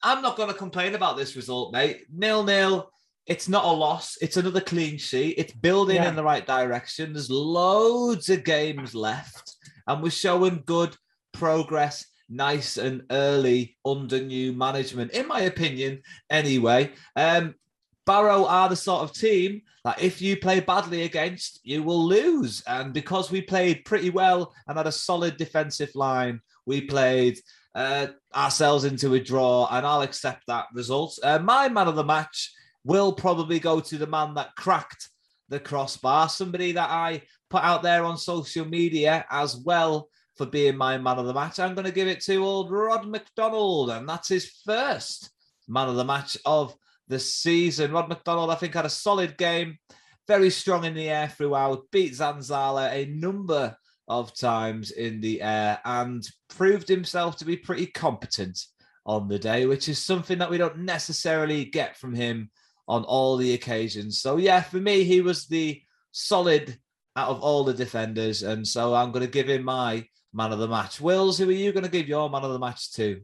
I'm 0.00 0.22
not 0.22 0.36
going 0.36 0.48
to 0.48 0.54
complain 0.54 0.94
about 0.94 1.16
this 1.16 1.34
result, 1.34 1.72
mate. 1.72 2.04
Nil 2.14 2.44
nil. 2.44 2.88
It's 3.26 3.48
not 3.48 3.64
a 3.64 3.68
loss. 3.72 4.16
It's 4.22 4.36
another 4.36 4.60
clean 4.60 4.96
sheet. 4.96 5.34
It's 5.38 5.52
building 5.52 5.96
Yeah. 5.96 6.08
in 6.08 6.14
the 6.14 6.22
right 6.22 6.46
direction. 6.46 7.12
There's 7.12 7.28
loads 7.28 8.28
of 8.28 8.44
games 8.44 8.94
left, 8.94 9.56
and 9.88 10.04
we're 10.04 10.10
showing 10.10 10.62
good 10.66 10.96
progress 11.32 12.06
nice 12.28 12.76
and 12.76 13.02
early 13.10 13.76
under 13.84 14.20
new 14.20 14.52
management, 14.52 15.10
in 15.12 15.26
my 15.26 15.40
opinion, 15.40 16.00
anyway. 16.30 16.92
Um, 17.16 17.56
Barrow 18.04 18.46
are 18.46 18.68
the 18.68 18.76
sort 18.76 19.02
of 19.02 19.12
team 19.12 19.62
that 19.84 20.02
if 20.02 20.20
you 20.20 20.36
play 20.36 20.60
badly 20.60 21.02
against, 21.02 21.60
you 21.62 21.82
will 21.82 22.04
lose. 22.04 22.62
And 22.66 22.92
because 22.92 23.30
we 23.30 23.42
played 23.42 23.84
pretty 23.84 24.10
well 24.10 24.52
and 24.66 24.76
had 24.76 24.86
a 24.86 24.92
solid 24.92 25.36
defensive 25.36 25.94
line, 25.94 26.40
we 26.66 26.82
played 26.82 27.38
uh, 27.74 28.08
ourselves 28.34 28.84
into 28.84 29.14
a 29.14 29.20
draw, 29.20 29.68
and 29.70 29.86
I'll 29.86 30.02
accept 30.02 30.44
that 30.46 30.66
result. 30.74 31.18
Uh, 31.22 31.38
my 31.38 31.68
man 31.68 31.88
of 31.88 31.96
the 31.96 32.04
match 32.04 32.52
will 32.84 33.12
probably 33.12 33.58
go 33.58 33.80
to 33.80 33.98
the 33.98 34.06
man 34.06 34.34
that 34.34 34.54
cracked 34.56 35.08
the 35.48 35.60
crossbar, 35.60 36.28
somebody 36.28 36.72
that 36.72 36.90
I 36.90 37.22
put 37.50 37.62
out 37.62 37.82
there 37.82 38.04
on 38.04 38.16
social 38.16 38.64
media 38.64 39.24
as 39.30 39.56
well 39.56 40.08
for 40.36 40.46
being 40.46 40.76
my 40.76 40.98
man 40.98 41.18
of 41.18 41.26
the 41.26 41.34
match. 41.34 41.60
I'm 41.60 41.74
going 41.74 41.86
to 41.86 41.92
give 41.92 42.08
it 42.08 42.20
to 42.22 42.36
old 42.36 42.70
Rod 42.70 43.06
McDonald, 43.06 43.90
and 43.90 44.08
that's 44.08 44.28
his 44.28 44.50
first 44.64 45.30
man 45.68 45.88
of 45.88 45.96
the 45.96 46.04
match 46.04 46.36
of 46.44 46.74
the 47.12 47.20
season. 47.20 47.92
Rod 47.92 48.08
McDonald, 48.08 48.50
I 48.50 48.56
think, 48.56 48.74
had 48.74 48.86
a 48.86 48.90
solid 48.90 49.38
game, 49.38 49.78
very 50.26 50.50
strong 50.50 50.84
in 50.84 50.94
the 50.94 51.08
air 51.08 51.28
throughout, 51.28 51.84
beat 51.92 52.14
Zanzala 52.14 52.90
a 52.90 53.06
number 53.06 53.76
of 54.08 54.34
times 54.34 54.90
in 54.90 55.20
the 55.20 55.42
air, 55.42 55.78
and 55.84 56.26
proved 56.48 56.88
himself 56.88 57.36
to 57.36 57.44
be 57.44 57.56
pretty 57.56 57.86
competent 57.86 58.58
on 59.04 59.28
the 59.28 59.38
day, 59.38 59.66
which 59.66 59.88
is 59.88 59.98
something 59.98 60.38
that 60.38 60.50
we 60.50 60.58
don't 60.58 60.78
necessarily 60.78 61.64
get 61.66 61.96
from 61.96 62.14
him 62.14 62.50
on 62.88 63.04
all 63.04 63.36
the 63.36 63.54
occasions. 63.54 64.20
So, 64.20 64.38
yeah, 64.38 64.60
for 64.60 64.78
me, 64.78 65.04
he 65.04 65.20
was 65.20 65.46
the 65.46 65.80
solid 66.12 66.76
out 67.16 67.28
of 67.28 67.40
all 67.40 67.64
the 67.64 67.74
defenders. 67.74 68.42
And 68.42 68.66
so 68.66 68.94
I'm 68.94 69.12
going 69.12 69.24
to 69.24 69.30
give 69.30 69.48
him 69.48 69.64
my 69.64 70.06
man 70.32 70.52
of 70.52 70.58
the 70.58 70.68
match. 70.68 71.00
Wills, 71.00 71.38
who 71.38 71.48
are 71.48 71.52
you 71.52 71.72
going 71.72 71.84
to 71.84 71.90
give 71.90 72.08
your 72.08 72.30
man 72.30 72.44
of 72.44 72.52
the 72.52 72.58
match 72.58 72.92
to? 72.94 73.20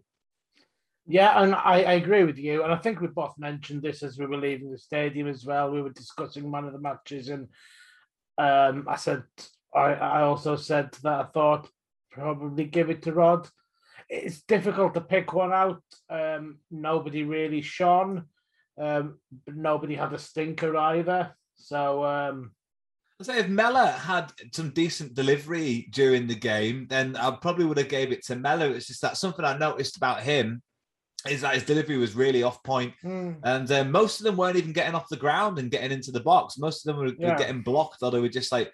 Yeah, 1.10 1.42
and 1.42 1.54
I, 1.54 1.82
I, 1.82 1.92
agree 1.94 2.24
with 2.24 2.36
you. 2.36 2.62
And 2.62 2.70
I 2.70 2.76
think 2.76 3.00
we 3.00 3.06
both 3.06 3.32
mentioned 3.38 3.80
this 3.80 4.02
as 4.02 4.18
we 4.18 4.26
were 4.26 4.36
leaving 4.36 4.70
the 4.70 4.76
stadium 4.76 5.26
as 5.26 5.42
well. 5.42 5.70
We 5.70 5.80
were 5.80 5.88
discussing 5.88 6.52
one 6.52 6.66
of 6.66 6.74
the 6.74 6.80
matches, 6.80 7.30
and 7.30 7.48
um, 8.36 8.84
I 8.86 8.96
said, 8.96 9.22
I, 9.74 9.94
I 9.94 10.22
also 10.22 10.54
said 10.54 10.92
that 11.02 11.12
I 11.20 11.24
thought 11.24 11.70
probably 12.10 12.64
give 12.64 12.90
it 12.90 13.00
to 13.02 13.12
Rod. 13.14 13.48
It's 14.10 14.42
difficult 14.42 14.92
to 14.94 15.00
pick 15.00 15.32
one 15.32 15.50
out. 15.50 15.82
Um, 16.10 16.58
nobody 16.70 17.22
really 17.22 17.62
shone, 17.62 18.26
um, 18.78 19.18
but 19.46 19.56
nobody 19.56 19.94
had 19.94 20.12
a 20.12 20.18
stinker 20.18 20.76
either. 20.76 21.34
So 21.56 22.04
um, 22.04 22.52
I 23.18 23.24
say 23.24 23.38
if 23.38 23.48
Mellor 23.48 23.86
had 23.86 24.30
some 24.52 24.70
decent 24.70 25.14
delivery 25.14 25.88
during 25.90 26.26
the 26.26 26.34
game, 26.34 26.86
then 26.90 27.16
I 27.16 27.30
probably 27.30 27.64
would 27.64 27.78
have 27.78 27.88
gave 27.88 28.12
it 28.12 28.26
to 28.26 28.36
Mellor. 28.36 28.72
It's 28.72 28.88
just 28.88 29.00
that 29.00 29.16
something 29.16 29.44
I 29.44 29.56
noticed 29.56 29.96
about 29.96 30.20
him 30.22 30.62
is 31.26 31.40
that 31.40 31.54
his 31.54 31.64
delivery 31.64 31.96
was 31.96 32.14
really 32.14 32.42
off 32.42 32.62
point. 32.62 32.94
Mm. 33.04 33.38
and 33.42 33.70
uh, 33.70 33.84
most 33.84 34.20
of 34.20 34.24
them 34.24 34.36
weren't 34.36 34.56
even 34.56 34.72
getting 34.72 34.94
off 34.94 35.08
the 35.08 35.16
ground 35.16 35.58
and 35.58 35.70
getting 35.70 35.90
into 35.90 36.12
the 36.12 36.20
box. 36.20 36.58
Most 36.58 36.86
of 36.86 36.94
them 36.94 37.04
were, 37.04 37.12
yeah. 37.18 37.32
were 37.32 37.38
getting 37.38 37.62
blocked, 37.62 37.98
or 38.02 38.10
they 38.10 38.20
were 38.20 38.28
just 38.28 38.52
like 38.52 38.72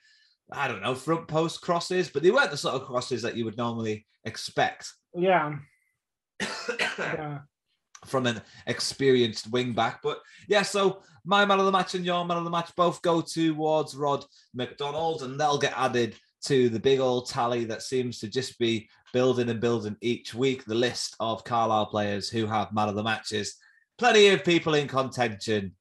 I 0.52 0.68
don't 0.68 0.82
know 0.82 0.94
front 0.94 1.26
post 1.26 1.62
crosses, 1.62 2.10
but 2.10 2.22
they 2.22 2.30
weren't 2.30 2.50
the 2.50 2.56
sort 2.56 2.74
of 2.74 2.86
crosses 2.86 3.22
that 3.22 3.36
you 3.36 3.44
would 3.44 3.56
normally 3.56 4.06
expect. 4.24 4.92
Yeah. 5.14 5.56
yeah 6.98 7.38
from 8.06 8.26
an 8.26 8.40
experienced 8.66 9.50
wing 9.50 9.72
back. 9.72 10.00
But 10.02 10.20
yeah, 10.48 10.62
so 10.62 11.02
my 11.24 11.44
man 11.44 11.58
of 11.58 11.66
the 11.66 11.72
match 11.72 11.94
and 11.94 12.04
your 12.04 12.24
man 12.24 12.38
of 12.38 12.44
the 12.44 12.50
match 12.50 12.70
both 12.76 13.02
go 13.02 13.20
towards 13.20 13.94
Rod 13.94 14.24
McDonald, 14.54 15.22
and 15.22 15.38
they'll 15.38 15.58
get 15.58 15.74
added 15.76 16.16
to 16.46 16.68
the 16.68 16.80
big 16.80 17.00
old 17.00 17.28
tally 17.28 17.64
that 17.64 17.82
seems 17.82 18.18
to 18.18 18.28
just 18.28 18.58
be 18.58 18.88
building 19.14 19.48
and 19.48 19.60
building 19.60 19.96
each 20.02 20.34
week. 20.34 20.64
The 20.64 20.74
list 20.74 21.16
of 21.20 21.44
Carlisle 21.44 21.86
players 21.86 22.28
who 22.28 22.46
have 22.46 22.74
man 22.74 22.90
of 22.90 22.96
the 22.96 23.02
matches. 23.02 23.56
Plenty 23.96 24.26
of 24.28 24.44
people 24.44 24.74
in 24.74 24.88
contention. 24.88 25.76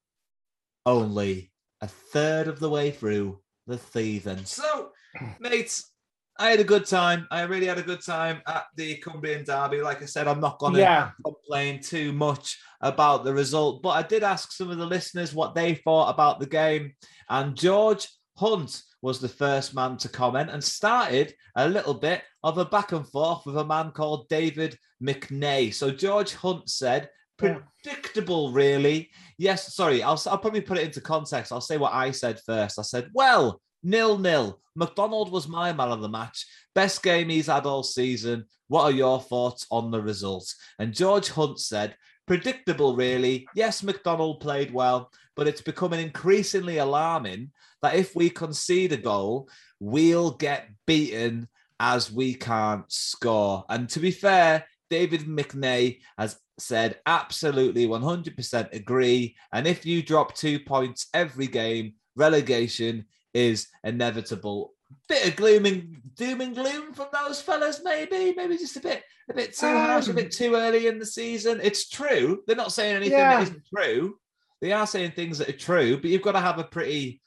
Only 0.86 1.50
a 1.82 1.88
third 1.88 2.48
of 2.48 2.60
the 2.60 2.70
way 2.70 2.92
through 2.92 3.40
the 3.66 3.76
thieving. 3.76 4.44
So, 4.44 4.92
mates, 5.40 5.90
I 6.38 6.50
had 6.50 6.60
a 6.60 6.64
good 6.64 6.86
time. 6.86 7.26
I 7.30 7.42
really 7.42 7.66
had 7.66 7.78
a 7.78 7.82
good 7.82 8.02
time 8.02 8.40
at 8.46 8.66
the 8.76 8.96
Cumbrian 8.98 9.44
Derby. 9.44 9.82
Like 9.82 10.00
I 10.00 10.06
said, 10.06 10.28
I'm 10.28 10.40
not 10.40 10.58
going 10.60 10.74
to 10.74 10.80
yeah. 10.80 11.10
complain 11.24 11.80
too 11.82 12.12
much 12.12 12.58
about 12.80 13.24
the 13.24 13.34
result, 13.34 13.82
but 13.82 13.90
I 13.90 14.02
did 14.02 14.22
ask 14.22 14.52
some 14.52 14.70
of 14.70 14.78
the 14.78 14.86
listeners 14.86 15.34
what 15.34 15.54
they 15.54 15.74
thought 15.74 16.10
about 16.10 16.38
the 16.38 16.46
game. 16.46 16.94
And 17.28 17.56
George 17.56 18.08
Hunt 18.36 18.82
was 19.02 19.20
the 19.20 19.28
first 19.28 19.74
man 19.74 19.96
to 19.98 20.08
comment 20.08 20.50
and 20.50 20.62
started 20.62 21.34
a 21.56 21.68
little 21.68 21.94
bit 21.94 22.22
of 22.42 22.58
a 22.58 22.64
back 22.64 22.92
and 22.92 23.06
forth 23.06 23.46
with 23.46 23.56
a 23.56 23.64
man 23.64 23.90
called 23.90 24.28
David 24.28 24.78
McNay. 25.02 25.72
So 25.72 25.90
George 25.90 26.34
Hunt 26.34 26.68
said, 26.68 27.08
predictable, 27.36 28.52
really. 28.52 29.10
Yes, 29.38 29.74
sorry, 29.74 30.02
I'll, 30.02 30.20
I'll 30.26 30.38
probably 30.38 30.60
put 30.60 30.78
it 30.78 30.84
into 30.84 31.00
context. 31.00 31.52
I'll 31.52 31.60
say 31.60 31.76
what 31.76 31.92
I 31.92 32.10
said 32.10 32.40
first. 32.44 32.78
I 32.78 32.82
said, 32.82 33.10
well, 33.12 33.60
nil 33.82 34.18
nil. 34.18 34.60
McDonald 34.76 35.30
was 35.30 35.46
my 35.46 35.72
man 35.72 35.90
of 35.90 36.00
the 36.00 36.08
match. 36.08 36.46
Best 36.74 37.02
game 37.02 37.28
he's 37.28 37.46
had 37.46 37.66
all 37.66 37.82
season. 37.82 38.44
What 38.68 38.82
are 38.82 38.90
your 38.90 39.20
thoughts 39.20 39.66
on 39.70 39.90
the 39.90 40.00
result? 40.00 40.52
And 40.78 40.94
George 40.94 41.28
Hunt 41.28 41.60
said, 41.60 41.94
predictable, 42.26 42.96
really. 42.96 43.46
Yes, 43.54 43.82
McDonald 43.82 44.40
played 44.40 44.72
well, 44.72 45.10
but 45.36 45.46
it's 45.46 45.60
becoming 45.60 46.00
increasingly 46.00 46.78
alarming 46.78 47.52
that 47.84 47.94
if 47.94 48.16
we 48.16 48.30
concede 48.30 48.92
a 48.92 48.96
goal, 48.96 49.48
we'll 49.78 50.32
get 50.32 50.68
beaten 50.86 51.48
as 51.78 52.10
we 52.10 52.34
can't 52.34 52.90
score. 52.90 53.64
And 53.68 53.88
to 53.90 54.00
be 54.00 54.10
fair, 54.10 54.66
David 54.90 55.22
McNay 55.22 56.00
has 56.18 56.38
said 56.58 56.98
absolutely 57.06 57.86
100% 57.86 58.72
agree. 58.72 59.36
And 59.52 59.66
if 59.66 59.84
you 59.84 60.02
drop 60.02 60.34
two 60.34 60.60
points 60.60 61.08
every 61.12 61.46
game, 61.46 61.94
relegation 62.16 63.06
is 63.32 63.68
inevitable. 63.82 64.72
Bit 65.08 65.28
of 65.28 65.36
gloom 65.36 65.66
and 65.66 65.96
doom 66.14 66.40
and 66.40 66.54
gloom 66.54 66.94
from 66.94 67.08
those 67.12 67.42
fellas, 67.42 67.80
maybe, 67.84 68.32
maybe 68.36 68.56
just 68.56 68.76
a 68.76 68.80
bit, 68.80 69.02
a 69.28 69.34
bit 69.34 69.56
too 69.56 69.66
um, 69.66 69.76
harsh, 69.76 70.08
a 70.08 70.14
bit 70.14 70.30
too 70.30 70.54
early 70.54 70.86
in 70.86 70.98
the 70.98 71.06
season. 71.06 71.60
It's 71.62 71.88
true. 71.88 72.42
They're 72.46 72.56
not 72.56 72.72
saying 72.72 72.96
anything 72.96 73.18
yeah. 73.18 73.36
that 73.36 73.42
isn't 73.42 73.62
true. 73.74 74.16
They 74.60 74.72
are 74.72 74.86
saying 74.86 75.10
things 75.10 75.38
that 75.38 75.48
are 75.48 75.58
true, 75.58 75.96
but 75.96 76.10
you've 76.10 76.22
got 76.22 76.32
to 76.32 76.40
have 76.40 76.58
a 76.58 76.64
pretty, 76.64 77.20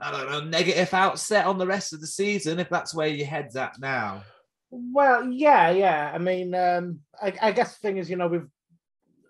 I 0.00 0.10
don't 0.10 0.30
know, 0.30 0.40
negative 0.44 0.92
outset 0.92 1.46
on 1.46 1.58
the 1.58 1.66
rest 1.66 1.92
of 1.92 2.00
the 2.00 2.06
season 2.06 2.58
if 2.58 2.68
that's 2.68 2.94
where 2.94 3.08
your 3.08 3.26
head's 3.26 3.56
at 3.56 3.78
now. 3.80 4.22
Well, 4.70 5.30
yeah, 5.30 5.70
yeah. 5.70 6.10
I 6.14 6.18
mean, 6.18 6.54
um, 6.54 7.00
I, 7.20 7.32
I 7.40 7.52
guess 7.52 7.74
the 7.74 7.80
thing 7.80 7.96
is, 7.98 8.10
you 8.10 8.16
know, 8.16 8.28
we've 8.28 8.48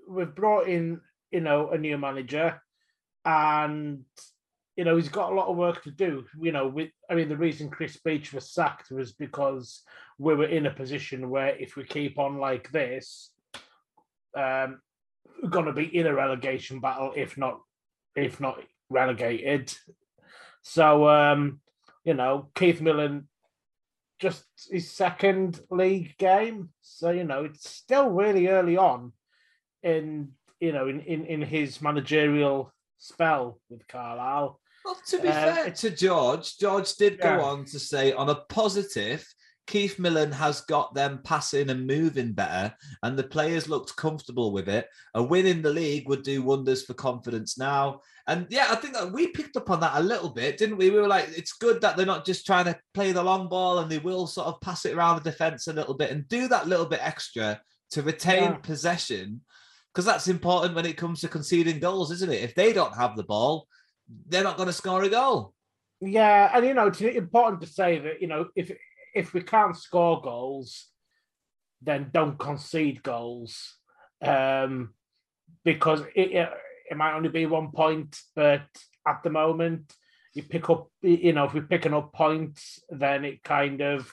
we've 0.08 0.34
brought 0.34 0.68
in, 0.68 1.00
you 1.30 1.40
know, 1.40 1.70
a 1.70 1.78
new 1.78 1.98
manager, 1.98 2.60
and 3.24 4.04
you 4.76 4.84
know, 4.84 4.96
he's 4.96 5.08
got 5.08 5.32
a 5.32 5.34
lot 5.34 5.48
of 5.48 5.56
work 5.56 5.82
to 5.84 5.90
do. 5.90 6.24
You 6.40 6.52
know, 6.52 6.66
with 6.66 6.90
I 7.10 7.14
mean, 7.14 7.28
the 7.28 7.36
reason 7.36 7.70
Chris 7.70 7.96
Beech 7.98 8.32
was 8.32 8.50
sacked 8.50 8.90
was 8.90 9.12
because 9.12 9.82
we 10.18 10.34
were 10.34 10.46
in 10.46 10.66
a 10.66 10.70
position 10.70 11.30
where 11.30 11.56
if 11.56 11.76
we 11.76 11.84
keep 11.84 12.18
on 12.18 12.38
like 12.38 12.70
this, 12.72 13.30
um, 14.36 14.80
we're 15.42 15.50
going 15.50 15.66
to 15.66 15.72
be 15.72 15.96
in 15.96 16.06
a 16.06 16.14
relegation 16.14 16.80
battle, 16.80 17.12
if 17.14 17.36
not, 17.36 17.60
if 18.14 18.40
not 18.40 18.62
relegated. 18.88 19.74
So, 20.68 21.08
um, 21.08 21.60
you 22.04 22.14
know, 22.14 22.48
Keith 22.56 22.80
Millen 22.80 23.28
just 24.18 24.44
his 24.68 24.90
second 24.90 25.60
league 25.70 26.16
game, 26.18 26.70
so 26.80 27.10
you 27.10 27.22
know 27.22 27.44
it's 27.44 27.70
still 27.70 28.10
really 28.10 28.48
early 28.48 28.76
on 28.76 29.12
in 29.84 30.32
you 30.58 30.72
know 30.72 30.88
in 30.88 31.00
in, 31.02 31.24
in 31.26 31.42
his 31.42 31.80
managerial 31.80 32.72
spell 32.98 33.60
with 33.70 33.86
Carlisle. 33.86 34.58
Well, 34.84 34.98
to 35.06 35.18
be 35.20 35.28
uh, 35.28 35.32
fair 35.32 35.70
to 35.70 35.90
George, 35.90 36.58
George 36.58 36.94
did 36.94 37.18
yeah. 37.20 37.36
go 37.36 37.44
on 37.44 37.64
to 37.66 37.78
say 37.78 38.12
on 38.12 38.28
a 38.30 38.34
positive, 38.48 39.24
Keith 39.68 40.00
Millen 40.00 40.32
has 40.32 40.62
got 40.62 40.94
them 40.94 41.20
passing 41.22 41.70
and 41.70 41.86
moving 41.86 42.32
better, 42.32 42.74
and 43.04 43.16
the 43.16 43.24
players 43.24 43.68
looked 43.68 43.96
comfortable 43.96 44.50
with 44.52 44.68
it. 44.68 44.88
A 45.14 45.22
win 45.22 45.46
in 45.46 45.62
the 45.62 45.72
league 45.72 46.08
would 46.08 46.24
do 46.24 46.42
wonders 46.42 46.84
for 46.84 46.94
confidence 46.94 47.56
now. 47.56 48.00
And 48.28 48.46
yeah, 48.50 48.66
I 48.70 48.74
think 48.76 48.94
that 48.94 49.12
we 49.12 49.28
picked 49.28 49.56
up 49.56 49.70
on 49.70 49.80
that 49.80 49.96
a 49.96 50.02
little 50.02 50.30
bit, 50.30 50.58
didn't 50.58 50.78
we? 50.78 50.90
We 50.90 50.98
were 50.98 51.06
like, 51.06 51.28
it's 51.36 51.52
good 51.52 51.80
that 51.80 51.96
they're 51.96 52.04
not 52.04 52.26
just 52.26 52.44
trying 52.44 52.64
to 52.64 52.78
play 52.92 53.12
the 53.12 53.22
long 53.22 53.48
ball 53.48 53.78
and 53.78 53.90
they 53.90 53.98
will 53.98 54.26
sort 54.26 54.48
of 54.48 54.60
pass 54.60 54.84
it 54.84 54.94
around 54.94 55.16
the 55.16 55.30
defense 55.30 55.68
a 55.68 55.72
little 55.72 55.94
bit 55.94 56.10
and 56.10 56.28
do 56.28 56.48
that 56.48 56.66
little 56.66 56.86
bit 56.86 57.00
extra 57.02 57.60
to 57.90 58.02
retain 58.02 58.42
yeah. 58.42 58.56
possession. 58.56 59.42
Because 59.94 60.04
that's 60.04 60.28
important 60.28 60.74
when 60.74 60.86
it 60.86 60.96
comes 60.96 61.20
to 61.20 61.28
conceding 61.28 61.78
goals, 61.78 62.10
isn't 62.10 62.32
it? 62.32 62.42
If 62.42 62.54
they 62.54 62.72
don't 62.72 62.96
have 62.96 63.16
the 63.16 63.22
ball, 63.22 63.68
they're 64.28 64.44
not 64.44 64.56
going 64.56 64.68
to 64.68 64.72
score 64.72 65.02
a 65.02 65.08
goal. 65.08 65.54
Yeah, 66.00 66.50
and 66.52 66.66
you 66.66 66.74
know 66.74 66.88
it's 66.88 67.00
important 67.00 67.62
to 67.62 67.66
say 67.66 67.98
that 67.98 68.20
you 68.20 68.26
know 68.28 68.48
if 68.54 68.70
if 69.14 69.32
we 69.32 69.40
can't 69.40 69.76
score 69.76 70.20
goals, 70.20 70.88
then 71.80 72.10
don't 72.12 72.38
concede 72.38 73.02
goals, 73.02 73.78
um, 74.20 74.92
because 75.64 76.02
it, 76.14 76.50
it, 76.91 76.97
might 76.97 77.14
only 77.14 77.28
be 77.28 77.47
one 77.47 77.70
point, 77.70 78.18
but 78.34 78.66
at 79.07 79.22
the 79.22 79.30
moment 79.30 79.95
you 80.34 80.43
pick 80.43 80.68
up 80.68 80.89
you 81.01 81.32
know 81.32 81.45
if 81.45 81.55
we're 81.55 81.62
picking 81.62 81.95
up 81.95 82.12
points, 82.12 82.80
then 82.91 83.24
it 83.24 83.43
kind 83.43 83.80
of 83.80 84.12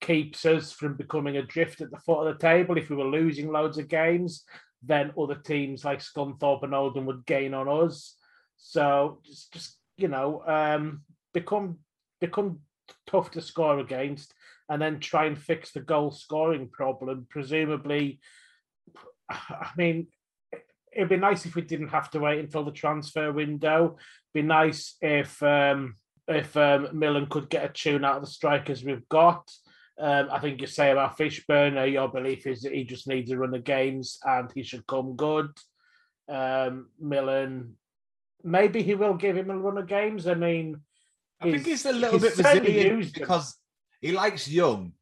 keeps 0.00 0.44
us 0.44 0.72
from 0.72 0.96
becoming 0.96 1.36
adrift 1.36 1.80
at 1.80 1.90
the 1.90 1.98
foot 1.98 2.26
of 2.26 2.34
the 2.34 2.40
table. 2.40 2.76
If 2.76 2.90
we 2.90 2.96
were 2.96 3.04
losing 3.04 3.50
loads 3.50 3.78
of 3.78 3.88
games, 3.88 4.44
then 4.82 5.12
other 5.18 5.36
teams 5.36 5.84
like 5.84 6.00
Scunthorpe 6.00 6.64
and 6.64 6.74
Oldham 6.74 7.06
would 7.06 7.24
gain 7.24 7.54
on 7.54 7.68
us. 7.68 8.16
So 8.56 9.20
just, 9.24 9.52
just 9.52 9.78
you 9.96 10.08
know, 10.08 10.42
um, 10.46 11.02
become 11.32 11.78
become 12.20 12.60
tough 13.06 13.30
to 13.32 13.40
score 13.40 13.78
against, 13.78 14.34
and 14.68 14.82
then 14.82 15.00
try 15.00 15.26
and 15.26 15.38
fix 15.38 15.72
the 15.72 15.80
goal 15.80 16.10
scoring 16.10 16.68
problem. 16.68 17.26
Presumably, 17.30 18.20
I 19.30 19.70
mean, 19.76 20.08
it'd 20.94 21.08
be 21.08 21.16
nice 21.16 21.46
if 21.46 21.54
we 21.54 21.62
didn't 21.62 21.88
have 21.88 22.10
to 22.10 22.20
wait 22.20 22.40
until 22.40 22.64
the 22.64 22.72
transfer 22.72 23.32
window. 23.32 23.84
It'd 23.84 24.34
be 24.34 24.42
nice 24.42 24.96
if 25.00 25.42
um, 25.42 25.96
if 26.28 26.56
um, 26.56 26.88
Millen 26.92 27.26
could 27.26 27.48
get 27.48 27.64
a 27.64 27.68
tune 27.68 28.04
out 28.04 28.16
of 28.16 28.22
the 28.22 28.30
strikers 28.30 28.84
we've 28.84 29.08
got. 29.08 29.50
Um, 29.98 30.28
I 30.30 30.38
think 30.38 30.60
you 30.60 30.66
say 30.66 30.90
about 30.90 31.18
Fishburn, 31.18 31.78
uh, 31.78 31.84
your 31.84 32.08
belief 32.08 32.46
is 32.46 32.62
that 32.62 32.72
he 32.72 32.84
just 32.84 33.06
needs 33.06 33.30
a 33.30 33.36
run 33.36 33.54
of 33.54 33.64
games 33.64 34.18
and 34.24 34.50
he 34.54 34.62
should 34.62 34.86
come 34.86 35.16
good. 35.16 35.50
Um, 36.28 36.88
Millen, 36.98 37.76
maybe 38.42 38.82
he 38.82 38.94
will 38.94 39.14
give 39.14 39.36
him 39.36 39.50
a 39.50 39.58
run 39.58 39.78
of 39.78 39.86
games. 39.86 40.26
I 40.26 40.34
mean, 40.34 40.80
I 41.40 41.50
think 41.50 41.66
he's 41.66 41.86
a 41.86 41.92
little 41.92 42.18
bit 42.18 42.36
resilient 42.36 43.12
because 43.12 43.56
he 44.00 44.12
likes 44.12 44.48
Young. 44.48 44.92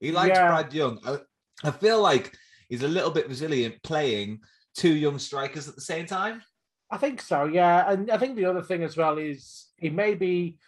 He 0.00 0.12
likes 0.12 0.36
yeah. 0.36 0.48
Brad 0.48 0.72
Young. 0.72 0.98
I, 1.04 1.18
I 1.64 1.70
feel 1.72 2.00
like 2.00 2.32
he's 2.68 2.82
a 2.82 2.88
little 2.88 3.10
bit 3.10 3.28
resilient 3.28 3.82
playing 3.82 4.40
two 4.78 4.94
young 4.94 5.18
strikers 5.18 5.68
at 5.68 5.74
the 5.74 5.80
same 5.80 6.06
time. 6.06 6.42
I 6.90 6.96
think 6.96 7.20
so, 7.20 7.44
yeah. 7.44 7.90
And 7.90 8.10
I 8.10 8.16
think 8.16 8.36
the 8.36 8.46
other 8.46 8.62
thing 8.62 8.82
as 8.82 8.96
well 8.96 9.18
is 9.18 9.66
he 9.76 9.90
maybe 9.90 10.58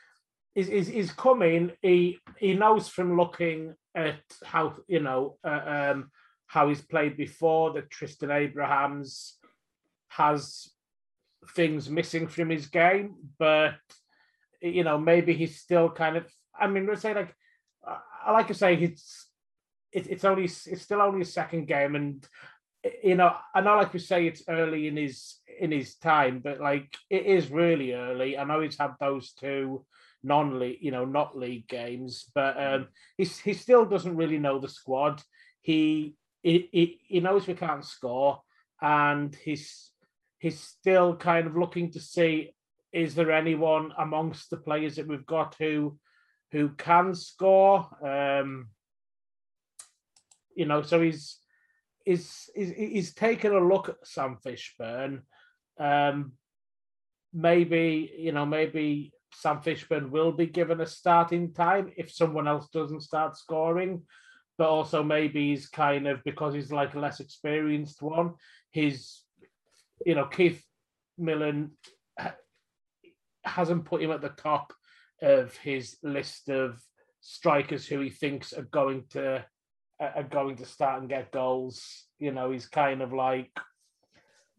is 0.54 0.68
is, 0.68 0.88
is 0.88 1.12
coming. 1.12 1.72
He 1.80 2.18
he 2.36 2.54
knows 2.54 2.88
from 2.88 3.16
looking 3.16 3.74
at 3.94 4.20
how 4.44 4.74
you 4.88 5.00
know 5.00 5.38
uh, 5.44 5.92
um, 5.92 6.10
how 6.46 6.68
he's 6.68 6.82
played 6.82 7.16
before 7.16 7.72
that 7.72 7.90
Tristan 7.90 8.30
Abrahams 8.30 9.38
has 10.08 10.68
things 11.54 11.88
missing 11.88 12.26
from 12.26 12.50
his 12.50 12.66
game, 12.66 13.14
but 13.38 13.76
you 14.60 14.84
know 14.84 14.98
maybe 14.98 15.32
he's 15.32 15.60
still 15.60 15.88
kind 15.88 16.16
of. 16.16 16.26
I 16.58 16.66
mean, 16.66 16.86
let's 16.86 17.02
say 17.02 17.14
like 17.14 17.34
I 18.26 18.32
like 18.32 18.48
to 18.48 18.54
say 18.54 18.74
it's 18.74 19.28
it, 19.92 20.06
it's 20.08 20.24
only 20.24 20.44
it's 20.44 20.82
still 20.82 21.00
only 21.00 21.22
a 21.22 21.36
second 21.40 21.66
game, 21.66 21.94
and 21.94 22.26
you 23.02 23.14
know 23.14 23.34
I 23.54 23.60
know 23.60 23.76
like 23.76 23.92
we 23.92 23.98
say 23.98 24.26
it's 24.26 24.42
early 24.48 24.88
in 24.88 24.96
his 24.96 25.36
in 25.58 25.70
his 25.70 25.96
time, 25.96 26.40
but 26.42 26.60
like 26.60 26.96
it 27.10 27.26
is 27.26 27.50
really 27.50 27.92
early. 27.92 28.38
I 28.38 28.44
know 28.44 28.60
he's 28.60 28.78
had 28.78 28.94
those 28.98 29.32
two 29.32 29.84
non-league, 30.22 30.78
you 30.80 30.90
know, 30.90 31.04
not 31.04 31.36
league 31.36 31.66
games, 31.68 32.24
but 32.34 32.60
um, 32.60 32.88
he 33.16 33.24
he 33.24 33.54
still 33.54 33.84
doesn't 33.84 34.16
really 34.16 34.38
know 34.38 34.58
the 34.58 34.68
squad. 34.68 35.22
He 35.60 36.16
he 36.42 37.00
he 37.06 37.20
knows 37.20 37.46
we 37.46 37.54
can't 37.54 37.84
score, 37.84 38.40
and 38.80 39.34
he's 39.34 39.90
he's 40.38 40.60
still 40.60 41.16
kind 41.16 41.46
of 41.46 41.56
looking 41.56 41.92
to 41.92 42.00
see 42.00 42.54
is 42.92 43.14
there 43.14 43.30
anyone 43.30 43.92
amongst 43.98 44.50
the 44.50 44.56
players 44.56 44.96
that 44.96 45.06
we've 45.06 45.26
got 45.26 45.54
who 45.58 45.98
who 46.52 46.70
can 46.70 47.14
score. 47.14 47.86
Um, 48.04 48.70
you 50.56 50.66
know, 50.66 50.82
so 50.82 51.00
he's 51.00 51.38
he's 52.04 52.50
is 52.54 52.70
is 52.72 53.14
taken 53.14 53.52
a 53.52 53.60
look 53.60 53.88
at 53.88 54.06
Sam 54.06 54.38
Fishburn. 54.44 55.22
Um, 55.78 56.32
maybe 57.32 58.12
you 58.18 58.32
know, 58.32 58.46
maybe 58.46 59.12
Sam 59.32 59.60
Fishburn 59.60 60.10
will 60.10 60.32
be 60.32 60.46
given 60.46 60.80
a 60.80 60.86
starting 60.86 61.52
time 61.52 61.92
if 61.96 62.12
someone 62.12 62.48
else 62.48 62.68
doesn't 62.72 63.02
start 63.02 63.36
scoring. 63.36 64.02
But 64.58 64.68
also 64.68 65.02
maybe 65.02 65.50
he's 65.50 65.68
kind 65.68 66.06
of 66.06 66.22
because 66.24 66.52
he's 66.52 66.72
like 66.72 66.94
a 66.94 67.00
less 67.00 67.20
experienced 67.20 68.02
one. 68.02 68.34
His, 68.72 69.22
you 70.04 70.14
know, 70.14 70.26
Keith 70.26 70.62
Millen 71.16 71.72
hasn't 73.44 73.86
put 73.86 74.02
him 74.02 74.10
at 74.10 74.20
the 74.20 74.28
top 74.30 74.72
of 75.22 75.56
his 75.56 75.96
list 76.02 76.48
of 76.50 76.78
strikers 77.20 77.86
who 77.86 78.00
he 78.00 78.10
thinks 78.10 78.52
are 78.52 78.62
going 78.62 79.04
to 79.10 79.44
are 80.00 80.22
going 80.22 80.56
to 80.56 80.66
start 80.66 81.00
and 81.00 81.08
get 81.08 81.32
goals. 81.32 82.04
You 82.18 82.32
know, 82.32 82.50
he's 82.50 82.66
kind 82.66 83.02
of 83.02 83.12
like 83.12 83.50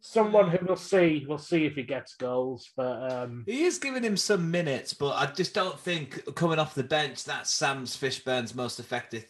someone 0.01 0.49
who 0.49 0.57
we'll 0.65 0.75
see. 0.75 1.25
We'll 1.27 1.37
see 1.37 1.65
if 1.65 1.75
he 1.75 1.83
gets 1.83 2.15
goals, 2.15 2.69
but 2.75 3.11
um, 3.11 3.43
he 3.47 3.63
is 3.63 3.79
giving 3.79 4.03
him 4.03 4.17
some 4.17 4.51
minutes. 4.51 4.93
But 4.93 5.15
I 5.15 5.31
just 5.31 5.53
don't 5.53 5.79
think 5.79 6.35
coming 6.35 6.59
off 6.59 6.75
the 6.75 6.83
bench 6.83 7.23
that's 7.23 7.51
Sam's 7.51 7.95
Fishburn's 7.95 8.55
most 8.55 8.79
effective 8.79 9.25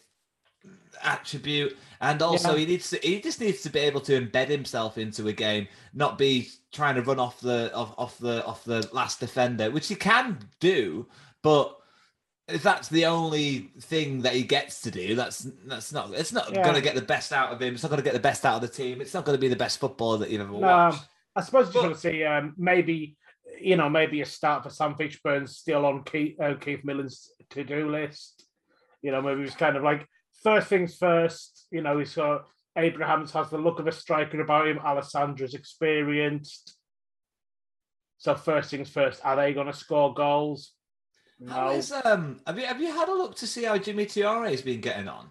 attribute. 1.02 1.76
And 2.00 2.20
also, 2.20 2.52
yeah. 2.52 2.58
he 2.58 2.66
needs 2.66 2.90
to. 2.90 2.98
He 3.02 3.20
just 3.20 3.40
needs 3.40 3.62
to 3.62 3.70
be 3.70 3.80
able 3.80 4.00
to 4.02 4.20
embed 4.20 4.48
himself 4.48 4.98
into 4.98 5.28
a 5.28 5.32
game, 5.32 5.68
not 5.94 6.18
be 6.18 6.50
trying 6.72 6.96
to 6.96 7.02
run 7.02 7.20
off 7.20 7.40
the 7.40 7.72
off, 7.74 7.94
off 7.96 8.18
the 8.18 8.44
off 8.44 8.64
the 8.64 8.88
last 8.92 9.20
defender, 9.20 9.70
which 9.70 9.88
he 9.88 9.94
can 9.94 10.38
do, 10.58 11.06
but 11.42 11.78
if 12.48 12.62
that's 12.62 12.88
the 12.88 13.06
only 13.06 13.70
thing 13.80 14.22
that 14.22 14.34
he 14.34 14.42
gets 14.42 14.82
to 14.82 14.90
do, 14.90 15.14
that's 15.14 15.46
that's 15.64 15.92
not 15.92 16.12
it's 16.12 16.32
not 16.32 16.52
yeah. 16.52 16.62
going 16.62 16.74
to 16.74 16.80
get 16.80 16.94
the 16.94 17.02
best 17.02 17.32
out 17.32 17.52
of 17.52 17.60
him. 17.60 17.74
It's 17.74 17.82
not 17.82 17.90
going 17.90 18.02
to 18.02 18.04
get 18.04 18.14
the 18.14 18.20
best 18.20 18.44
out 18.44 18.56
of 18.56 18.62
the 18.62 18.68
team. 18.68 19.00
It's 19.00 19.14
not 19.14 19.24
going 19.24 19.36
to 19.36 19.40
be 19.40 19.48
the 19.48 19.56
best 19.56 19.78
football 19.78 20.18
that 20.18 20.30
you've 20.30 20.40
ever 20.40 20.52
no, 20.52 20.58
watched. 20.58 21.04
I 21.36 21.42
suppose 21.42 21.72
you're 21.72 21.82
going 21.82 21.94
to 21.94 22.00
see 22.00 22.24
um, 22.24 22.54
maybe 22.58 23.16
you 23.60 23.76
know 23.76 23.88
maybe 23.88 24.20
a 24.20 24.26
start 24.26 24.64
for 24.64 24.70
Sam 24.70 24.94
Fishburn 24.94 25.48
still 25.48 25.86
on 25.86 26.02
Keith, 26.04 26.40
uh, 26.40 26.54
Keith 26.54 26.84
Millen's 26.84 27.30
to 27.50 27.64
do 27.64 27.90
list. 27.90 28.44
You 29.02 29.12
know, 29.12 29.22
maybe 29.22 29.42
it's 29.42 29.54
kind 29.54 29.76
of 29.76 29.82
like 29.82 30.06
first 30.42 30.68
things 30.68 30.96
first. 30.96 31.66
You 31.70 31.82
know, 31.82 31.98
he's 31.98 32.14
got 32.14 32.46
Abrahams 32.76 33.32
has 33.32 33.50
the 33.50 33.58
look 33.58 33.78
of 33.78 33.86
a 33.86 33.92
striker 33.92 34.40
about 34.40 34.68
him. 34.68 34.78
Alessandra's 34.78 35.54
experienced. 35.54 36.76
So 38.18 38.34
first 38.34 38.70
things 38.70 38.88
first, 38.88 39.20
are 39.24 39.36
they 39.36 39.52
going 39.52 39.66
to 39.66 39.72
score 39.72 40.14
goals? 40.14 40.72
No. 41.44 41.52
How 41.52 41.70
is 41.70 41.90
um? 41.90 42.40
Have 42.46 42.58
you 42.58 42.66
have 42.66 42.80
you 42.80 42.92
had 42.92 43.08
a 43.08 43.14
look 43.14 43.34
to 43.36 43.48
see 43.48 43.64
how 43.64 43.76
Jimmy 43.76 44.06
Traore's 44.06 44.62
been 44.62 44.80
getting 44.80 45.08
on? 45.08 45.28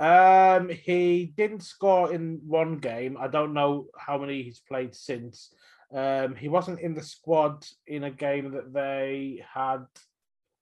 Um, 0.00 0.70
he 0.70 1.34
didn't 1.36 1.62
score 1.62 2.10
in 2.12 2.40
one 2.46 2.78
game. 2.78 3.18
I 3.20 3.28
don't 3.28 3.52
know 3.52 3.88
how 3.98 4.16
many 4.16 4.42
he's 4.42 4.60
played 4.60 4.94
since. 4.94 5.52
Um, 5.94 6.34
he 6.34 6.48
wasn't 6.48 6.80
in 6.80 6.94
the 6.94 7.02
squad 7.02 7.66
in 7.86 8.04
a 8.04 8.10
game 8.10 8.52
that 8.52 8.72
they 8.72 9.44
had 9.52 9.84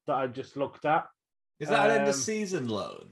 that 0.08 0.16
I 0.16 0.26
just 0.26 0.56
looked 0.56 0.84
at. 0.84 1.06
Is 1.60 1.68
that 1.68 1.78
um, 1.78 1.86
an 1.86 1.98
end 1.98 2.08
of 2.08 2.14
um, 2.14 2.20
season 2.20 2.66
loan? 2.66 3.10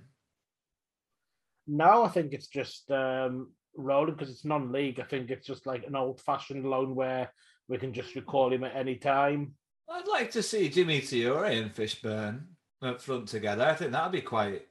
No, 1.69 2.03
I 2.03 2.09
think 2.09 2.33
it's 2.33 2.49
just 2.49 2.91
um, 2.91 3.53
rolling 3.77 4.15
because 4.15 4.31
it's 4.31 4.45
non-league. 4.45 4.99
I 4.99 5.05
think 5.05 5.31
it's 5.31 5.47
just 5.47 5.67
like 5.67 5.87
an 5.87 5.95
old-fashioned 5.95 6.65
loan 6.65 6.97
where 6.97 7.31
we 7.69 7.79
can 7.79 7.93
just 7.93 8.17
recall 8.17 8.53
him 8.53 8.65
at 8.65 8.75
any 8.75 8.97
time. 8.97 9.53
I'd 9.89 10.09
like 10.09 10.31
to 10.33 10.43
see 10.43 10.69
Jimmy 10.69 11.01
Traore 11.01 11.61
and 11.61 11.75
Fishburn 11.75 12.43
up 12.83 13.01
front 13.01 13.29
together. 13.29 13.65
I 13.65 13.75
think 13.75 13.93
that'd 13.93 14.13
be 14.13 14.21
quite 14.21 14.67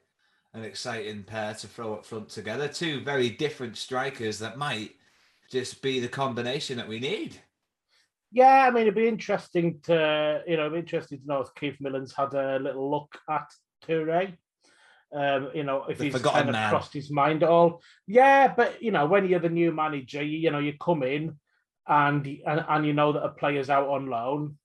an 0.53 0.63
exciting 0.63 1.23
pair 1.23 1.53
to 1.53 1.67
throw 1.67 1.93
up 1.93 2.05
front 2.05 2.29
together. 2.29 2.67
Two 2.67 3.01
very 3.01 3.29
different 3.29 3.77
strikers 3.77 4.39
that 4.39 4.57
might 4.57 4.91
just 5.49 5.81
be 5.81 5.99
the 5.99 6.07
combination 6.07 6.77
that 6.77 6.87
we 6.87 6.99
need. 6.99 7.39
Yeah, 8.31 8.65
I 8.67 8.71
mean, 8.71 8.81
it'd 8.81 8.95
be 8.95 9.07
interesting 9.07 9.79
to, 9.83 10.43
you 10.45 10.57
know, 10.57 10.63
it'd 10.63 10.73
be 10.73 10.79
interesting 10.79 11.19
to 11.19 11.27
know 11.27 11.41
if 11.41 11.55
Keith 11.55 11.77
Millen's 11.79 12.13
had 12.13 12.33
a 12.33 12.59
little 12.59 12.89
look 12.91 13.17
at 13.29 13.47
Toure. 13.87 14.35
Um, 15.15 15.49
you 15.53 15.63
know, 15.63 15.85
if 15.87 15.97
the 15.97 16.05
he's 16.05 16.21
kind 16.21 16.49
of 16.49 16.53
man. 16.53 16.69
crossed 16.69 16.93
his 16.93 17.09
mind 17.09 17.43
at 17.43 17.49
all. 17.49 17.81
Yeah, 18.07 18.53
but 18.53 18.81
you 18.81 18.91
know, 18.91 19.05
when 19.05 19.29
you're 19.29 19.39
the 19.39 19.47
new 19.47 19.71
manager, 19.71 20.21
you, 20.21 20.37
you 20.37 20.51
know, 20.51 20.59
you 20.59 20.73
come 20.81 21.03
in 21.03 21.37
and, 21.87 22.27
and 22.45 22.65
and 22.67 22.85
you 22.85 22.93
know 22.93 23.13
that 23.13 23.23
a 23.23 23.29
player's 23.29 23.69
out 23.69 23.87
on 23.87 24.07
loan 24.07 24.57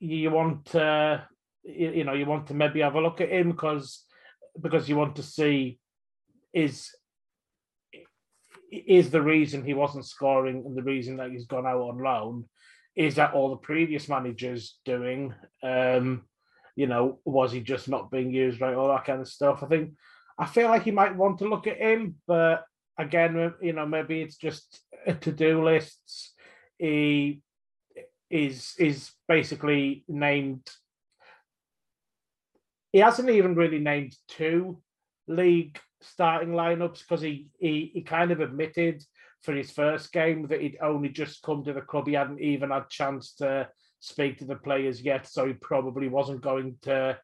you 0.00 0.30
want 0.30 0.64
to 0.64 1.22
you 1.62 2.04
know 2.04 2.14
you 2.14 2.26
want 2.26 2.46
to 2.46 2.54
maybe 2.54 2.80
have 2.80 2.94
a 2.94 3.00
look 3.00 3.20
at 3.20 3.30
him 3.30 3.50
because 3.50 4.04
because 4.60 4.88
you 4.88 4.96
want 4.96 5.16
to 5.16 5.22
see 5.22 5.78
is 6.52 6.90
is 8.72 9.10
the 9.10 9.20
reason 9.20 9.64
he 9.64 9.74
wasn't 9.74 10.06
scoring 10.06 10.62
and 10.64 10.76
the 10.76 10.82
reason 10.82 11.16
that 11.16 11.30
he's 11.30 11.46
gone 11.46 11.66
out 11.66 11.80
on 11.80 12.02
loan 12.02 12.44
is 12.96 13.16
that 13.16 13.34
all 13.34 13.50
the 13.50 13.56
previous 13.56 14.08
managers 14.08 14.78
doing 14.84 15.34
um 15.62 16.22
you 16.76 16.86
know 16.86 17.18
was 17.24 17.52
he 17.52 17.60
just 17.60 17.88
not 17.88 18.10
being 18.10 18.32
used 18.32 18.60
right 18.60 18.74
all 18.74 18.88
that 18.88 19.04
kind 19.04 19.20
of 19.20 19.28
stuff. 19.28 19.62
I 19.62 19.66
think 19.66 19.92
i 20.38 20.46
feel 20.46 20.68
like 20.68 20.84
he 20.84 20.90
might 20.90 21.14
want 21.14 21.38
to 21.38 21.48
look 21.48 21.66
at 21.66 21.76
him 21.76 22.14
but 22.26 22.64
again 22.96 23.52
you 23.60 23.74
know 23.74 23.84
maybe 23.84 24.22
it's 24.22 24.36
just 24.36 24.80
to-do 25.20 25.62
lists. 25.64 26.34
He 26.78 27.42
is 28.30 28.74
is 28.78 29.10
basically 29.28 30.04
named. 30.08 30.68
He 32.92 33.00
hasn't 33.00 33.30
even 33.30 33.54
really 33.54 33.78
named 33.78 34.16
two 34.28 34.82
league 35.28 35.78
starting 36.00 36.50
lineups 36.50 37.00
because 37.00 37.20
he, 37.20 37.48
he 37.58 37.90
he 37.92 38.02
kind 38.02 38.30
of 38.30 38.40
admitted 38.40 39.02
for 39.42 39.54
his 39.54 39.70
first 39.70 40.12
game 40.12 40.46
that 40.48 40.60
he'd 40.60 40.78
only 40.82 41.08
just 41.08 41.42
come 41.42 41.64
to 41.64 41.72
the 41.72 41.80
club. 41.80 42.06
He 42.06 42.14
hadn't 42.14 42.40
even 42.40 42.70
had 42.70 42.88
chance 42.88 43.34
to 43.34 43.68
speak 44.00 44.38
to 44.38 44.44
the 44.44 44.56
players 44.56 45.02
yet, 45.02 45.26
so 45.26 45.46
he 45.46 45.54
probably 45.54 46.08
wasn't 46.08 46.42
going 46.42 46.76
to 46.82 47.18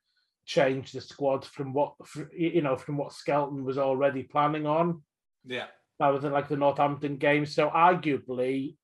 change 0.44 0.92
the 0.92 1.00
squad 1.00 1.44
from 1.44 1.72
what 1.72 1.94
you 2.32 2.62
know 2.62 2.76
from 2.76 2.96
what 2.96 3.12
Skelton 3.12 3.64
was 3.64 3.78
already 3.78 4.22
planning 4.22 4.66
on. 4.66 5.02
Yeah, 5.44 5.66
that 5.98 6.08
was 6.08 6.24
like 6.24 6.48
the 6.48 6.56
Northampton 6.56 7.16
game. 7.16 7.46
So 7.46 7.68
arguably, 7.68 8.76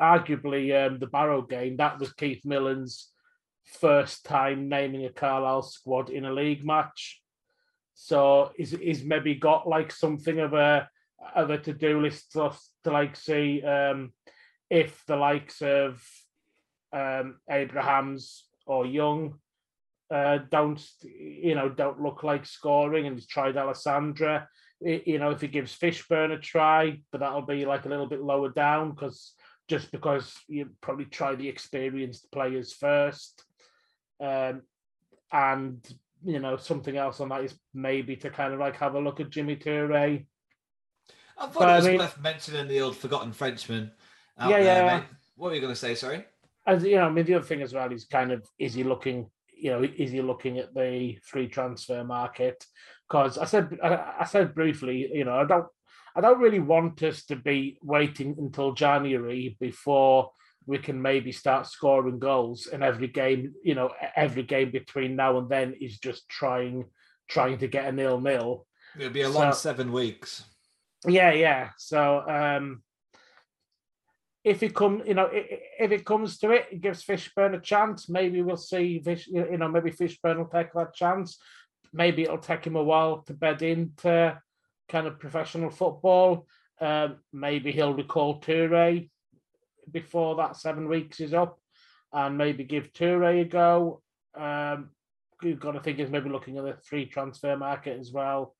arguably 0.00 0.74
um, 0.74 0.98
the 0.98 1.06
Barrow 1.06 1.42
game 1.42 1.76
that 1.76 1.98
was 1.98 2.12
Keith 2.12 2.44
Millen's 2.44 3.10
first 3.64 4.24
time 4.24 4.68
naming 4.68 5.04
a 5.04 5.10
Carlisle 5.10 5.62
squad 5.62 6.10
in 6.10 6.24
a 6.24 6.32
league 6.32 6.64
match. 6.64 7.20
So 7.94 8.52
he's, 8.56 9.04
maybe 9.04 9.34
got 9.34 9.66
like 9.66 9.90
something 9.90 10.38
of 10.38 10.52
a 10.52 10.88
of 11.34 11.50
a 11.50 11.58
to 11.58 11.72
do 11.72 12.00
list 12.00 12.32
to, 12.32 12.52
to 12.84 12.90
like 12.90 13.16
see 13.16 13.62
um, 13.62 14.12
if 14.68 15.02
the 15.06 15.16
likes 15.16 15.62
of 15.62 16.02
um, 16.92 17.36
Abrahams 17.50 18.44
or 18.66 18.84
Young 18.84 19.38
uh, 20.10 20.38
don't 20.50 20.82
you 21.02 21.54
know 21.54 21.68
don't 21.68 22.00
look 22.00 22.22
like 22.22 22.46
scoring, 22.46 23.06
and 23.06 23.16
he's 23.16 23.26
tried 23.26 23.56
Alessandra. 23.56 24.48
You 24.80 25.18
know, 25.18 25.30
if 25.30 25.40
he 25.40 25.48
gives 25.48 25.76
Fishburn 25.76 26.32
a 26.32 26.38
try, 26.38 27.00
but 27.10 27.20
that'll 27.20 27.42
be 27.42 27.64
like 27.64 27.86
a 27.86 27.88
little 27.88 28.06
bit 28.06 28.20
lower 28.20 28.50
down 28.50 28.90
because 28.90 29.32
just 29.68 29.90
because 29.90 30.32
you 30.48 30.70
probably 30.80 31.06
try 31.06 31.34
the 31.34 31.48
experienced 31.48 32.30
players 32.30 32.72
first, 32.72 33.44
um, 34.20 34.62
and 35.32 35.86
you 36.24 36.38
know 36.38 36.56
something 36.56 36.96
else 36.96 37.20
on 37.20 37.28
that 37.28 37.44
is 37.44 37.54
maybe 37.74 38.16
to 38.16 38.30
kind 38.30 38.54
of 38.54 38.60
like 38.60 38.76
have 38.76 38.94
a 38.94 39.00
look 39.00 39.20
at 39.20 39.30
Jimmy 39.30 39.56
Toure. 39.56 40.24
I 41.38 41.46
thought 41.46 41.54
but, 41.54 41.68
it 41.68 41.76
was 41.76 41.86
I 41.86 41.90
mean, 41.90 41.98
worth 41.98 42.20
mentioning 42.20 42.68
the 42.68 42.80
old 42.80 42.96
forgotten 42.96 43.32
Frenchman. 43.32 43.90
yeah, 44.38 44.48
there, 44.48 44.62
yeah. 44.62 44.98
Mate. 44.98 45.06
What 45.36 45.48
were 45.48 45.54
you 45.54 45.60
going 45.60 45.72
to 45.72 45.78
say? 45.78 45.94
Sorry. 45.94 46.24
As 46.66 46.82
you 46.82 46.96
know, 46.96 47.06
I 47.06 47.10
mean, 47.10 47.26
the 47.26 47.34
other 47.34 47.44
thing 47.44 47.62
as 47.62 47.74
well 47.74 47.92
is 47.92 48.06
kind 48.06 48.32
of 48.32 48.46
is 48.58 48.74
he 48.74 48.84
looking? 48.84 49.30
You 49.58 49.70
know, 49.70 49.82
is 49.82 50.10
he 50.12 50.20
looking 50.20 50.58
at 50.58 50.74
the 50.74 51.18
free 51.22 51.48
transfer 51.48 52.04
market? 52.04 52.64
Because 53.08 53.38
I 53.38 53.44
said, 53.44 53.78
I, 53.82 54.14
I 54.20 54.24
said 54.24 54.54
briefly, 54.54 55.08
you 55.12 55.24
know, 55.24 55.36
I 55.36 55.44
don't, 55.44 55.66
I 56.16 56.22
don't 56.22 56.40
really 56.40 56.60
want 56.60 57.02
us 57.02 57.26
to 57.26 57.36
be 57.36 57.78
waiting 57.82 58.36
until 58.38 58.72
January 58.72 59.54
before 59.60 60.30
we 60.64 60.78
can 60.78 61.00
maybe 61.00 61.30
start 61.30 61.66
scoring 61.66 62.18
goals. 62.18 62.68
And 62.68 62.82
every 62.82 63.08
game, 63.08 63.52
you 63.62 63.74
know, 63.74 63.90
every 64.16 64.42
game 64.42 64.70
between 64.70 65.14
now 65.14 65.36
and 65.36 65.48
then 65.50 65.74
is 65.78 65.98
just 65.98 66.26
trying, 66.28 66.86
trying 67.28 67.58
to 67.58 67.68
get 67.68 67.84
a 67.84 67.92
nil 67.92 68.18
nil. 68.18 68.66
It'll 68.98 69.12
be 69.12 69.22
a 69.22 69.28
long 69.28 69.52
so, 69.52 69.58
seven 69.58 69.92
weeks. 69.92 70.44
Yeah, 71.06 71.32
yeah. 71.32 71.70
So 71.76 72.26
um, 72.26 72.82
if 74.42 74.62
it 74.62 74.74
comes, 74.74 75.02
you 75.06 75.14
know, 75.14 75.28
if 75.30 75.92
it 75.92 76.06
comes 76.06 76.38
to 76.38 76.50
it, 76.52 76.66
it 76.72 76.80
gives 76.80 77.04
Fishburn 77.04 77.54
a 77.54 77.60
chance. 77.60 78.08
Maybe 78.08 78.40
we'll 78.40 78.56
see 78.56 79.00
Fish, 79.00 79.26
you 79.26 79.58
know, 79.58 79.68
maybe 79.68 79.90
Fishburn 79.90 80.38
will 80.38 80.46
take 80.46 80.72
that 80.72 80.94
chance. 80.94 81.38
Maybe 81.92 82.22
it'll 82.22 82.38
take 82.38 82.66
him 82.66 82.76
a 82.76 82.82
while 82.82 83.22
to 83.26 83.34
bed 83.34 83.60
into 83.60 84.40
kind 84.88 85.06
of 85.06 85.18
professional 85.18 85.70
football. 85.70 86.46
Um, 86.80 87.16
maybe 87.32 87.72
he'll 87.72 87.94
recall 87.94 88.40
Toure 88.40 89.08
before 89.90 90.36
that 90.36 90.56
seven 90.56 90.88
weeks 90.88 91.20
is 91.20 91.32
up, 91.32 91.58
and 92.12 92.36
maybe 92.36 92.64
give 92.64 92.92
Toure 92.92 93.42
a 93.42 93.44
go. 93.44 94.02
Um, 94.34 94.90
you've 95.42 95.60
got 95.60 95.72
to 95.72 95.80
think 95.80 95.98
is 95.98 96.10
maybe 96.10 96.30
looking 96.30 96.58
at 96.58 96.64
the 96.64 96.76
free 96.82 97.06
transfer 97.06 97.56
market 97.56 97.98
as 97.98 98.12
well. 98.12 98.54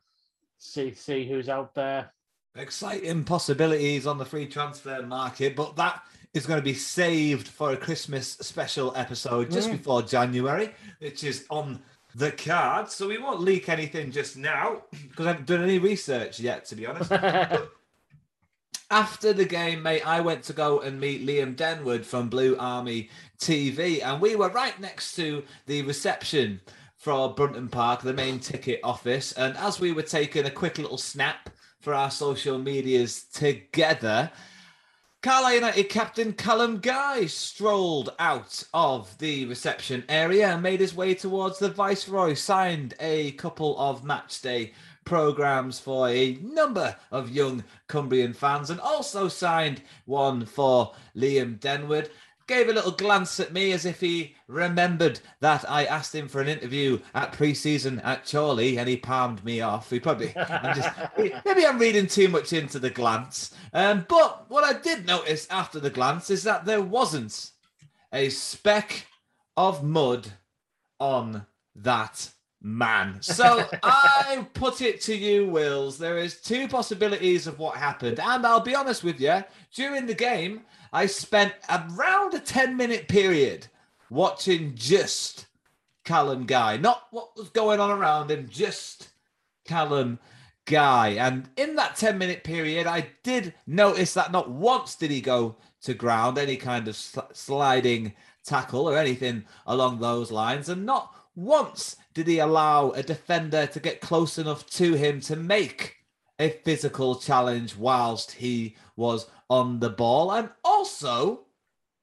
See 0.59 0.95
see 0.95 1.29
who's 1.29 1.49
out 1.49 1.75
there. 1.75 2.13
Exciting 2.55 3.25
possibilities 3.25 4.07
on 4.07 4.17
the 4.17 4.25
free 4.25 4.47
transfer 4.47 5.03
market, 5.03 5.55
but 5.55 5.77
that 5.77 6.03
is 6.33 6.47
going 6.47 6.59
to 6.59 6.65
be 6.65 6.75
saved 6.75 7.49
for 7.49 7.73
a 7.73 7.77
Christmas 7.77 8.33
special 8.33 8.95
episode 8.97 9.51
just 9.51 9.69
mm. 9.69 9.73
before 9.73 10.03
January, 10.03 10.75
which 11.01 11.25
is 11.25 11.47
on 11.51 11.83
the 12.17 12.33
card. 12.33 12.91
So 12.91 13.09
we 13.09 13.19
won't 13.19 13.41
leak 13.41 13.69
anything 13.69 14.11
just 14.11 14.37
now 14.37 14.83
because 14.91 15.27
I 15.27 15.31
haven't 15.31 15.47
done 15.47 15.63
any 15.63 15.79
research 15.79 16.41
yet, 16.41 16.65
to 16.67 16.75
be 16.75 16.87
honest. 16.87 17.13
after 18.91 19.33
the 19.33 19.45
game, 19.45 19.83
mate, 19.83 20.07
I 20.07 20.21
went 20.21 20.43
to 20.45 20.53
go 20.53 20.81
and 20.81 21.01
meet 21.01 21.27
Liam 21.27 21.55
Denwood 21.55 22.05
from 22.05 22.29
Blue 22.29 22.57
Army 22.59 23.11
TV, 23.39 24.03
and 24.03 24.21
we 24.21 24.37
were 24.37 24.49
right 24.49 24.79
next 24.81 25.15
to 25.17 25.43
the 25.67 25.83
reception 25.83 26.61
for 26.97 27.35
Brunton 27.35 27.69
Park, 27.69 28.03
the 28.03 28.13
main 28.13 28.41
ticket 28.41 28.81
office. 28.83 29.33
And 29.33 29.57
as 29.59 29.79
we 29.79 29.93
were 29.93 30.03
taking 30.03 30.47
a 30.47 30.51
quick 30.51 30.79
little 30.79 30.99
snap 30.99 31.51
for 31.81 31.95
our 31.95 32.11
social 32.11 32.59
medias 32.59 33.25
together. 33.25 34.31
Carlisle 35.27 35.55
United 35.55 35.89
captain 35.89 36.33
Callum 36.33 36.79
Guy 36.79 37.27
strolled 37.27 38.11
out 38.21 38.63
of 38.73 39.19
the 39.19 39.45
reception 39.47 40.05
area 40.09 40.51
and 40.51 40.63
made 40.63 40.79
his 40.79 40.95
way 40.95 41.17
towards 41.17 41.59
the 41.59 41.69
Viceroy, 41.69 42.35
signed 42.35 42.95
a 43.01 43.33
couple 43.33 43.77
of 43.77 44.05
matchday 44.05 44.71
programs 45.05 45.81
for 45.81 46.09
a 46.09 46.35
number 46.37 46.95
of 47.11 47.33
young 47.33 47.65
Cumbrian 47.89 48.35
fans, 48.35 48.71
and 48.71 48.79
also 48.79 49.27
signed 49.27 49.83
one 50.05 50.47
for 50.47 50.95
Liam 51.17 51.59
Denwood 51.59 52.09
gave 52.47 52.69
a 52.69 52.73
little 52.73 52.93
glance 52.93 53.41
at 53.41 53.53
me 53.53 53.73
as 53.73 53.85
if 53.85 54.01
he 54.01 54.35
remembered 54.47 55.21
that 55.41 55.69
I 55.69 55.85
asked 55.85 56.15
him 56.15 56.29
for 56.29 56.41
an 56.41 56.49
interview 56.49 57.01
at 57.15 57.33
pre-season 57.33 58.01
at 58.01 58.31
Chorley, 58.31 58.79
and 58.79 58.89
he 58.89 58.97
palmed 58.97 59.45
me 59.45 59.61
off. 59.61 59.91
He 59.91 59.99
probably 60.01 60.37
I'm 60.37 60.75
just, 60.75 60.91
maybe 61.45 61.67
I'm 61.67 61.79
reading 61.79 62.07
too 62.07 62.29
much 62.29 62.53
into 62.53 62.79
the 62.79 62.91
glance. 62.91 63.55
Um, 63.73 64.07
but 64.09 64.49
what 64.49 64.65
I 64.65 64.79
did 64.79 65.07
notice 65.07 65.47
after 65.51 65.81
the 65.81 65.91
glance 65.91 66.31
is 66.31 66.45
that 66.45 66.65
there 66.65 66.83
wasn't 66.83 67.51
a 68.13 68.29
speck 68.29 69.07
of 69.57 69.83
mud 69.83 70.29
on 71.01 71.47
that 71.75 72.31
man. 72.63 73.19
So 73.23 73.65
I 73.83 74.47
put 74.55 74.81
it 74.81 75.01
to 75.03 75.17
you, 75.17 75.49
Wills. 75.49 75.99
There 75.99 76.19
is 76.19 76.41
two 76.41 76.69
possibilities 76.69 77.47
of 77.47 77.59
what 77.59 77.77
happened, 77.77 78.21
and 78.21 78.47
I'll 78.47 78.61
be 78.61 78.75
honest 78.75 79.05
with 79.05 79.21
you. 79.21 79.43
During 79.75 80.07
the 80.07 80.15
game, 80.15 80.63
I 80.97 81.05
spent 81.05 81.53
around 81.69 82.33
a 82.33 82.39
10 82.39 82.75
minute 82.75 83.07
period 83.07 83.67
watching 84.09 84.75
just 84.75 85.45
Callum 86.07 86.47
Guy, 86.47 86.79
not 86.79 87.09
what 87.11 87.37
was 87.37 87.51
going 87.51 87.81
on 87.81 87.91
around 87.91 88.31
him, 88.31 88.49
just 88.49 89.11
Callum 89.67 90.19
Guy. 90.65 91.09
And 91.11 91.51
in 91.59 91.77
that 91.77 91.97
10 91.97 92.17
minute 92.17 92.45
period, 92.45 92.87
I 92.87 93.09
did 93.23 93.53
notice 93.67 94.15
that 94.15 94.33
not 94.33 94.49
once 94.49 94.95
did 94.95 95.11
he 95.11 95.21
go 95.21 95.57
to 95.83 95.93
ground, 95.93 96.39
any 96.39 96.57
kind 96.57 96.89
of 96.89 96.97
sl- 96.97 97.21
sliding 97.35 98.15
tackle 98.43 98.89
or 98.89 98.97
anything 98.97 99.45
along 99.67 100.01
those 100.01 100.31
lines. 100.33 100.71
And 100.71 100.87
not 100.87 101.15
once 101.35 101.97
did 102.15 102.27
he 102.27 102.39
allow 102.39 102.93
a 102.93 103.03
defender 103.03 103.67
to 103.67 103.81
get 103.81 104.01
close 104.01 104.39
enough 104.39 104.65
to 104.71 104.95
him 104.95 105.21
to 105.21 105.37
make 105.37 105.97
a 106.39 106.49
physical 106.49 107.17
challenge 107.17 107.77
whilst 107.77 108.33
he 108.33 108.77
was 108.97 109.27
on 109.49 109.81
the 109.81 109.91
ball. 109.91 110.33
And 110.33 110.51
also, 110.65 111.47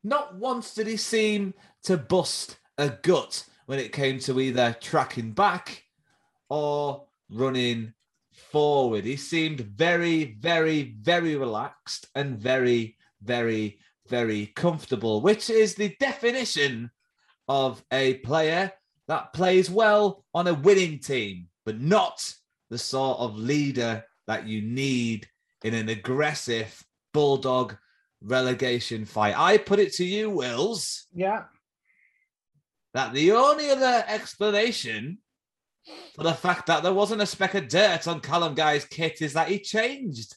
not 0.04 0.36
once 0.36 0.74
did 0.74 0.88
he 0.88 0.98
seem 0.98 1.54
to 1.84 1.98
bust 1.98 2.58
a 2.78 2.90
gut 2.90 3.46
when 3.66 3.80
it 3.80 3.94
came 3.94 4.20
to 4.20 4.40
either 4.40 4.76
tracking 4.82 5.32
back 5.32 5.84
or 6.50 7.06
running 7.30 7.94
forward. 8.34 9.06
He 9.06 9.16
seemed 9.16 9.62
very, 9.62 10.36
very, 10.40 10.96
very 11.02 11.36
relaxed 11.36 12.08
and 12.16 12.38
very, 12.38 12.98
very, 13.22 13.80
very 14.08 14.48
comfortable, 14.48 15.22
which 15.22 15.50
is 15.50 15.76
the 15.76 15.96
definition 16.00 16.92
of 17.48 17.84
a 17.92 18.16
player 18.16 18.72
that 19.08 19.34
plays 19.34 19.70
well 19.70 20.26
on 20.34 20.48
a 20.48 20.54
winning 20.54 21.00
team, 21.00 21.48
but 21.66 21.80
not 21.80 22.34
the 22.70 22.78
sort 22.78 23.20
of 23.20 23.38
leader 23.38 24.04
that 24.28 24.48
you 24.48 24.62
need 24.62 25.28
in 25.64 25.74
an 25.74 25.90
aggressive 25.90 26.84
bulldog 27.14 27.78
relegation 28.22 29.06
fight. 29.06 29.38
I 29.38 29.58
put 29.58 29.80
it 29.80 29.94
to 29.94 30.06
you, 30.06 30.30
Wills. 30.30 31.08
Yeah. 31.14 31.44
That 32.94 33.14
the 33.14 33.32
only 33.32 33.70
other 33.70 34.04
explanation 34.08 35.20
for 36.16 36.24
the 36.24 36.34
fact 36.34 36.68
that 36.68 36.84
there 36.84 36.94
wasn't 36.94 37.22
a 37.22 37.26
speck 37.26 37.56
of 37.56 37.68
dirt 37.68 38.08
on 38.08 38.20
Callum 38.20 38.54
Guy's 38.54 38.86
kit 38.86 39.22
is 39.22 39.34
that 39.34 39.50
he 39.50 39.60
changed 39.60 40.36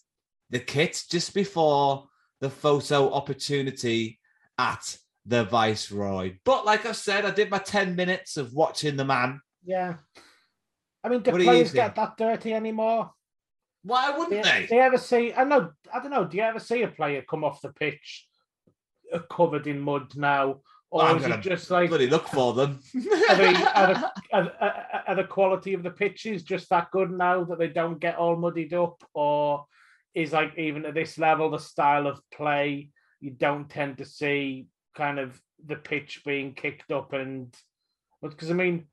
the 0.50 0.58
kit 0.58 1.04
just 1.10 1.34
before 1.34 2.08
the 2.40 2.50
photo 2.50 3.12
opportunity 3.12 4.18
at 4.58 4.96
the 5.24 5.44
Viceroy. 5.44 6.34
But 6.44 6.64
like 6.64 6.86
I 6.86 6.92
said, 6.92 7.24
I 7.24 7.30
did 7.30 7.50
my 7.50 7.58
10 7.58 7.96
minutes 7.96 8.36
of 8.36 8.52
watching 8.52 8.96
the 8.96 9.04
man. 9.04 9.40
Yeah. 9.64 9.96
I 11.02 11.08
mean, 11.08 11.20
do 11.20 11.32
what 11.32 11.42
players 11.42 11.72
get 11.72 11.94
that 11.94 12.16
dirty 12.16 12.52
anymore? 12.52 13.12
Why 13.86 14.10
wouldn't 14.10 14.42
do, 14.42 14.50
they? 14.50 14.66
Do 14.66 14.74
you 14.74 14.80
ever 14.80 14.98
see? 14.98 15.32
I 15.32 15.44
know. 15.44 15.70
I 15.94 16.00
don't 16.00 16.10
know. 16.10 16.24
Do 16.24 16.36
you 16.36 16.42
ever 16.42 16.58
see 16.58 16.82
a 16.82 16.88
player 16.88 17.22
come 17.22 17.44
off 17.44 17.62
the 17.62 17.68
pitch 17.68 18.26
uh, 19.12 19.20
covered 19.30 19.68
in 19.68 19.78
mud 19.78 20.16
now, 20.16 20.60
or 20.90 21.04
well, 21.04 21.16
is 21.16 21.24
it 21.24 21.40
just 21.40 21.70
like 21.70 21.88
bloody 21.88 22.08
look 22.08 22.26
for 22.26 22.52
them? 22.52 22.80
are, 22.96 23.36
they, 23.36 23.54
are, 23.54 23.94
the, 23.94 24.12
are, 24.32 25.02
are 25.06 25.14
the 25.14 25.24
quality 25.24 25.72
of 25.72 25.84
the 25.84 25.90
pitches 25.90 26.42
just 26.42 26.68
that 26.70 26.90
good 26.90 27.12
now 27.12 27.44
that 27.44 27.60
they 27.60 27.68
don't 27.68 28.00
get 28.00 28.16
all 28.16 28.34
muddied 28.34 28.74
up, 28.74 29.02
or 29.14 29.66
is 30.14 30.32
like 30.32 30.58
even 30.58 30.84
at 30.84 30.94
this 30.94 31.16
level 31.16 31.50
the 31.50 31.58
style 31.58 32.08
of 32.08 32.20
play 32.34 32.90
you 33.20 33.30
don't 33.30 33.70
tend 33.70 33.98
to 33.98 34.04
see 34.04 34.66
kind 34.96 35.18
of 35.20 35.40
the 35.64 35.76
pitch 35.76 36.22
being 36.24 36.54
kicked 36.54 36.90
up 36.90 37.12
and 37.12 37.54
because 38.22 38.50
I 38.50 38.54
mean 38.54 38.86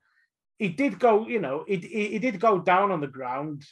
he 0.58 0.68
did 0.68 0.98
go, 0.98 1.26
you 1.26 1.40
know, 1.40 1.64
he, 1.66 1.76
he, 1.76 2.08
he 2.10 2.18
did 2.18 2.40
go 2.40 2.58
down 2.58 2.90
on 2.90 3.00
the 3.00 3.06
ground 3.06 3.64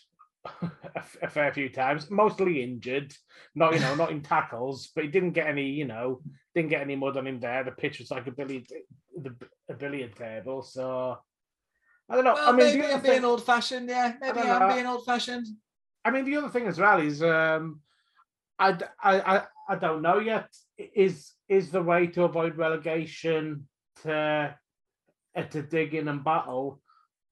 a, 0.63 1.03
a 1.23 1.29
fair 1.29 1.53
few 1.53 1.69
times, 1.69 2.11
mostly 2.11 2.63
injured, 2.63 3.15
not 3.55 3.75
you 3.75 3.81
know, 3.81 3.95
not 3.95 4.11
in 4.11 4.21
tackles, 4.35 4.91
but 4.95 5.05
he 5.05 5.11
didn't 5.11 5.33
get 5.33 5.47
any, 5.47 5.71
you 5.71 5.85
know, 5.85 6.21
didn't 6.55 6.71
get 6.71 6.81
any 6.83 6.97
mud 6.97 7.17
on 7.17 7.27
him 7.27 7.41
there. 7.41 7.65
The 7.65 7.71
pitch 7.73 7.99
was 7.99 8.11
like 8.11 8.27
a 8.27 8.33
billiard, 8.33 8.67
the 9.17 9.35
a 9.69 9.75
billiard 9.75 10.17
table. 10.17 10.63
So 10.63 11.19
I 12.09 12.15
don't 12.15 12.25
know. 12.25 12.35
Well, 12.35 12.49
I 12.49 12.53
mean, 12.53 12.79
maybe 12.79 12.93
I'm 12.93 13.03
being 13.03 13.25
old 13.25 13.45
fashioned. 13.45 13.89
Yeah, 13.89 14.15
maybe 14.21 14.41
I'm 14.41 14.69
know. 14.69 14.75
being 14.75 14.87
old 14.87 15.07
fashioned. 15.07 15.47
I 16.05 16.11
mean, 16.11 16.25
the 16.25 16.37
other 16.37 16.49
thing 16.49 16.67
as 16.67 16.79
well 16.79 17.01
is, 17.01 17.23
um, 17.23 17.81
I, 18.59 18.77
I, 19.03 19.21
I, 19.21 19.43
I 19.69 19.77
don't 19.77 20.03
know 20.03 20.19
yet. 20.19 20.49
Is 20.77 21.33
is 21.49 21.71
the 21.71 21.83
way 21.83 22.09
to 22.09 22.25
avoid 22.25 22.57
relegation 22.57 23.69
to 24.03 24.57
uh, 25.37 25.43
to 25.43 25.63
dig 25.63 25.95
in 25.95 26.09
and 26.09 26.25
battle, 26.25 26.82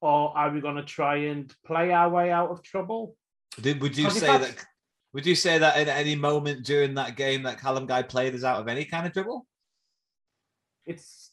or 0.01 0.37
are 0.37 0.51
we 0.51 0.61
going 0.61 0.77
to 0.77 0.85
try 0.85 1.17
and 1.17 1.53
play 1.67 1.93
our 1.93 2.09
way 2.09 2.31
out 2.31 2.51
of 2.51 2.63
trouble? 2.63 3.17
Did 3.61 3.81
would 3.81 3.97
you 3.97 4.11
say 4.11 4.27
that? 4.27 4.65
Would 5.13 5.27
you 5.27 5.35
say 5.35 5.59
that 5.59 5.77
at 5.77 5.89
any 5.89 6.15
moment 6.15 6.65
during 6.65 6.95
that 6.95 7.17
game 7.17 7.43
that 7.43 7.61
Callum 7.61 7.87
Guy 7.87 8.03
played 8.03 8.35
us 8.35 8.45
out 8.45 8.61
of 8.61 8.69
any 8.69 8.85
kind 8.85 9.07
of 9.07 9.13
dribble? 9.13 9.45
It's, 10.87 11.33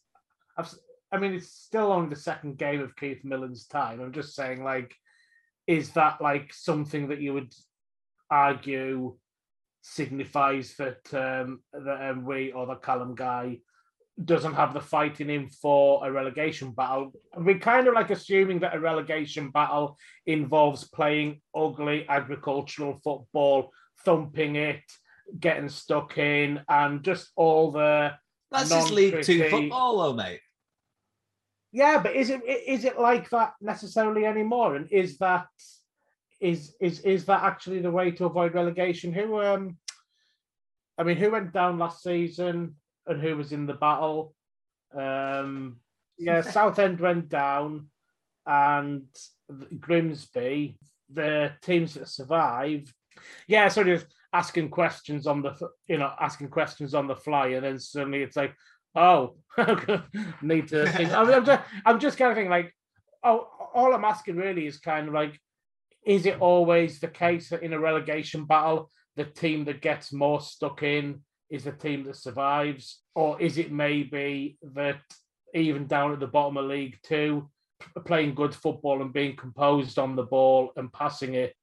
I've, 0.57 0.74
I 1.11 1.18
mean, 1.18 1.36
it's 1.36 1.51
still 1.51 1.91
only 1.91 2.09
the 2.09 2.15
second 2.15 2.57
game 2.57 2.82
of 2.82 2.95
Keith 2.95 3.24
Millen's 3.24 3.68
time. 3.68 4.01
I'm 4.01 4.13
just 4.13 4.36
saying, 4.36 4.63
like, 4.63 4.95
is 5.68 5.91
that 5.91 6.22
like 6.22 6.51
something 6.53 7.09
that 7.09 7.22
you 7.22 7.34
would 7.34 7.53
argue 8.32 9.15
signifies 9.82 10.76
that 10.78 11.13
um, 11.13 11.61
that 11.72 12.09
um, 12.09 12.26
we 12.26 12.51
or 12.51 12.65
the 12.65 12.76
Callum 12.76 13.15
Guy 13.15 13.59
doesn't 14.24 14.53
have 14.53 14.74
the 14.74 14.82
fight 14.82 15.22
in 15.22 15.30
him 15.30 15.49
for 15.49 16.05
a 16.07 16.11
relegation 16.11 16.72
battle? 16.72 17.13
We're 17.36 17.59
kind 17.59 17.88
of 17.88 17.93
like 17.93 18.09
assuming 18.09 18.59
that 18.59 18.76
a 18.76 18.80
relegation 18.80 19.51
battle 19.51 19.97
involves 20.26 20.86
playing 20.86 21.41
ugly 21.55 22.05
agricultural 22.09 22.99
football, 23.03 23.72
thumping 24.03 24.55
it, 24.55 24.82
getting 25.39 25.70
stuck 25.70 26.18
in, 26.18 26.61
and 26.68 27.03
just 27.03 27.30
all 27.36 27.72
the 27.72 28.13
That's 28.51 28.70
just 28.70 28.91
League 28.91 29.22
Two 29.22 29.49
football, 29.49 29.97
though, 29.97 30.13
mate. 30.13 30.39
Yeah, 31.72 32.01
but 32.01 32.15
is 32.15 32.30
it 32.30 32.41
is 32.45 32.86
it 32.86 32.99
like 32.99 33.30
that 33.30 33.53
necessarily 33.61 34.26
anymore? 34.26 34.76
And 34.76 34.91
is 34.91 35.18
that 35.20 35.47
is 36.39 36.76
is 36.82 37.01
is 37.01 37.26
that 37.26 37.43
actually 37.43 37.80
the 37.80 37.91
way 37.91 38.11
to 38.11 38.26
avoid 38.26 38.55
relegation? 38.55 39.13
Who 39.13 39.41
um 39.41 39.78
I 40.97 41.03
mean 41.03 41.18
who 41.18 41.30
went 41.30 41.53
down 41.53 41.78
last 41.78 42.01
season 42.01 42.76
and 43.08 43.22
who 43.22 43.38
was 43.38 43.51
in 43.51 43.66
the 43.66 43.74
battle? 43.74 44.34
Um 44.95 45.78
yeah, 46.18 46.41
Southend 46.58 46.99
went 46.99 47.30
down 47.30 47.88
and 48.45 49.05
Grimsby, 49.80 50.78
the 51.12 51.51
teams 51.62 51.95
that 51.95 52.08
survived. 52.08 52.93
Yeah, 53.47 53.68
sort 53.68 53.89
of 53.89 54.05
asking 54.34 54.70
questions 54.70 55.28
on 55.28 55.41
the 55.41 55.55
you 55.88 55.97
know, 55.97 56.12
asking 56.20 56.49
questions 56.49 56.93
on 56.93 57.08
the 57.08 57.16
fly, 57.16 57.47
and 57.49 57.66
then 57.66 57.80
suddenly 57.80 58.22
it's 58.24 58.38
like, 58.38 58.53
oh, 58.95 59.36
need 60.41 60.68
to 60.70 60.88
think. 60.91 61.12
I 61.12 61.24
mean, 61.24 61.34
I'm 61.34 61.45
just, 61.45 61.62
I'm 61.86 61.99
just 61.99 62.18
kind 62.18 62.32
of 62.32 62.36
thinking 62.36 62.51
like, 62.51 62.74
oh, 63.24 63.47
all 63.74 63.93
I'm 63.93 64.05
asking 64.05 64.36
really 64.36 64.66
is 64.66 64.80
kind 64.80 65.08
of 65.08 65.14
like, 65.14 65.39
is 66.05 66.26
it 66.26 66.41
always 66.41 66.99
the 66.99 67.08
case 67.08 67.49
that 67.49 67.64
in 67.64 67.74
a 67.74 67.80
relegation 67.80 68.45
battle, 68.45 68.89
the 69.16 69.26
team 69.26 69.66
that 69.66 69.82
gets 69.82 70.14
more 70.14 70.41
stuck 70.41 70.84
in 70.84 71.22
is 71.50 71.64
the 71.64 71.72
team 71.72 72.04
that 72.04 72.16
survives, 72.16 73.02
or 73.16 73.41
is 73.41 73.58
it 73.58 73.72
maybe 73.72 74.58
that 74.74 75.00
even 75.54 75.88
down 75.88 76.14
at 76.14 76.20
the 76.20 76.28
bottom 76.28 76.58
of 76.58 76.66
League 76.66 76.98
Two, 77.04 77.50
playing 78.06 78.36
good 78.36 78.54
football 78.54 79.02
and 79.02 79.14
being 79.14 79.36
composed 79.36 80.00
on 80.00 80.16
the 80.16 80.24
ball 80.24 80.72
and 80.76 80.91
passing 80.91 81.36
it 81.36 81.54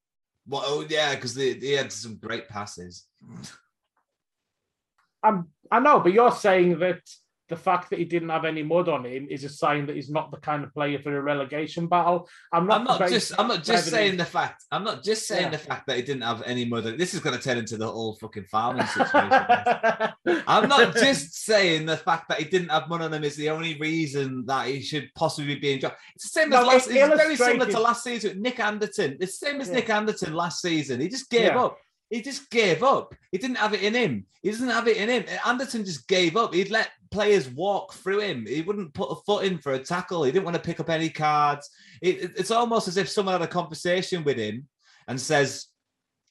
Well, 0.46 0.62
oh, 0.64 0.86
yeah, 0.88 1.14
because 1.14 1.34
they, 1.34 1.54
they 1.54 1.72
had 1.72 1.92
some 1.92 2.16
great 2.16 2.48
passes. 2.48 3.06
I'm, 5.22 5.48
I 5.70 5.80
know, 5.80 6.00
but 6.00 6.12
you're 6.12 6.32
saying 6.32 6.78
that 6.80 7.00
the 7.48 7.56
fact 7.56 7.90
that 7.90 7.98
he 7.98 8.04
didn't 8.06 8.30
have 8.30 8.44
any 8.46 8.62
mud 8.62 8.88
on 8.88 9.04
him 9.04 9.26
is 9.30 9.44
a 9.44 9.48
sign 9.50 9.86
that 9.86 9.96
he's 9.96 10.08
not 10.08 10.30
the 10.30 10.38
kind 10.38 10.64
of 10.64 10.72
player 10.72 10.98
for 10.98 11.14
a 11.16 11.20
relegation 11.20 11.86
battle. 11.88 12.26
I'm 12.52 12.66
not. 12.66 12.78
I'm 12.80 12.84
not 12.84 13.08
just 13.10 13.32
I'm 13.38 13.48
not 13.48 13.62
just 13.62 13.90
saying 13.90 14.16
the 14.16 14.24
fact. 14.24 14.64
I'm 14.70 14.82
not 14.82 15.04
just 15.04 15.26
saying 15.26 15.44
Yeah. 15.44 15.50
the 15.50 15.58
fact 15.58 15.86
that 15.86 15.96
he 15.96 16.02
didn't 16.02 16.22
have 16.22 16.42
any 16.46 16.64
mother. 16.64 16.96
This 16.96 17.12
is 17.12 17.20
going 17.20 17.36
to 17.36 17.42
turn 17.42 17.58
into 17.58 17.76
the 17.76 17.86
whole 17.86 18.14
fucking 18.16 18.44
farming 18.50 18.86
situation. 18.98 19.46
I'm 20.46 20.68
not 20.68 20.94
just 21.06 21.34
saying 21.44 21.86
the 21.86 21.96
fact 21.96 22.28
that 22.28 22.38
he 22.38 22.44
didn't 22.46 22.70
have 22.70 22.88
mud 22.88 23.02
on 23.02 23.12
him 23.12 23.24
is 23.24 23.36
the 23.36 23.50
only 23.50 23.76
reason 23.78 24.44
that 24.46 24.66
he 24.68 24.80
should 24.80 25.10
possibly 25.14 25.56
be 25.56 25.72
in 25.74 25.80
job. 25.80 25.92
It's 26.14 26.30
the 26.30 26.40
same 26.40 26.52
as 26.52 26.66
last. 26.66 26.88
it 26.88 26.96
It's 26.96 27.16
very 27.22 27.36
similar 27.36 27.70
to 27.70 27.80
last 27.80 28.04
season 28.04 28.40
Nick 28.40 28.58
Anderton. 28.60 29.18
It's 29.20 29.38
the 29.38 29.46
same 29.46 29.60
as 29.60 29.68
Yeah. 29.68 29.74
Nick 29.74 29.90
Anderton 29.90 30.32
last 30.34 30.62
season. 30.62 31.00
He 31.00 31.08
just 31.08 31.28
gave 31.28 31.52
Yeah. 31.52 31.62
up. 31.64 31.78
He 32.10 32.22
just 32.22 32.48
gave 32.50 32.82
up. 32.82 33.14
He 33.32 33.38
didn't 33.38 33.56
have 33.56 33.74
it 33.74 33.82
in 33.82 33.94
him. 33.94 34.26
He 34.42 34.50
doesn't 34.50 34.68
have 34.68 34.86
it 34.86 34.98
in 34.98 35.08
him. 35.08 35.24
Anderton 35.44 35.84
just 35.84 36.06
gave 36.06 36.36
up. 36.36 36.54
He'd 36.54 36.70
let 36.70 36.90
players 37.14 37.48
walk 37.48 37.94
through 37.94 38.20
him. 38.20 38.44
He 38.46 38.60
wouldn't 38.60 38.92
put 38.92 39.10
a 39.10 39.22
foot 39.24 39.44
in 39.44 39.56
for 39.58 39.72
a 39.72 39.78
tackle. 39.78 40.24
He 40.24 40.32
didn't 40.32 40.44
want 40.44 40.56
to 40.56 40.62
pick 40.68 40.80
up 40.80 40.90
any 40.90 41.08
cards. 41.08 41.70
It- 42.02 42.18
it- 42.24 42.32
it's 42.36 42.50
almost 42.50 42.88
as 42.88 42.96
if 42.96 43.08
someone 43.08 43.34
had 43.34 43.42
a 43.42 43.46
conversation 43.60 44.24
with 44.24 44.36
him 44.36 44.68
and 45.08 45.20
says, 45.20 45.66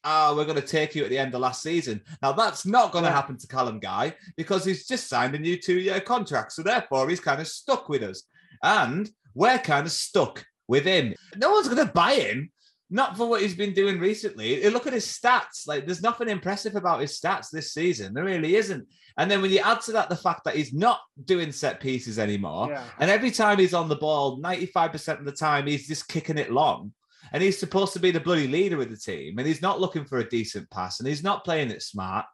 "Ah, 0.03 0.33
we're 0.35 0.43
going 0.45 0.61
to 0.61 0.67
take 0.77 0.93
you 0.93 1.03
at 1.05 1.09
the 1.09 1.17
end 1.17 1.33
of 1.33 1.41
last 1.41 1.63
season." 1.63 2.01
Now 2.21 2.33
that's 2.33 2.65
not 2.65 2.91
going 2.91 3.05
to 3.05 3.11
happen 3.11 3.37
to 3.37 3.47
Callum 3.47 3.79
Guy 3.79 4.15
because 4.35 4.65
he's 4.65 4.85
just 4.85 5.07
signed 5.07 5.33
a 5.35 5.39
new 5.39 5.57
two-year 5.57 6.01
contract. 6.01 6.51
So 6.51 6.61
therefore, 6.63 7.09
he's 7.09 7.21
kind 7.21 7.39
of 7.39 7.47
stuck 7.47 7.87
with 7.87 8.03
us, 8.03 8.23
and 8.61 9.09
we're 9.33 9.59
kind 9.59 9.85
of 9.85 9.91
stuck 9.93 10.45
with 10.67 10.83
him. 10.83 11.13
No 11.37 11.51
one's 11.51 11.69
going 11.69 11.87
to 11.87 11.93
buy 11.93 12.15
him. 12.15 12.51
Not 12.89 13.17
for 13.17 13.27
what 13.27 13.41
he's 13.41 13.55
been 13.55 13.73
doing 13.73 13.99
recently. 13.99 14.69
Look 14.69 14.85
at 14.85 14.93
his 14.93 15.07
stats. 15.07 15.65
Like, 15.65 15.85
there's 15.85 16.03
nothing 16.03 16.29
impressive 16.29 16.75
about 16.75 17.01
his 17.01 17.19
stats 17.19 17.49
this 17.49 17.73
season. 17.73 18.13
There 18.13 18.23
really 18.25 18.55
isn't. 18.55 18.87
And 19.17 19.29
then 19.29 19.41
when 19.41 19.51
you 19.51 19.59
add 19.59 19.81
to 19.81 19.91
that 19.93 20.09
the 20.09 20.15
fact 20.15 20.43
that 20.45 20.55
he's 20.55 20.73
not 20.73 20.99
doing 21.25 21.51
set 21.51 21.79
pieces 21.79 22.17
anymore, 22.17 22.69
Yeah. 22.69 22.83
and 22.99 23.11
every 23.11 23.31
time 23.31 23.59
he's 23.59 23.73
on 23.73 23.87
the 23.89 23.95
ball, 23.95 24.39
95% 24.41 25.19
of 25.19 25.25
the 25.25 25.31
time, 25.31 25.67
he's 25.67 25.87
just 25.87 26.07
kicking 26.07 26.37
it 26.37 26.51
long. 26.51 26.93
And 27.31 27.41
he's 27.41 27.59
supposed 27.59 27.93
to 27.93 27.99
be 27.99 28.11
the 28.11 28.19
bloody 28.19 28.47
leader 28.47 28.81
of 28.81 28.89
the 28.89 28.97
team. 28.97 29.37
And 29.39 29.47
he's 29.47 29.61
not 29.61 29.79
looking 29.79 30.05
for 30.05 30.19
a 30.19 30.29
decent 30.29 30.69
pass 30.69 30.99
and 30.99 31.07
he's 31.07 31.23
not 31.23 31.43
playing 31.45 31.71
it 31.71 31.81
smart. 31.81 32.25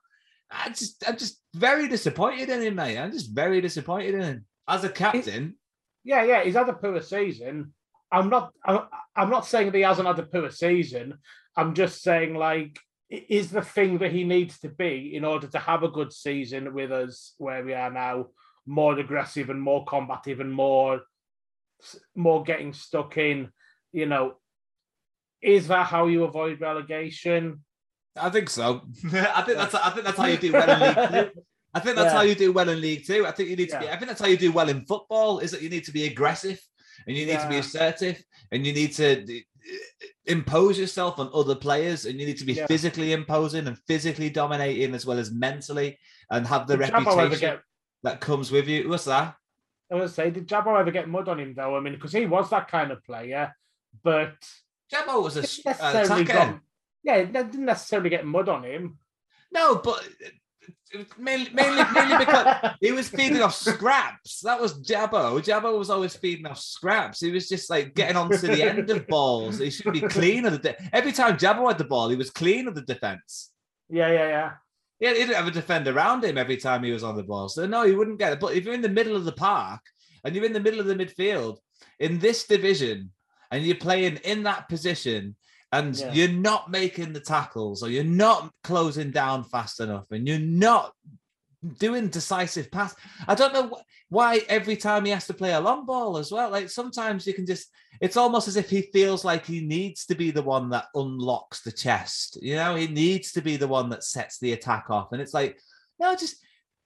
I 0.51 0.69
just, 0.69 1.07
I'm 1.07 1.15
just 1.17 1.41
very 1.53 1.87
disappointed 1.87 2.49
in 2.49 2.61
him, 2.61 2.75
mate. 2.75 2.97
I'm 2.97 3.11
just 3.11 3.31
very 3.33 3.61
disappointed 3.61 4.15
in 4.15 4.21
him. 4.21 4.45
As 4.67 4.83
a 4.83 4.89
captain, 4.89 5.55
Yeah, 6.03 6.23
yeah, 6.23 6.43
he's 6.43 6.55
had 6.55 6.69
a 6.69 6.73
poor 6.73 7.01
season. 7.01 7.73
I'm 8.11 8.29
not. 8.29 8.51
I'm, 8.65 8.79
I'm 9.15 9.29
not 9.29 9.45
saying 9.45 9.67
that 9.67 9.77
he 9.77 9.83
hasn't 9.83 10.07
had 10.07 10.17
a 10.17 10.23
poor 10.23 10.49
season. 10.49 11.19
I'm 11.55 11.75
just 11.75 12.01
saying 12.01 12.33
like, 12.33 12.79
is 13.09 13.49
the 13.49 13.61
thing 13.61 13.97
that 13.99 14.11
he 14.11 14.23
needs 14.23 14.59
to 14.59 14.69
be 14.69 15.15
in 15.15 15.25
order 15.25 15.47
to 15.47 15.59
have 15.59 15.83
a 15.83 15.89
good 15.89 16.13
season 16.13 16.73
with 16.73 16.91
us 16.91 17.33
where 17.37 17.63
we 17.63 17.73
are 17.73 17.91
now 17.91 18.27
more 18.65 18.97
aggressive 18.99 19.49
and 19.49 19.61
more 19.61 19.83
combative 19.85 20.39
and 20.39 20.53
more, 20.53 21.01
more 22.15 22.43
getting 22.43 22.71
stuck 22.73 23.17
in. 23.17 23.49
You 23.91 24.05
know, 24.05 24.35
is 25.41 25.67
that 25.69 25.87
how 25.87 26.05
you 26.07 26.23
avoid 26.23 26.61
relegation? 26.61 27.63
I 28.15 28.29
think 28.29 28.49
so. 28.49 28.81
I 29.13 29.41
think 29.41 29.57
that's 29.57 29.73
I 29.75 29.89
think 29.89 30.05
that's 30.05 30.17
how 30.17 30.25
you 30.27 30.37
do 30.37 30.51
well 30.51 30.69
in 30.69 30.79
League 30.79 30.95
Two. 31.33 31.41
I 31.73 31.79
think 31.79 31.95
that's 31.95 32.11
Yeah. 32.13 32.17
how 32.17 32.21
you 32.21 32.35
do 32.35 32.51
well 32.51 32.69
in 32.69 32.81
League 32.81 33.05
Two. 33.05 33.25
I 33.25 33.31
think 33.31 33.49
you 33.49 33.55
need 33.55 33.69
to 33.69 33.79
be. 33.79 33.89
I 33.89 33.95
think 33.95 34.07
that's 34.07 34.21
how 34.21 34.27
you 34.27 34.37
do 34.37 34.51
well 34.51 34.69
in 34.69 34.85
football. 34.85 35.39
Is 35.39 35.51
that 35.51 35.61
you 35.61 35.69
need 35.69 35.85
to 35.85 35.91
be 35.91 36.05
aggressive 36.05 36.59
and 37.07 37.15
you 37.17 37.25
need 37.25 37.39
to 37.39 37.49
be 37.49 37.57
assertive 37.57 38.23
and 38.51 38.65
you 38.65 38.73
need 38.73 38.93
to 38.93 39.21
uh, 39.23 40.05
impose 40.25 40.77
yourself 40.79 41.19
on 41.19 41.29
other 41.33 41.55
players 41.55 42.05
and 42.05 42.19
you 42.19 42.25
need 42.25 42.37
to 42.37 42.45
be 42.45 42.53
Yeah. 42.53 42.67
physically 42.67 43.13
imposing 43.13 43.67
and 43.67 43.77
physically 43.87 44.29
dominating 44.29 44.93
as 44.95 45.05
well 45.05 45.19
as 45.19 45.31
mentally 45.31 45.97
and 46.29 46.45
have 46.47 46.67
the 46.67 46.77
Did 46.77 46.91
reputation 46.91 47.39
get? 47.39 47.61
that 48.03 48.19
comes 48.21 48.51
with 48.51 48.67
you. 48.67 48.89
What's 48.89 49.05
that? 49.05 49.35
I 49.91 49.95
was 49.95 50.13
say, 50.13 50.29
did 50.29 50.47
Jabbo 50.47 50.79
ever 50.79 50.91
get 50.91 51.09
mud 51.09 51.27
on 51.27 51.39
him 51.39 51.53
though? 51.55 51.75
I 51.75 51.79
mean, 51.79 51.93
because 51.93 52.13
he 52.13 52.25
was 52.27 52.49
that 52.51 52.67
kind 52.67 52.91
of 52.91 53.03
player, 53.03 53.53
but 54.03 54.35
Jabbo 54.93 55.23
was 55.23 55.35
a 55.37 55.39
uh, 55.39 55.91
necessarily 55.91 56.23
got- 56.25 56.59
yeah, 57.03 57.23
didn't 57.23 57.65
necessarily 57.65 58.09
get 58.09 58.25
mud 58.25 58.49
on 58.49 58.63
him. 58.63 58.99
No, 59.51 59.75
but 59.75 60.07
mainly, 61.17 61.49
mainly, 61.53 61.83
mainly 61.93 62.17
because 62.17 62.71
He 62.81 62.91
was 62.91 63.09
feeding 63.09 63.41
off 63.41 63.55
scraps. 63.55 64.41
That 64.41 64.59
was 64.59 64.73
Jabbo. 64.81 65.39
Jabbo 65.43 65.77
was 65.77 65.89
always 65.89 66.15
feeding 66.15 66.45
off 66.45 66.59
scraps. 66.59 67.19
He 67.19 67.31
was 67.31 67.47
just 67.47 67.69
like 67.69 67.93
getting 67.93 68.17
onto 68.17 68.37
the 68.37 68.63
end 68.63 68.89
of 68.89 69.07
balls. 69.07 69.59
He 69.59 69.69
should 69.69 69.93
be 69.93 70.01
clean 70.01 70.45
of 70.45 70.53
the 70.53 70.59
de- 70.59 70.95
every 70.95 71.11
time 71.11 71.37
Jabbo 71.37 71.67
had 71.67 71.77
the 71.77 71.83
ball, 71.83 72.09
he 72.09 72.15
was 72.15 72.29
clean 72.29 72.67
of 72.67 72.75
the 72.75 72.81
defense. 72.81 73.51
yeah, 73.89 74.11
yeah, 74.11 74.27
yeah. 74.27 74.51
Yeah, 74.99 75.13
he 75.13 75.19
didn't 75.19 75.35
have 75.35 75.47
a 75.47 75.51
defender 75.51 75.95
around 75.95 76.25
him 76.25 76.37
every 76.37 76.57
time 76.57 76.83
he 76.83 76.91
was 76.91 77.05
on 77.05 77.15
the 77.15 77.23
ball. 77.23 77.47
So 77.47 77.65
no, 77.65 77.83
he 77.83 77.93
wouldn't 77.93 78.19
get 78.19 78.33
it. 78.33 78.39
But 78.41 78.55
if 78.55 78.65
you're 78.65 78.73
in 78.73 78.81
the 78.81 78.89
middle 78.89 79.15
of 79.15 79.23
the 79.23 79.31
park 79.31 79.79
and 80.25 80.35
you're 80.35 80.43
in 80.43 80.51
the 80.51 80.59
middle 80.59 80.81
of 80.81 80.87
the 80.87 80.95
midfield 80.95 81.57
in 81.99 82.19
this 82.19 82.45
division 82.45 83.11
and 83.51 83.63
you're 83.63 83.77
playing 83.77 84.17
in 84.25 84.43
that 84.43 84.67
position 84.67 85.37
and 85.71 85.95
Yeah. 85.95 86.11
you're 86.13 86.27
not 86.29 86.71
making 86.71 87.13
the 87.13 87.19
tackles 87.19 87.83
or 87.83 87.89
you're 87.89 88.03
not 88.03 88.51
closing 88.63 89.11
down 89.11 89.43
fast 89.43 89.79
enough 89.79 90.05
and 90.11 90.27
you're 90.27 90.39
not 90.39 90.93
doing 91.77 92.07
decisive 92.07 92.71
pass. 92.71 92.95
I 93.27 93.35
don't 93.35 93.53
know 93.53 93.67
wh- 93.67 93.81
why 94.13 94.41
every 94.47 94.77
time 94.77 95.05
he 95.05 95.11
has 95.11 95.27
to 95.27 95.33
play 95.33 95.53
a 95.53 95.59
long 95.59 95.85
ball 95.85 96.17
as 96.17 96.31
well. 96.31 96.49
Like 96.49 96.69
sometimes 96.69 97.27
you 97.27 97.33
can 97.33 97.45
just, 97.45 97.69
it's 98.01 98.17
almost 98.17 98.47
as 98.47 98.55
if 98.55 98.69
he 98.69 98.83
feels 98.93 99.25
like 99.25 99.45
he 99.45 99.59
needs 99.61 100.05
to 100.05 100.15
be 100.15 100.31
the 100.31 100.41
one 100.41 100.69
that 100.69 100.85
unlocks 100.95 101.61
the 101.61 101.71
chest. 101.71 102.39
You 102.41 102.55
know, 102.55 102.75
he 102.75 102.87
needs 102.87 103.33
to 103.33 103.41
be 103.41 103.57
the 103.57 103.67
one 103.67 103.89
that 103.89 104.03
sets 104.05 104.39
the 104.39 104.53
attack 104.53 104.89
off. 104.89 105.11
And 105.11 105.21
it's 105.21 105.33
like, 105.33 105.59
no, 105.99 106.15
just 106.15 106.37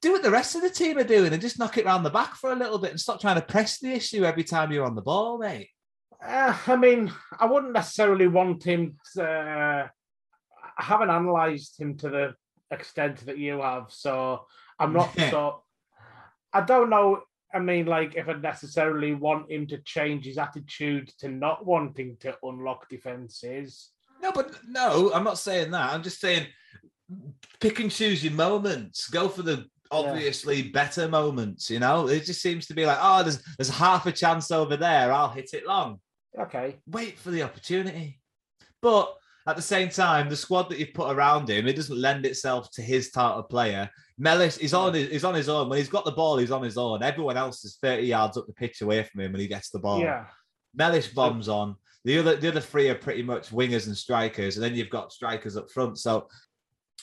do 0.01 0.11
what 0.11 0.23
the 0.23 0.31
rest 0.31 0.55
of 0.55 0.61
the 0.63 0.69
team 0.69 0.97
are 0.97 1.03
doing 1.03 1.31
and 1.31 1.41
just 1.41 1.59
knock 1.59 1.77
it 1.77 1.85
around 1.85 2.03
the 2.03 2.09
back 2.09 2.33
for 2.35 2.51
a 2.51 2.55
little 2.55 2.79
bit 2.79 2.91
and 2.91 2.99
stop 2.99 3.21
trying 3.21 3.35
to 3.39 3.41
press 3.45 3.79
the 3.79 3.91
issue 3.93 4.25
every 4.25 4.43
time 4.43 4.71
you're 4.71 4.85
on 4.85 4.95
the 4.95 5.01
ball, 5.01 5.37
mate. 5.37 5.69
Uh, 6.25 6.57
I 6.67 6.75
mean, 6.75 7.11
I 7.39 7.45
wouldn't 7.45 7.73
necessarily 7.73 8.27
want 8.27 8.63
him 8.63 8.97
to. 9.15 9.23
Uh, 9.23 9.87
I 10.77 10.83
haven't 10.83 11.09
analysed 11.09 11.79
him 11.79 11.97
to 11.97 12.09
the 12.09 12.35
extent 12.71 13.25
that 13.25 13.37
you 13.37 13.61
have, 13.61 13.87
so 13.89 14.45
I'm 14.79 14.93
not 14.93 15.13
so. 15.29 15.63
I 16.53 16.61
don't 16.61 16.89
know. 16.89 17.21
I 17.53 17.59
mean, 17.59 17.85
like, 17.85 18.15
if 18.15 18.27
I 18.27 18.33
necessarily 18.33 19.13
want 19.13 19.51
him 19.51 19.67
to 19.67 19.77
change 19.79 20.25
his 20.25 20.37
attitude 20.37 21.11
to 21.19 21.27
not 21.29 21.65
wanting 21.65 22.17
to 22.21 22.35
unlock 22.41 22.89
defenses. 22.89 23.89
No, 24.21 24.31
but 24.31 24.55
no, 24.67 25.11
I'm 25.13 25.23
not 25.23 25.37
saying 25.37 25.71
that. 25.71 25.93
I'm 25.93 26.01
just 26.01 26.19
saying 26.19 26.47
pick 27.59 27.79
and 27.79 27.91
choose 27.91 28.23
your 28.23 28.33
moments. 28.33 29.09
Go 29.09 29.27
for 29.27 29.41
the 29.41 29.65
obviously 29.91 30.61
yeah. 30.61 30.71
better 30.73 31.07
moments. 31.07 31.69
You 31.69 31.79
know, 31.79 32.07
it 32.07 32.25
just 32.25 32.41
seems 32.41 32.65
to 32.67 32.73
be 32.73 32.85
like, 32.85 32.97
oh, 33.01 33.23
there's 33.23 33.41
there's 33.57 33.69
half 33.69 34.05
a 34.05 34.11
chance 34.11 34.51
over 34.51 34.77
there. 34.77 35.11
I'll 35.11 35.29
hit 35.29 35.53
it 35.53 35.67
long. 35.67 35.99
Okay. 36.39 36.77
Wait 36.87 37.17
for 37.19 37.31
the 37.31 37.43
opportunity. 37.43 38.19
But 38.81 39.15
at 39.47 39.55
the 39.55 39.61
same 39.61 39.89
time, 39.89 40.29
the 40.29 40.35
squad 40.35 40.69
that 40.69 40.79
you've 40.79 40.93
put 40.93 41.11
around 41.11 41.49
him, 41.49 41.67
it 41.67 41.75
doesn't 41.75 41.99
lend 41.99 42.25
itself 42.25 42.71
to 42.71 42.81
his 42.81 43.11
type 43.11 43.35
of 43.35 43.49
player. 43.49 43.89
Mellish 44.17 44.57
is 44.57 44.73
on 44.73 44.93
his, 44.93 45.09
he's 45.09 45.23
on 45.23 45.33
his 45.33 45.49
own. 45.49 45.69
When 45.69 45.79
he's 45.79 45.89
got 45.89 46.05
the 46.05 46.11
ball, 46.11 46.37
he's 46.37 46.51
on 46.51 46.63
his 46.63 46.77
own. 46.77 47.03
Everyone 47.03 47.37
else 47.37 47.63
is 47.65 47.77
30 47.81 48.03
yards 48.03 48.37
up 48.37 48.47
the 48.47 48.53
pitch 48.53 48.81
away 48.81 49.03
from 49.03 49.21
him 49.21 49.31
when 49.31 49.41
he 49.41 49.47
gets 49.47 49.69
the 49.69 49.79
ball. 49.79 49.99
Yeah. 49.99 50.25
Mellish 50.75 51.09
bombs 51.09 51.49
on. 51.49 51.75
The 52.05 52.19
other 52.19 52.35
the 52.35 52.49
other 52.49 52.59
three 52.59 52.89
are 52.89 52.95
pretty 52.95 53.23
much 53.23 53.51
wingers 53.51 53.87
and 53.87 53.95
strikers, 53.95 54.57
and 54.57 54.63
then 54.63 54.75
you've 54.75 54.89
got 54.89 55.13
strikers 55.13 55.55
up 55.55 55.71
front. 55.71 55.97
So 55.97 56.27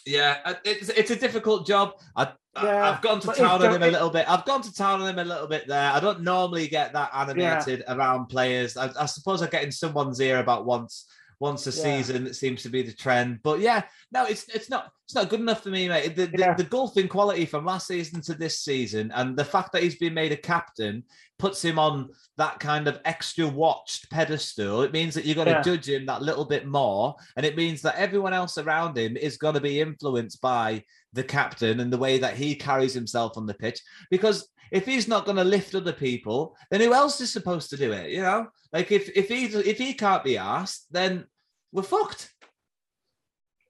yeah, 0.04 0.38
uh, 0.44 0.54
it's 0.64 0.90
it's 0.90 1.10
a 1.10 1.16
difficult 1.16 1.66
job. 1.66 1.92
I, 2.16 2.32
yeah, 2.56 2.90
I've 2.90 3.02
gone 3.02 3.20
to 3.20 3.32
town 3.32 3.62
on 3.62 3.74
him 3.74 3.82
a 3.82 3.90
little 3.90 4.10
bit. 4.10 4.28
I've 4.28 4.44
gone 4.44 4.62
to 4.62 4.74
town 4.74 5.00
on 5.00 5.08
him 5.08 5.18
a 5.18 5.24
little 5.24 5.46
bit 5.46 5.68
there. 5.68 5.92
I 5.92 6.00
don't 6.00 6.22
normally 6.22 6.66
get 6.66 6.92
that 6.94 7.10
animated 7.14 7.84
yeah. 7.86 7.94
around 7.94 8.26
players. 8.26 8.76
I, 8.76 8.90
I 8.98 9.06
suppose 9.06 9.42
I 9.42 9.46
get 9.46 9.62
in 9.62 9.70
someone's 9.70 10.20
ear 10.20 10.38
about 10.38 10.66
once 10.66 11.06
once 11.40 11.66
a 11.66 11.70
yeah. 11.70 11.96
season. 11.96 12.26
It 12.26 12.36
seems 12.36 12.62
to 12.62 12.68
be 12.68 12.82
the 12.82 12.92
trend. 12.92 13.40
But 13.42 13.60
yeah, 13.60 13.82
no, 14.12 14.24
it's 14.24 14.48
it's 14.48 14.68
not 14.68 14.92
it's 15.06 15.14
not 15.14 15.28
good 15.28 15.40
enough 15.40 15.62
for 15.62 15.70
me, 15.70 15.88
mate. 15.88 16.14
The, 16.14 16.30
yeah. 16.36 16.54
the, 16.54 16.62
the 16.62 16.68
golf 16.68 16.96
in 16.96 17.08
quality 17.08 17.46
from 17.46 17.64
last 17.64 17.86
season 17.86 18.20
to 18.22 18.34
this 18.34 18.60
season, 18.60 19.10
and 19.14 19.36
the 19.36 19.44
fact 19.44 19.72
that 19.72 19.82
he's 19.82 19.96
been 19.96 20.14
made 20.14 20.32
a 20.32 20.36
captain 20.36 21.02
puts 21.38 21.64
him 21.64 21.78
on 21.78 22.10
that 22.36 22.60
kind 22.60 22.86
of 22.86 23.00
extra 23.04 23.48
watched 23.48 24.10
pedestal. 24.10 24.82
It 24.82 24.92
means 24.92 25.14
that 25.14 25.24
you've 25.24 25.38
got 25.38 25.44
to 25.44 25.50
yeah. 25.50 25.62
judge 25.62 25.88
him 25.88 26.06
that 26.06 26.22
little 26.22 26.44
bit 26.44 26.66
more, 26.66 27.16
and 27.36 27.46
it 27.46 27.56
means 27.56 27.80
that 27.82 27.96
everyone 27.96 28.34
else 28.34 28.58
around 28.58 28.96
him 28.96 29.16
is 29.16 29.36
going 29.36 29.54
to 29.54 29.60
be 29.60 29.80
influenced 29.80 30.40
by 30.40 30.84
the 31.12 31.24
captain 31.24 31.80
and 31.80 31.92
the 31.92 31.98
way 31.98 32.18
that 32.18 32.36
he 32.36 32.54
carries 32.54 32.94
himself 32.94 33.36
on 33.36 33.46
the 33.46 33.54
pitch. 33.54 33.80
Because 34.10 34.48
if 34.70 34.86
he's 34.86 35.08
not 35.08 35.24
going 35.24 35.36
to 35.36 35.44
lift 35.44 35.74
other 35.74 35.92
people, 35.92 36.56
then 36.70 36.80
who 36.80 36.94
else 36.94 37.20
is 37.20 37.32
supposed 37.32 37.70
to 37.70 37.76
do 37.76 37.92
it? 37.92 38.10
You 38.10 38.22
know, 38.22 38.46
like 38.72 38.92
if 38.92 39.10
if 39.16 39.28
he 39.28 39.44
if 39.46 39.78
he 39.78 39.94
can't 39.94 40.24
be 40.24 40.38
asked, 40.38 40.86
then 40.90 41.24
we're 41.72 41.82
fucked. 41.82 42.32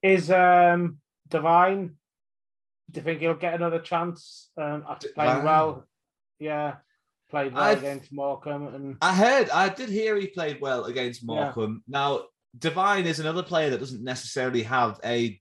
Is 0.02 0.30
um 0.30 0.98
Devine? 1.28 1.96
Do 2.90 3.00
you 3.00 3.04
think 3.04 3.20
he'll 3.20 3.34
get 3.34 3.54
another 3.54 3.78
chance 3.78 4.50
um, 4.56 4.84
after 4.88 5.08
playing 5.14 5.44
well? 5.44 5.84
Yeah, 6.40 6.76
played 7.30 7.54
well 7.54 7.62
I've, 7.62 7.78
against 7.78 8.12
Morecambe. 8.12 8.74
And 8.74 8.96
I 9.00 9.14
heard, 9.14 9.48
I 9.50 9.68
did 9.68 9.88
hear 9.88 10.16
he 10.16 10.26
played 10.26 10.60
well 10.60 10.84
against 10.86 11.24
Morecambe. 11.24 11.84
Yeah. 11.86 11.98
Now, 12.00 12.22
Devine 12.58 13.06
is 13.06 13.20
another 13.20 13.44
player 13.44 13.70
that 13.70 13.78
doesn't 13.78 14.02
necessarily 14.02 14.64
have 14.64 14.98
a 15.04 15.40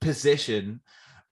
position 0.00 0.80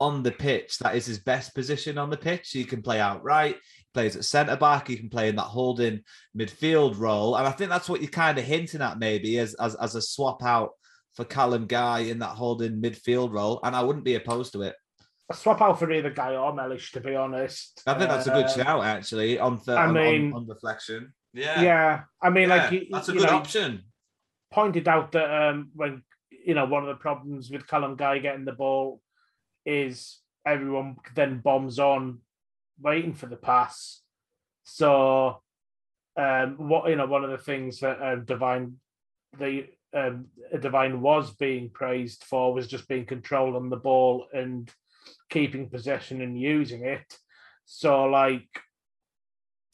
on 0.01 0.23
the 0.23 0.31
pitch 0.31 0.79
that 0.79 0.95
is 0.95 1.07
his 1.07 1.19
best 1.19 1.55
position 1.55 1.99
on 1.99 2.11
the 2.11 2.17
pitch. 2.17 2.51
He 2.53 2.65
can 2.65 2.83
play 2.83 3.01
outright, 3.01 3.57
he 3.77 3.85
plays 3.95 4.17
at 4.17 4.25
centre 4.25 4.57
back, 4.57 4.89
he 4.89 4.97
can 4.97 5.11
play 5.11 5.29
in 5.29 5.37
that 5.37 5.43
holding 5.43 6.03
midfield 6.37 6.99
role. 6.99 7.37
And 7.37 7.47
I 7.47 7.51
think 7.51 7.71
that's 7.71 7.89
what 7.89 8.01
you're 8.01 8.11
kind 8.11 8.39
of 8.39 8.45
hinting 8.45 8.83
at 8.83 8.99
maybe 8.99 9.39
as, 9.39 9.55
as, 9.55 9.75
as 9.77 9.95
a 9.95 10.03
swap 10.03 10.43
out 10.45 10.71
for 11.15 11.25
Callum 11.25 11.67
Guy 11.67 12.01
in 12.01 12.21
that 12.21 12.37
holding 12.37 12.81
midfield 12.81 13.33
role. 13.33 13.61
And 13.63 13.75
I 13.75 13.83
wouldn't 13.83 14.05
be 14.05 14.15
opposed 14.15 14.53
to 14.53 14.63
it. 14.63 14.77
A 15.31 15.35
swap 15.35 15.61
out 15.61 15.79
for 15.79 15.91
either 15.93 16.11
Guy 16.11 16.37
or 16.37 16.55
Mellish, 16.55 16.93
to 16.93 17.01
be 17.01 17.15
honest. 17.15 17.83
I 17.87 17.95
think 17.95 18.09
that's 18.09 18.29
a 18.29 18.31
good 18.31 18.47
uh, 18.47 18.49
shout, 18.49 18.85
actually, 18.85 19.39
on, 19.39 19.59
th- 19.59 19.77
I 19.77 19.87
on, 19.87 19.95
mean, 19.95 20.33
on, 20.33 20.43
on, 20.43 20.49
reflection. 20.49 21.13
Yeah. 21.35 21.61
Yeah. 21.61 22.01
I 22.23 22.31
mean, 22.31 22.49
yeah, 22.49 22.69
like, 22.71 22.89
that's 22.91 23.09
a 23.09 23.13
good 23.13 23.23
know, 23.23 23.37
option. 23.37 23.83
Pointed 24.51 24.89
out 24.89 25.13
that 25.13 25.31
um, 25.31 25.71
when, 25.75 26.03
you 26.31 26.55
know, 26.55 26.65
one 26.65 26.83
of 26.83 26.89
the 26.89 26.95
problems 26.95 27.51
with 27.51 27.67
Callum 27.67 27.97
Guy 27.97 28.21
getting 28.21 28.47
the 28.47 28.53
ball 28.53 29.03
is 29.69 30.21
everyone 30.47 30.97
then 31.15 31.41
bombs 31.41 31.79
on 31.79 32.19
waiting 32.81 33.15
for 33.15 33.27
the 33.27 33.37
pass. 33.37 34.01
So, 34.65 35.43
um, 36.17 36.57
what 36.57 36.89
you 36.89 36.97
know, 36.97 37.07
one 37.07 37.25
of 37.25 37.31
the 37.31 37.39
things 37.39 37.81
that 37.81 38.01
um, 38.03 38.25
Devine, 38.25 38.77
the 39.39 39.67
um, 39.95 40.27
Devine 40.59 41.01
was 41.01 41.35
being 41.35 41.71
praised 41.71 42.25
for 42.25 42.55
was 42.55 42.67
just 42.67 42.89
being 42.89 43.05
control 43.05 43.57
on 43.57 43.69
the 43.69 43.77
ball 43.77 44.27
and 44.33 44.71
keeping 45.31 45.69
possession 45.69 46.23
and 46.23 46.41
using 46.41 46.85
it. 46.85 47.19
So, 47.67 48.05
like, 48.05 48.49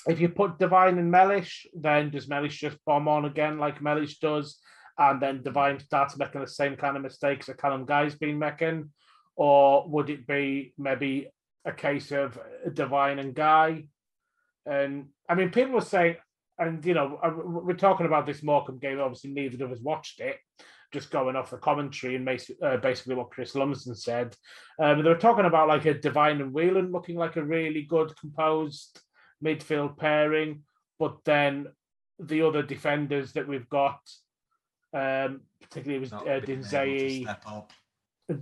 if 0.06 0.20
you 0.20 0.28
put 0.28 0.58
Devine 0.58 0.98
and 0.98 1.10
Mellish, 1.10 1.66
then 1.74 2.10
does 2.10 2.28
Mellish 2.28 2.60
just 2.60 2.78
bomb 2.84 3.08
on 3.08 3.24
again 3.24 3.58
like 3.58 3.80
Mellish 3.80 4.18
does? 4.18 4.58
And 4.98 5.20
then 5.20 5.42
Devine 5.42 5.80
starts 5.80 6.16
making 6.16 6.40
the 6.40 6.46
same 6.46 6.76
kind 6.76 6.96
of 6.96 7.02
mistakes 7.02 7.46
that 7.46 7.58
Callum 7.58 7.84
Guy's 7.84 8.14
been 8.14 8.38
making? 8.38 8.90
Or 9.36 9.88
would 9.88 10.10
it 10.10 10.26
be 10.26 10.72
maybe 10.78 11.28
a 11.64 11.72
case 11.72 12.12
of 12.12 12.38
Devine 12.72 13.18
and 13.18 13.34
Guy? 13.34 13.84
And 14.66 15.06
I 15.28 15.34
mean, 15.34 15.50
people 15.50 15.74
were 15.74 15.80
saying, 15.80 16.16
and 16.58 16.84
you 16.84 16.94
know, 16.94 17.18
uh, 17.22 17.32
we're 17.34 17.74
talking 17.74 18.06
about 18.06 18.26
this 18.26 18.42
Morecambe 18.42 18.78
game. 18.78 19.00
Obviously, 19.00 19.30
neither 19.32 19.64
of 19.64 19.72
us 19.72 19.80
watched 19.80 20.20
it. 20.20 20.36
Just 20.92 21.10
going 21.10 21.34
off 21.34 21.50
the 21.50 21.56
commentary 21.56 22.14
and 22.14 22.28
uh, 22.62 22.76
basically 22.76 23.16
what 23.16 23.30
Chris 23.30 23.56
Lumsden 23.56 23.96
said, 23.96 24.36
um, 24.80 25.02
they 25.02 25.08
were 25.08 25.16
talking 25.16 25.44
about 25.44 25.66
like 25.66 25.86
a 25.86 25.94
Devine 25.94 26.40
and 26.40 26.52
Whelan 26.52 26.92
looking 26.92 27.16
like 27.16 27.34
a 27.34 27.42
really 27.42 27.82
good 27.82 28.16
composed 28.16 29.00
midfield 29.44 29.98
pairing, 29.98 30.62
but 31.00 31.16
then 31.24 31.66
the 32.20 32.42
other 32.42 32.62
defenders 32.62 33.32
that 33.32 33.48
we've 33.48 33.68
got, 33.68 33.98
um, 34.92 35.40
particularly 35.60 35.98
was 35.98 36.12
uh, 36.12 36.40
Dinzei, 36.44 37.26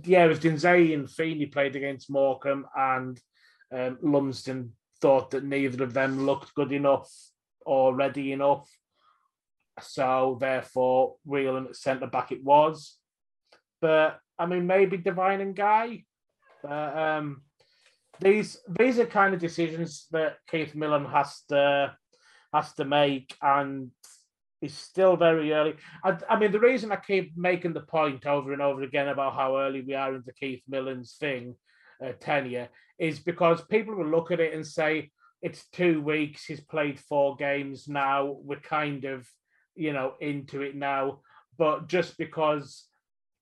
yeah, 0.03 0.25
it 0.25 0.29
was 0.29 0.39
and 0.93 1.09
Feeney 1.09 1.45
played 1.47 1.75
against 1.75 2.09
Morecambe, 2.09 2.65
and 2.75 3.19
um, 3.71 3.97
Lumsden 4.01 4.73
thought 5.01 5.31
that 5.31 5.43
neither 5.43 5.83
of 5.83 5.93
them 5.93 6.25
looked 6.25 6.55
good 6.55 6.71
enough 6.71 7.11
or 7.65 7.93
ready 7.93 8.31
enough. 8.31 8.69
So 9.81 10.37
therefore, 10.39 11.15
Whelan 11.25 11.67
at 11.67 11.75
centre 11.75 12.07
back 12.07 12.31
it 12.31 12.43
was. 12.43 12.97
But 13.81 14.19
I 14.37 14.45
mean, 14.45 14.67
maybe 14.67 14.97
Devine 14.97 15.41
and 15.41 15.55
Guy. 15.55 16.03
But 16.61 16.97
um, 16.97 17.41
these 18.19 18.57
these 18.69 18.99
are 18.99 19.05
kind 19.05 19.33
of 19.33 19.39
decisions 19.39 20.07
that 20.11 20.37
Keith 20.49 20.75
Millen 20.75 21.05
has 21.05 21.41
to 21.49 21.95
has 22.53 22.73
to 22.75 22.85
make, 22.85 23.35
and 23.41 23.91
it's 24.63 24.75
still 24.75 25.17
very 25.17 25.51
early. 25.51 25.75
I, 26.05 26.17
I, 26.29 26.39
mean, 26.39 26.53
the 26.53 26.59
reason 26.59 26.89
I 26.91 26.95
keep 26.95 27.35
making 27.35 27.73
the 27.73 27.81
point 27.81 28.25
over 28.25 28.53
and 28.53 28.61
over 28.61 28.81
again 28.83 29.09
about 29.09 29.35
how 29.35 29.57
early 29.57 29.81
we 29.81 29.93
are 29.93 30.15
into 30.15 30.31
Keith 30.31 30.63
Millen's 30.69 31.15
thing, 31.19 31.55
uh, 32.03 32.13
tenure, 32.21 32.69
is 32.97 33.19
because 33.19 33.61
people 33.65 33.93
will 33.93 34.07
look 34.07 34.31
at 34.31 34.39
it 34.39 34.53
and 34.53 34.65
say, 34.65 35.11
it's 35.41 35.67
two 35.73 36.01
weeks, 36.01 36.45
he's 36.45 36.61
played 36.61 36.97
four 36.97 37.35
games 37.35 37.89
now, 37.89 38.37
we're 38.41 38.55
kind 38.61 39.03
of, 39.03 39.27
you 39.75 39.91
know, 39.91 40.13
into 40.21 40.61
it 40.61 40.77
now. 40.77 41.19
But 41.57 41.87
just 41.87 42.17
because 42.17 42.85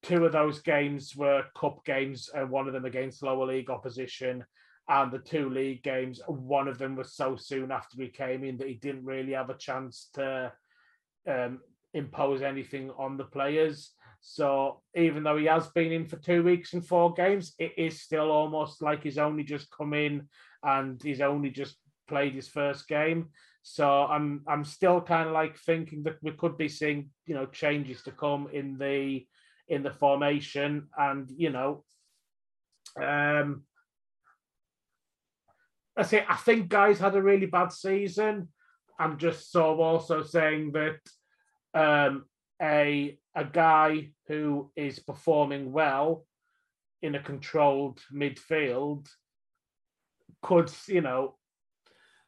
two 0.01 0.25
of 0.25 0.31
those 0.31 0.59
games 0.61 1.15
were 1.15 1.43
cup 1.55 1.85
games 1.85 2.31
and 2.33 2.49
one 2.49 2.65
of 2.65 2.73
them 2.73 2.85
against 2.85 3.21
lower 3.21 3.45
league 3.45 3.69
opposition, 3.69 4.43
and 4.89 5.11
the 5.11 5.19
two 5.19 5.51
league 5.51 5.83
games, 5.83 6.19
one 6.27 6.67
of 6.67 6.79
them 6.79 6.95
was 6.95 7.13
so 7.13 7.35
soon 7.35 7.71
after 7.71 8.01
he 8.01 8.09
came 8.09 8.43
in 8.43 8.57
that 8.57 8.67
he 8.67 8.73
didn't 8.73 9.05
really 9.05 9.33
have 9.33 9.51
a 9.51 9.57
chance 9.57 10.09
to 10.15 10.51
um, 11.27 11.59
impose 11.93 12.41
anything 12.41 12.91
on 12.97 13.17
the 13.17 13.25
players. 13.25 13.91
So 14.21 14.81
even 14.95 15.23
though 15.23 15.37
he 15.37 15.45
has 15.45 15.67
been 15.69 15.91
in 15.91 16.05
for 16.05 16.17
two 16.17 16.43
weeks 16.43 16.73
and 16.73 16.85
four 16.85 17.13
games, 17.13 17.53
it 17.57 17.73
is 17.77 18.01
still 18.01 18.29
almost 18.31 18.81
like 18.81 19.03
he's 19.03 19.17
only 19.17 19.43
just 19.43 19.71
come 19.71 19.93
in 19.93 20.27
and 20.63 21.01
he's 21.01 21.21
only 21.21 21.49
just 21.49 21.75
played 22.07 22.33
his 22.33 22.47
first 22.47 22.87
game. 22.87 23.29
So 23.63 23.87
I'm 23.87 24.41
I'm 24.47 24.63
still 24.63 25.01
kind 25.01 25.27
of 25.27 25.33
like 25.33 25.57
thinking 25.57 26.03
that 26.03 26.17
we 26.21 26.31
could 26.31 26.57
be 26.57 26.67
seeing 26.67 27.09
you 27.25 27.35
know 27.35 27.45
changes 27.45 28.01
to 28.03 28.11
come 28.11 28.47
in 28.51 28.77
the 28.77 29.25
in 29.67 29.83
the 29.83 29.91
formation 29.91 30.87
and 30.97 31.31
you 31.37 31.51
know 31.51 31.83
um 33.01 33.63
I 35.95 36.03
say 36.03 36.25
I 36.27 36.35
think 36.35 36.69
guys 36.69 36.99
had 36.99 37.15
a 37.15 37.21
really 37.21 37.45
bad 37.45 37.71
season. 37.71 38.49
I'm 39.01 39.17
just 39.17 39.51
sort 39.51 39.73
of 39.73 39.79
also 39.79 40.21
saying 40.21 40.73
that 40.73 40.99
um, 41.73 42.25
a 42.61 43.17
a 43.35 43.45
guy 43.45 44.09
who 44.27 44.71
is 44.75 44.99
performing 44.99 45.71
well 45.71 46.25
in 47.01 47.15
a 47.15 47.23
controlled 47.23 47.99
midfield 48.13 49.07
could, 50.43 50.71
you 50.87 51.01
know. 51.01 51.35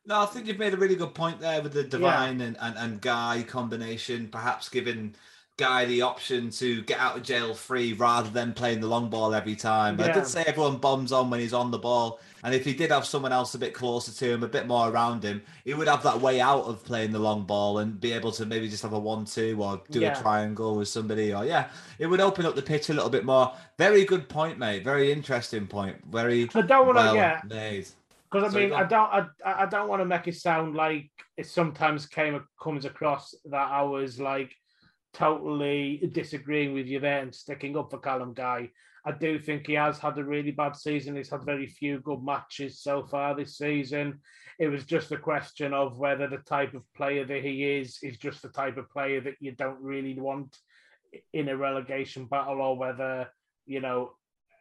No, 0.05 0.21
I 0.21 0.25
think 0.25 0.47
you've 0.47 0.59
made 0.59 0.73
a 0.73 0.77
really 0.77 0.95
good 0.95 1.13
point 1.13 1.39
there 1.39 1.61
with 1.61 1.73
the 1.73 1.83
Devine 1.83 2.39
yeah. 2.39 2.47
and, 2.47 2.57
and, 2.59 2.77
and 2.77 3.01
Guy 3.01 3.45
combination, 3.47 4.27
perhaps 4.27 4.67
giving 4.67 5.15
Guy 5.57 5.85
the 5.85 6.01
option 6.01 6.49
to 6.51 6.81
get 6.83 6.99
out 6.99 7.15
of 7.15 7.23
jail 7.23 7.53
free 7.53 7.93
rather 7.93 8.29
than 8.29 8.53
playing 8.53 8.81
the 8.81 8.87
long 8.87 9.09
ball 9.09 9.33
every 9.33 9.55
time. 9.55 9.99
Yeah. 9.99 10.07
I 10.07 10.11
did 10.11 10.27
say 10.27 10.43
everyone 10.45 10.77
bombs 10.77 11.11
on 11.11 11.29
when 11.29 11.39
he's 11.39 11.53
on 11.53 11.71
the 11.71 11.77
ball. 11.77 12.19
And 12.43 12.53
if 12.53 12.65
he 12.65 12.73
did 12.73 12.91
have 12.91 13.05
someone 13.05 13.31
else 13.31 13.55
a 13.55 13.57
bit 13.57 13.73
closer 13.73 14.11
to 14.11 14.33
him, 14.33 14.43
a 14.43 14.47
bit 14.47 14.67
more 14.67 14.89
around 14.89 15.23
him, 15.23 15.41
he 15.63 15.73
would 15.73 15.87
have 15.87 16.03
that 16.03 16.19
way 16.19 16.41
out 16.41 16.65
of 16.65 16.83
playing 16.83 17.11
the 17.11 17.19
long 17.19 17.45
ball 17.45 17.79
and 17.79 17.99
be 17.99 18.11
able 18.11 18.33
to 18.33 18.45
maybe 18.45 18.67
just 18.67 18.83
have 18.83 18.93
a 18.93 18.99
one-two 18.99 19.57
or 19.61 19.81
do 19.89 20.01
yeah. 20.01 20.17
a 20.17 20.21
triangle 20.21 20.75
with 20.75 20.89
somebody. 20.89 21.33
Or 21.33 21.45
yeah, 21.45 21.69
it 21.99 22.07
would 22.07 22.19
open 22.19 22.45
up 22.45 22.55
the 22.55 22.61
pitch 22.61 22.89
a 22.89 22.93
little 22.93 23.09
bit 23.09 23.23
more. 23.23 23.53
Very 23.77 24.03
good 24.03 24.27
point, 24.27 24.59
mate. 24.59 24.83
Very 24.83 25.11
interesting 25.11 25.67
point. 25.67 25.97
Very. 26.11 26.49
I 26.53 26.61
don't 26.61 26.85
want 26.85 26.97
to. 26.97 27.03
Well 27.03 27.15
yeah. 27.15 27.41
Made. 27.47 27.87
Because 28.29 28.55
I 28.55 28.59
mean, 28.59 28.73
I 28.73 28.83
don't, 28.83 29.09
I, 29.11 29.25
I 29.45 29.65
don't 29.67 29.87
want 29.87 30.01
to 30.01 30.05
make 30.05 30.27
it 30.27 30.35
sound 30.35 30.75
like 30.75 31.11
it 31.37 31.45
sometimes 31.45 32.07
came 32.07 32.43
comes 32.59 32.83
across 32.83 33.35
that 33.45 33.71
I 33.71 33.83
was 33.83 34.19
like 34.19 34.55
totally 35.13 36.09
disagreeing 36.11 36.73
with 36.73 36.87
you 36.87 36.99
there 36.99 37.19
and 37.19 37.33
sticking 37.33 37.77
up 37.77 37.91
for 37.91 37.99
Callum 37.99 38.33
Guy. 38.33 38.71
I 39.05 39.11
do 39.11 39.37
think 39.37 39.67
he 39.67 39.73
has 39.73 39.99
had 39.99 40.17
a 40.17 40.23
really 40.23 40.51
bad 40.51 40.75
season. 40.75 41.15
He's 41.15 41.29
had 41.29 41.43
very 41.43 41.67
few 41.67 41.99
good 41.99 42.23
matches 42.23 42.79
so 42.79 43.03
far 43.03 43.35
this 43.35 43.57
season. 43.57 44.21
It 44.59 44.67
was 44.67 44.85
just 44.85 45.11
a 45.11 45.17
question 45.17 45.73
of 45.73 45.97
whether 45.97 46.27
the 46.27 46.37
type 46.37 46.73
of 46.73 46.83
player 46.93 47.25
that 47.25 47.43
he 47.43 47.63
is 47.63 47.99
is 48.01 48.17
just 48.17 48.41
the 48.41 48.49
type 48.49 48.77
of 48.77 48.89
player 48.89 49.19
that 49.21 49.35
you 49.39 49.51
don't 49.51 49.81
really 49.81 50.17
want 50.19 50.55
in 51.33 51.49
a 51.49 51.57
relegation 51.57 52.25
battle, 52.25 52.61
or 52.61 52.77
whether 52.77 53.27
you 53.65 53.81
know. 53.81 54.11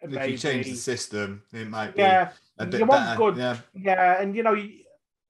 If 0.00 0.10
maybe, 0.10 0.32
you 0.32 0.38
change 0.38 0.66
the 0.66 0.74
system, 0.74 1.42
it 1.52 1.68
might 1.68 1.96
yeah, 1.96 2.24
be 2.24 2.32
a 2.58 2.66
bit 2.66 2.80
you 2.80 2.86
want 2.86 3.04
better. 3.04 3.18
Good, 3.18 3.36
yeah. 3.36 3.56
yeah, 3.74 4.20
and 4.20 4.34
you 4.34 4.42
know, 4.42 4.56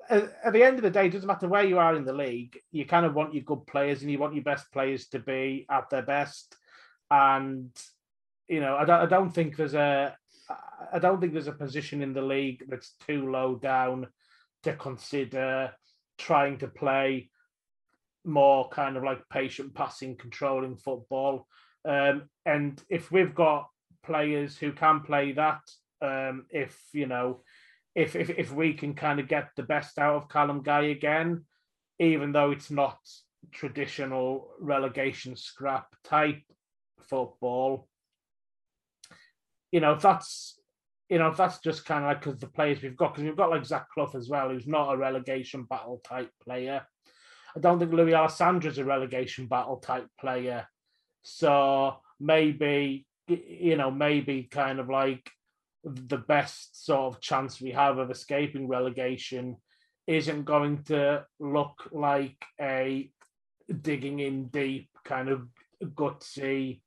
at 0.09 0.53
the 0.53 0.63
end 0.63 0.77
of 0.77 0.83
the 0.83 0.91
day, 0.91 1.07
it 1.07 1.13
doesn't 1.13 1.27
matter 1.27 1.49
where 1.49 1.65
you 1.65 1.79
are 1.79 1.95
in 1.95 2.07
the 2.07 2.13
league. 2.15 2.59
You 2.71 2.87
kind 2.87 3.05
of 3.05 3.15
want 3.15 3.35
your 3.35 3.45
good 3.45 3.67
players, 3.67 4.01
and 4.01 4.11
you 4.11 4.19
want 4.19 4.35
your 4.35 4.45
best 4.45 4.73
players 4.73 5.09
to 5.09 5.19
be 5.19 5.67
at 5.71 5.91
their 5.91 6.03
best. 6.03 6.57
And 7.11 7.71
you 8.53 8.61
know, 8.61 8.77
I 8.77 8.85
don't, 8.85 9.01
I 9.01 9.07
don't 9.07 9.35
think 9.35 9.57
there's 9.57 9.73
a, 9.73 10.15
I 10.93 10.99
don't 10.99 11.23
think 11.23 11.33
there's 11.33 11.47
a 11.47 11.53
position 11.53 12.03
in 12.03 12.13
the 12.13 12.21
league 12.21 12.65
that's 12.69 12.95
too 13.07 13.31
low 13.31 13.55
down 13.57 14.09
to 14.65 14.75
consider 14.75 15.73
trying 16.19 16.59
to 16.59 16.69
play 16.69 17.31
more 18.27 18.69
kind 18.69 18.99
of 18.99 19.05
like 19.05 19.27
patient 19.31 19.75
passing, 19.75 20.19
controlling 20.19 20.77
football. 20.77 21.47
Um, 21.89 22.25
and 22.45 22.79
if 22.91 23.11
we've 23.11 23.35
got 23.35 23.69
players 24.05 24.59
who 24.59 24.73
can 24.73 25.01
play 25.01 25.33
that, 25.33 25.63
um, 26.03 26.45
if 26.51 26.79
you 26.93 27.07
know, 27.07 27.41
if, 27.95 28.15
if 28.15 28.29
if 28.29 28.53
we 28.53 28.75
can 28.75 28.93
kind 28.93 29.19
of 29.19 29.29
get 29.29 29.49
the 29.57 29.63
best 29.63 29.99
out 29.99 30.17
of 30.17 30.29
Callum 30.29 30.63
Guy 30.63 30.83
again, 30.97 31.47
even 31.99 32.33
though 32.33 32.51
it's 32.51 32.71
not 32.71 32.99
traditional 33.51 34.51
relegation 34.61 35.37
scrap 35.37 35.87
type 36.05 36.43
football, 37.09 37.89
you 39.73 39.81
know, 39.81 39.93
if 39.93 40.03
that's 40.03 40.61
you 41.09 41.19
know, 41.19 41.29
if 41.29 41.37
that's 41.37 41.59
just 41.59 41.85
kind 41.85 42.05
of 42.05 42.09
like 42.09 42.21
because 42.23 42.41
the 42.41 42.47
players 42.47 42.81
we've 42.81 42.97
got, 42.97 43.13
because 43.13 43.25
we've 43.25 43.37
got 43.37 43.51
like 43.51 43.67
Zach 43.67 43.87
Clough 43.93 44.13
as 44.15 44.31
well, 44.31 44.49
who's 44.49 44.67
not 44.67 44.95
a 44.95 44.97
relegation 44.97 45.65
battle 45.65 46.01
type 46.03 46.31
player. 46.43 46.87
I 47.55 47.61
don't 47.61 47.79
think 47.79 47.93
Lewis 47.93 48.15
Alessandra's 48.15 48.79
a 48.79 48.85
relegation 48.85 49.47
battle 49.47 49.77
type 49.77 50.07
player. 50.19 50.67
So 51.23 51.97
maybe, 52.19 53.07
you 53.29 53.77
know, 53.77 53.91
maybe 53.91 54.45
kind 54.45 54.81
of 54.81 54.89
like 54.89 55.29
the 55.85 56.17
best 56.17 56.87
sort 56.87 57.15
of 57.15 57.21
chance 57.21 57.61
we 57.61 57.73
have 57.73 57.99
of 57.99 58.11
escaping 58.11 58.67
relegation 58.67 59.57
isn't 60.07 60.45
going 60.45 60.83
to 60.85 61.27
look 61.39 61.91
like 61.93 62.43
a 62.59 63.11
digging 63.83 64.21
in 64.21 64.47
deep 64.47 64.89
kind 65.05 65.29
of 65.29 65.47
gutsy 65.83 66.81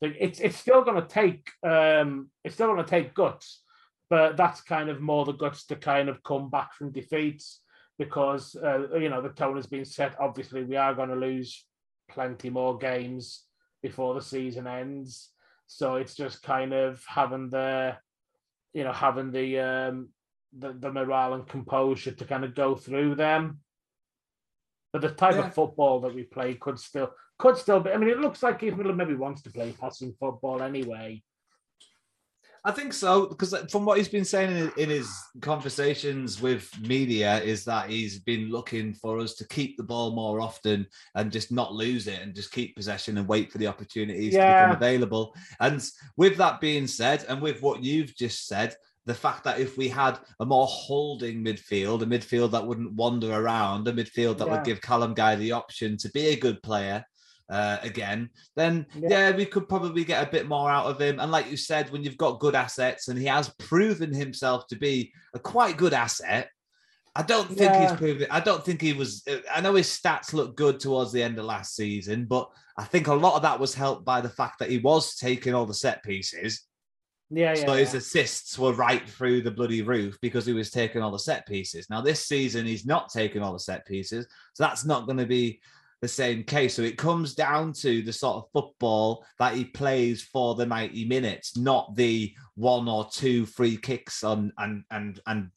it's 0.00 0.40
it's 0.40 0.56
still 0.56 0.82
going 0.82 1.00
to 1.00 1.08
take 1.08 1.50
um, 1.62 2.30
it's 2.44 2.54
still 2.54 2.68
going 2.68 2.84
to 2.84 2.90
take 2.90 3.14
guts, 3.14 3.62
but 4.10 4.36
that's 4.36 4.60
kind 4.60 4.88
of 4.88 5.00
more 5.00 5.24
the 5.24 5.32
guts 5.32 5.66
to 5.66 5.76
kind 5.76 6.08
of 6.08 6.22
come 6.22 6.50
back 6.50 6.74
from 6.74 6.92
defeats 6.92 7.60
because 7.98 8.54
uh, 8.56 8.94
you 8.98 9.08
know 9.08 9.22
the 9.22 9.30
tone 9.30 9.56
has 9.56 9.66
been 9.66 9.84
set. 9.84 10.14
Obviously, 10.20 10.64
we 10.64 10.76
are 10.76 10.94
going 10.94 11.08
to 11.08 11.16
lose 11.16 11.64
plenty 12.10 12.50
more 12.50 12.76
games 12.76 13.44
before 13.82 14.14
the 14.14 14.22
season 14.22 14.66
ends, 14.66 15.30
so 15.66 15.96
it's 15.96 16.14
just 16.14 16.42
kind 16.42 16.74
of 16.74 17.02
having 17.06 17.48
the 17.48 17.96
you 18.74 18.84
know 18.84 18.92
having 18.92 19.30
the 19.30 19.58
um, 19.58 20.08
the, 20.56 20.72
the 20.72 20.92
morale 20.92 21.34
and 21.34 21.46
composure 21.46 22.12
to 22.12 22.24
kind 22.24 22.44
of 22.44 22.54
go 22.54 22.74
through 22.74 23.14
them. 23.14 23.60
But 24.92 25.02
the 25.02 25.10
type 25.10 25.34
yeah. 25.34 25.46
of 25.46 25.54
football 25.54 26.00
that 26.00 26.14
we 26.14 26.22
play 26.22 26.54
could 26.54 26.78
still 26.78 27.10
could 27.38 27.56
still 27.56 27.80
be. 27.80 27.90
I 27.90 27.96
mean, 27.96 28.08
it 28.08 28.18
looks 28.18 28.42
like 28.42 28.60
Keith 28.60 28.76
Millen 28.76 28.96
maybe 28.96 29.14
wants 29.14 29.42
to 29.42 29.50
play 29.50 29.74
passing 29.78 30.14
football 30.18 30.62
anyway. 30.62 31.22
I 32.66 32.72
think 32.72 32.92
so 32.92 33.26
because 33.26 33.54
from 33.70 33.84
what 33.84 33.96
he's 33.96 34.08
been 34.08 34.24
saying 34.24 34.50
in, 34.56 34.72
in, 34.76 34.90
his 34.90 35.08
conversations 35.40 36.42
with 36.42 36.68
media 36.80 37.40
is 37.40 37.64
that 37.64 37.88
he's 37.88 38.18
been 38.18 38.50
looking 38.50 38.92
for 38.92 39.20
us 39.20 39.34
to 39.34 39.46
keep 39.46 39.76
the 39.76 39.84
ball 39.84 40.16
more 40.16 40.40
often 40.40 40.84
and 41.14 41.30
just 41.30 41.52
not 41.52 41.72
lose 41.72 42.08
it 42.08 42.20
and 42.20 42.34
just 42.34 42.50
keep 42.50 42.74
possession 42.74 43.18
and 43.18 43.28
wait 43.28 43.52
for 43.52 43.58
the 43.58 43.68
opportunities 43.68 44.34
yeah. 44.34 44.62
to 44.62 44.66
become 44.66 44.76
available. 44.76 45.32
And 45.60 45.80
with 46.16 46.36
that 46.38 46.60
being 46.60 46.88
said, 46.88 47.24
and 47.28 47.40
with 47.40 47.62
what 47.62 47.84
you've 47.84 48.16
just 48.16 48.48
said, 48.48 48.74
the 49.04 49.14
fact 49.14 49.44
that 49.44 49.60
if 49.60 49.78
we 49.78 49.88
had 49.88 50.18
a 50.40 50.44
more 50.44 50.66
holding 50.66 51.44
midfield, 51.44 52.02
a 52.02 52.06
midfield 52.06 52.50
that 52.50 52.66
wouldn't 52.66 52.94
wander 52.94 53.32
around, 53.32 53.86
a 53.86 53.92
midfield 53.92 54.38
that 54.38 54.48
yeah. 54.48 54.56
would 54.56 54.64
give 54.64 54.80
Callum 54.80 55.14
Guy 55.14 55.36
the 55.36 55.52
option 55.52 55.96
to 55.98 56.10
be 56.10 56.28
a 56.28 56.36
good 56.36 56.60
player 56.64 57.04
uh, 57.48 57.78
again, 57.82 58.30
then 58.56 58.86
yeah. 58.94 59.08
yeah. 59.08 59.36
we 59.36 59.46
could 59.46 59.68
probably 59.68 60.04
get 60.04 60.26
a 60.26 60.30
bit 60.30 60.48
more 60.48 60.70
out 60.70 60.86
of 60.86 61.00
him. 61.00 61.20
And 61.20 61.30
like 61.30 61.50
you 61.50 61.56
said, 61.56 61.90
when 61.90 62.02
you've 62.02 62.16
got 62.16 62.40
good 62.40 62.54
assets 62.54 63.08
and 63.08 63.18
he 63.18 63.26
has 63.26 63.52
proven 63.58 64.12
himself 64.12 64.66
to 64.68 64.76
be 64.76 65.12
a 65.34 65.38
quite 65.38 65.76
good 65.76 65.94
asset, 65.94 66.48
I 67.14 67.22
don't 67.22 67.48
think 67.48 67.72
yeah. 67.72 67.88
he's 67.88 67.98
proven. 67.98 68.26
I 68.30 68.40
don't 68.40 68.64
think 68.64 68.82
he 68.82 68.92
was. 68.92 69.26
I 69.52 69.62
know 69.62 69.74
his 69.74 69.88
stats 69.88 70.34
look 70.34 70.54
good 70.54 70.78
towards 70.78 71.12
the 71.12 71.22
end 71.22 71.38
of 71.38 71.46
last 71.46 71.74
season, 71.74 72.26
but 72.26 72.50
I 72.76 72.84
think 72.84 73.06
a 73.06 73.14
lot 73.14 73.36
of 73.36 73.42
that 73.42 73.58
was 73.58 73.74
helped 73.74 74.04
by 74.04 74.20
the 74.20 74.28
fact 74.28 74.58
that 74.58 74.70
he 74.70 74.78
was 74.78 75.16
taking 75.16 75.54
all 75.54 75.64
the 75.64 75.72
set 75.72 76.02
pieces. 76.02 76.66
Yeah, 77.30 77.54
yeah. 77.54 77.66
So 77.66 77.72
his 77.72 77.94
yeah. 77.94 77.98
assists 77.98 78.58
were 78.58 78.74
right 78.74 79.08
through 79.08 79.42
the 79.42 79.50
bloody 79.50 79.80
roof 79.80 80.18
because 80.20 80.44
he 80.44 80.52
was 80.52 80.70
taking 80.70 81.00
all 81.00 81.10
the 81.10 81.18
set 81.18 81.46
pieces. 81.46 81.88
Now 81.88 82.02
this 82.02 82.26
season 82.26 82.66
he's 82.66 82.84
not 82.84 83.08
taking 83.08 83.42
all 83.42 83.54
the 83.54 83.60
set 83.60 83.86
pieces, 83.86 84.26
so 84.52 84.64
that's 84.64 84.84
not 84.84 85.06
going 85.06 85.18
to 85.18 85.26
be 85.26 85.60
the 86.02 86.08
same 86.08 86.44
case. 86.44 86.74
So 86.74 86.82
it 86.82 86.98
comes 86.98 87.34
down 87.34 87.72
to 87.74 88.02
the 88.02 88.12
sort 88.12 88.36
of 88.36 88.50
football 88.52 89.24
that 89.38 89.54
he 89.54 89.64
plays 89.64 90.22
for 90.22 90.54
the 90.54 90.66
90 90.66 91.06
minutes, 91.06 91.56
not 91.56 91.96
the 91.96 92.34
one 92.54 92.88
or 92.88 93.08
two 93.10 93.46
free 93.46 93.76
kicks 93.76 94.22
on 94.22 94.52
and 94.58 94.84
and 94.90 95.20
and 95.26 95.50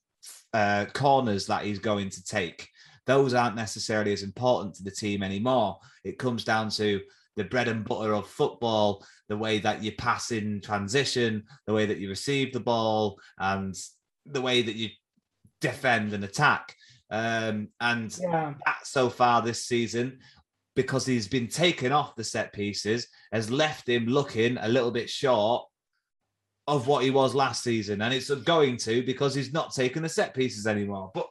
uh, 0.54 0.86
corners 0.94 1.46
that 1.48 1.66
he's 1.66 1.80
going 1.80 2.10
to 2.10 2.24
take. 2.24 2.68
Those 3.06 3.34
aren't 3.34 3.56
necessarily 3.56 4.14
as 4.14 4.24
important 4.24 4.76
to 4.76 4.84
the 4.84 4.92
team 4.92 5.24
anymore. 5.24 5.80
It 6.04 6.20
comes 6.20 6.44
down 6.44 6.70
to 6.72 7.02
the 7.36 7.44
bread 7.44 7.68
and 7.68 7.86
butter 7.86 8.14
of 8.14 8.28
football, 8.28 9.06
the 9.30 9.38
way 9.38 9.60
that 9.60 9.84
you 9.84 9.92
pass 9.94 10.32
in 10.32 10.62
transition, 10.62 11.44
the 11.66 11.74
way 11.74 11.86
that 11.86 12.00
you 12.00 12.10
receive 12.10 12.52
the 12.54 12.60
ball, 12.60 13.18
and 13.38 13.76
the 14.26 14.42
way 14.42 14.62
that 14.62 14.76
you 14.76 14.90
defend 15.62 16.14
and 16.14 16.24
attack. 16.24 16.76
Um, 17.12 17.70
and 17.82 18.16
yeah. 18.20 18.53
that 18.66 18.86
so 18.86 19.10
far 19.10 19.41
this 19.41 19.66
season, 19.66 20.20
because 20.76 21.05
he's 21.05 21.28
been 21.28 21.47
taken 21.47 21.91
off 21.91 22.16
the 22.16 22.24
set 22.24 22.53
pieces, 22.53 23.07
has 23.32 23.49
left 23.49 23.88
him 23.88 24.05
looking 24.05 24.57
a 24.57 24.68
little 24.68 24.91
bit 24.91 25.10
short 25.10 25.66
of 26.68 26.88
what 26.88 27.03
he 27.03 27.10
was 27.10 27.34
last 27.34 27.64
season. 27.64 28.01
And 28.01 28.14
it's 28.14 28.30
going 28.30 28.78
to 28.78 29.03
because 29.03 29.34
he's 29.34 29.51
not 29.51 29.74
taking 29.74 30.03
the 30.03 30.10
set 30.10 30.34
pieces 30.34 30.68
anymore. 30.68 31.12
But 31.14 31.28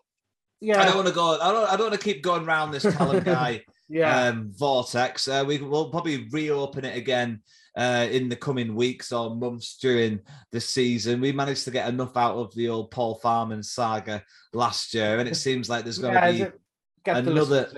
yeah, 0.61 0.83
I 0.83 0.87
don't 0.87 0.97
want 0.97 1.09
to 1.09 1.15
go. 1.15 1.39
I 1.41 1.53
don't. 1.53 1.69
I 1.69 1.77
don't 1.77 1.91
want 1.91 2.01
to 2.01 2.05
keep 2.05 2.23
going 2.23 2.45
around 2.45 2.73
this 2.73 2.83
Callum 2.83 3.21
Guy. 3.25 3.63
yeah. 3.89 4.25
Um, 4.25 4.51
vortex. 4.59 5.29
Uh, 5.29 5.45
we 5.47 5.59
will 5.59 5.91
probably 5.91 6.29
reopen 6.31 6.85
it 6.85 6.97
again 6.97 7.43
uh, 7.79 8.09
in 8.11 8.29
the 8.29 8.37
coming 8.37 8.75
weeks 8.75 9.13
or 9.13 9.37
months 9.37 9.79
during 9.81 10.19
the 10.51 10.61
season. 10.61 11.21
We 11.21 11.31
managed 11.31 11.65
to 11.65 11.71
get 11.71 11.89
enough 11.89 12.17
out 12.17 12.37
of 12.37 12.53
the 12.57 12.69
old 12.69 12.91
Paul 12.91 13.15
Farman 13.15 13.63
saga 13.63 14.25
last 14.53 14.93
year, 14.93 15.21
and 15.21 15.29
it 15.29 15.37
seems 15.47 15.71
like 15.71 15.85
there's 15.85 15.99
going 15.99 16.15
to 16.15 16.33
be 16.33 17.11
another. 17.11 17.71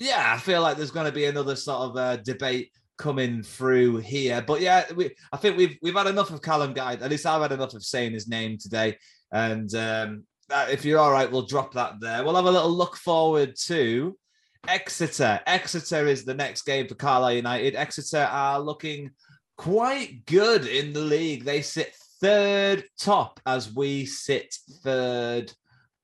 Yeah, 0.00 0.32
I 0.34 0.38
feel 0.38 0.62
like 0.62 0.76
there's 0.76 0.92
going 0.92 1.06
to 1.06 1.12
be 1.12 1.26
another 1.26 1.56
sort 1.56 1.90
of 1.90 1.96
uh, 1.96 2.16
debate 2.16 2.70
coming 2.96 3.42
through 3.42 3.98
here. 3.98 4.40
But 4.40 4.62
yeah, 4.62 4.84
we, 4.94 5.10
I 5.30 5.36
think 5.36 5.58
we've 5.58 5.76
we've 5.82 5.94
had 5.94 6.06
enough 6.06 6.30
of 6.30 6.40
Callum 6.40 6.72
Guy. 6.72 6.94
At 6.94 7.10
least 7.10 7.26
I've 7.26 7.42
had 7.42 7.52
enough 7.52 7.74
of 7.74 7.84
saying 7.84 8.12
his 8.12 8.28
name 8.28 8.56
today. 8.58 8.96
And 9.30 9.72
um, 9.74 10.24
uh, 10.50 10.66
if 10.70 10.86
you're 10.86 10.98
all 10.98 11.12
right, 11.12 11.30
we'll 11.30 11.46
drop 11.46 11.74
that 11.74 12.00
there. 12.00 12.24
We'll 12.24 12.36
have 12.36 12.46
a 12.46 12.50
little 12.50 12.70
look 12.70 12.96
forward 12.96 13.56
to 13.66 14.16
Exeter. 14.66 15.40
Exeter 15.46 16.06
is 16.06 16.24
the 16.24 16.34
next 16.34 16.62
game 16.62 16.88
for 16.88 16.94
Carlisle 16.94 17.34
United. 17.34 17.76
Exeter 17.76 18.28
are 18.30 18.60
looking 18.60 19.10
quite 19.56 20.24
good 20.26 20.66
in 20.66 20.92
the 20.92 21.00
league. 21.00 21.44
They 21.44 21.62
sit 21.62 21.94
third 22.20 22.84
top 22.98 23.40
as 23.46 23.74
we 23.74 24.06
sit 24.06 24.56
third 24.82 25.52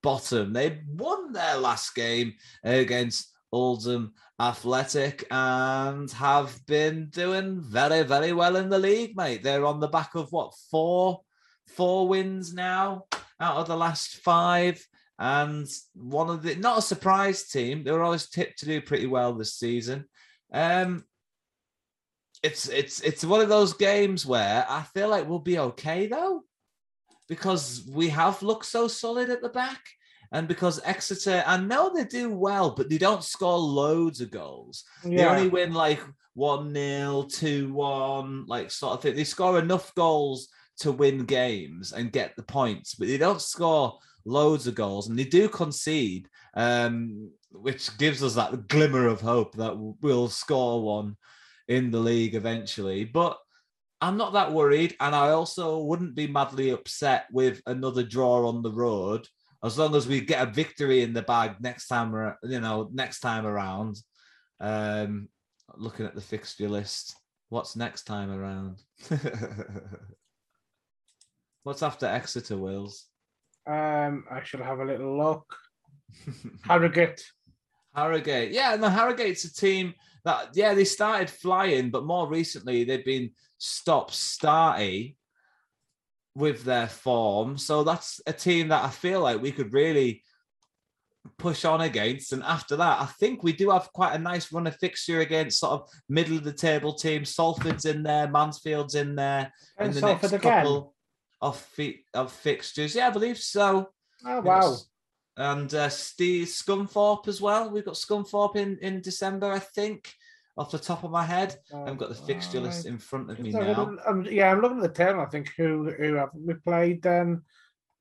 bottom. 0.02 0.52
They 0.52 0.80
won 0.86 1.32
their 1.32 1.56
last 1.56 1.94
game 1.94 2.34
against 2.62 3.32
Oldham 3.52 4.12
Athletic 4.40 5.24
and 5.30 6.10
have 6.12 6.58
been 6.66 7.08
doing 7.10 7.60
very, 7.60 8.02
very 8.02 8.32
well 8.32 8.56
in 8.56 8.68
the 8.68 8.78
league, 8.78 9.16
mate. 9.16 9.42
They're 9.42 9.64
on 9.64 9.80
the 9.80 9.88
back 9.88 10.14
of 10.14 10.32
what 10.32 10.54
four, 10.70 11.20
four 11.68 12.08
wins 12.08 12.52
now 12.52 13.04
out 13.40 13.56
of 13.56 13.68
the 13.68 13.76
last 13.76 14.16
five. 14.16 14.84
And 15.18 15.68
one 15.94 16.28
of 16.28 16.42
the 16.42 16.56
not 16.56 16.78
a 16.78 16.82
surprise 16.82 17.44
team. 17.44 17.84
They 17.84 17.92
were 17.92 18.02
always 18.02 18.28
tipped 18.28 18.58
to 18.60 18.66
do 18.66 18.80
pretty 18.80 19.06
well 19.06 19.32
this 19.32 19.54
season. 19.54 20.06
Um, 20.52 21.04
it's 22.42 22.68
it's 22.68 23.00
it's 23.00 23.24
one 23.24 23.40
of 23.40 23.48
those 23.48 23.72
games 23.74 24.26
where 24.26 24.66
I 24.68 24.82
feel 24.82 25.08
like 25.08 25.28
we'll 25.28 25.38
be 25.38 25.58
okay 25.58 26.06
though, 26.06 26.42
because 27.28 27.88
we 27.90 28.08
have 28.08 28.42
looked 28.42 28.66
so 28.66 28.88
solid 28.88 29.30
at 29.30 29.40
the 29.40 29.48
back, 29.48 29.80
and 30.32 30.48
because 30.48 30.80
Exeter, 30.84 31.44
I 31.46 31.58
know 31.58 31.92
they 31.94 32.04
do 32.04 32.34
well, 32.34 32.70
but 32.70 32.90
they 32.90 32.98
don't 32.98 33.22
score 33.22 33.58
loads 33.58 34.20
of 34.20 34.30
goals. 34.30 34.84
They 35.04 35.24
only 35.24 35.48
win 35.48 35.72
like 35.72 36.00
one 36.34 36.74
0 36.74 37.26
two 37.30 37.72
one, 37.72 38.44
like 38.46 38.70
sort 38.70 38.94
of 38.94 39.02
thing. 39.02 39.14
They 39.14 39.24
score 39.24 39.58
enough 39.58 39.94
goals 39.94 40.48
to 40.80 40.92
win 40.92 41.24
games 41.24 41.92
and 41.92 42.12
get 42.12 42.34
the 42.36 42.42
points, 42.42 42.94
but 42.94 43.06
they 43.08 43.16
don't 43.16 43.40
score 43.40 43.98
loads 44.24 44.66
of 44.66 44.74
goals, 44.74 45.08
and 45.08 45.18
they 45.18 45.24
do 45.24 45.48
concede, 45.48 46.28
um, 46.54 47.30
which 47.50 47.96
gives 47.98 48.22
us 48.22 48.34
that 48.34 48.68
glimmer 48.68 49.06
of 49.06 49.20
hope 49.20 49.54
that 49.56 49.76
we'll 50.02 50.28
score 50.28 50.82
one 50.82 51.16
in 51.68 51.90
the 51.90 52.00
league 52.00 52.34
eventually. 52.34 53.04
But 53.04 53.38
I'm 54.00 54.16
not 54.16 54.32
that 54.34 54.52
worried, 54.52 54.96
and 55.00 55.14
I 55.14 55.30
also 55.30 55.78
wouldn't 55.78 56.14
be 56.14 56.26
madly 56.26 56.70
upset 56.70 57.26
with 57.32 57.62
another 57.66 58.02
draw 58.02 58.48
on 58.48 58.62
the 58.62 58.72
road 58.72 59.26
as 59.64 59.78
long 59.78 59.94
as 59.94 60.06
we 60.06 60.20
get 60.20 60.46
a 60.46 60.50
victory 60.50 61.02
in 61.02 61.14
the 61.14 61.22
bag 61.22 61.56
next 61.60 61.88
time. 61.88 62.34
You 62.42 62.60
know, 62.60 62.90
next 62.92 63.20
time 63.20 63.46
around. 63.46 63.96
Um, 64.60 65.28
looking 65.76 66.06
at 66.06 66.14
the 66.14 66.20
fixture 66.20 66.68
list, 66.68 67.16
what's 67.48 67.76
next 67.76 68.04
time 68.04 68.30
around? 68.30 68.82
what's 71.62 71.82
after 71.82 72.06
Exeter, 72.06 72.58
Wills? 72.58 73.06
Um, 73.66 74.24
I 74.30 74.42
should 74.42 74.60
have 74.60 74.80
a 74.80 74.84
little 74.84 75.16
look. 75.16 75.56
Harrogate. 76.64 77.22
Harrogate. 77.94 78.50
Yeah, 78.52 78.76
no, 78.76 78.88
Harrogate's 78.88 79.44
a 79.44 79.54
team 79.54 79.94
that, 80.24 80.48
yeah, 80.54 80.74
they 80.74 80.84
started 80.84 81.30
flying, 81.30 81.90
but 81.90 82.04
more 82.04 82.28
recently 82.28 82.84
they've 82.84 83.04
been 83.04 83.30
stop 83.58 84.10
starty 84.10 85.16
with 86.34 86.64
their 86.64 86.88
form. 86.88 87.56
So 87.56 87.84
that's 87.84 88.20
a 88.26 88.32
team 88.32 88.68
that 88.68 88.84
I 88.84 88.90
feel 88.90 89.20
like 89.20 89.40
we 89.40 89.52
could 89.52 89.72
really 89.72 90.22
push 91.38 91.64
on 91.64 91.80
against. 91.80 92.32
And 92.32 92.42
after 92.42 92.76
that, 92.76 93.00
I 93.00 93.06
think 93.06 93.42
we 93.42 93.52
do 93.52 93.70
have 93.70 93.92
quite 93.92 94.14
a 94.14 94.18
nice 94.18 94.52
run 94.52 94.66
of 94.66 94.76
fixture 94.76 95.20
against 95.20 95.60
sort 95.60 95.72
of 95.72 95.88
middle 96.08 96.36
of 96.36 96.44
the 96.44 96.52
table 96.52 96.94
teams. 96.94 97.34
Salford's 97.34 97.84
in 97.84 98.02
there, 98.02 98.28
Mansfield's 98.28 98.94
in 98.94 99.14
there. 99.14 99.52
in 99.78 99.86
And 99.86 99.94
the 99.94 100.00
Salford 100.00 100.32
next 100.32 100.44
again. 100.44 100.64
couple 100.64 100.93
of, 101.44 101.56
fi- 101.60 102.04
of 102.14 102.32
fixtures. 102.32 102.94
Yeah, 102.94 103.08
I 103.08 103.10
believe 103.10 103.38
so. 103.38 103.90
Oh 104.26 104.40
wow. 104.40 104.60
Yes. 104.70 104.86
And 105.36 105.74
uh, 105.74 105.88
Steve 105.88 106.46
Scunthorpe 106.46 107.26
as 107.28 107.40
well. 107.40 107.70
We've 107.70 107.84
got 107.84 107.94
Scunthorpe 107.94 108.56
in, 108.56 108.78
in 108.82 109.00
December, 109.00 109.50
I 109.50 109.58
think, 109.58 110.12
off 110.56 110.70
the 110.70 110.78
top 110.78 111.02
of 111.02 111.10
my 111.10 111.24
head. 111.24 111.56
I've 111.74 111.98
got 111.98 112.08
the 112.08 112.14
fixture 112.14 112.60
list 112.60 112.86
in 112.86 112.98
front 112.98 113.30
of 113.30 113.40
me 113.40 113.50
So, 113.50 113.60
now. 113.60 113.96
um, 114.06 114.24
yeah, 114.30 114.50
I'm 114.52 114.60
looking 114.60 114.78
at 114.78 114.94
the 114.94 115.04
table. 115.04 115.20
I 115.20 115.26
think 115.26 115.50
who 115.56 115.90
who 115.90 116.14
haven't 116.14 116.46
we 116.46 116.54
played 116.54 117.02
then? 117.02 117.42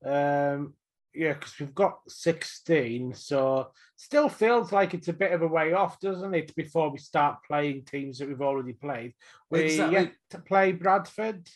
Um, 0.05 0.75
yeah, 1.15 1.33
because 1.33 1.59
we've 1.59 1.75
got 1.75 1.99
16, 2.07 3.13
so 3.13 3.71
still 3.95 4.29
feels 4.29 4.71
like 4.71 4.93
it's 4.93 5.07
a 5.09 5.13
bit 5.13 5.31
of 5.31 5.41
a 5.43 5.47
way 5.47 5.73
off, 5.73 5.99
doesn't 5.99 6.33
it? 6.33 6.55
Before 6.55 6.89
we 6.89 6.97
start 6.97 7.43
playing 7.47 7.85
teams 7.85 8.17
that 8.19 8.27
we've 8.27 8.41
already 8.41 8.73
played, 8.73 9.13
we 9.49 9.61
Exactly. 9.61 9.93
yet 9.95 10.13
to 10.31 10.39
play 10.39 10.71
Bradford. 10.71 11.47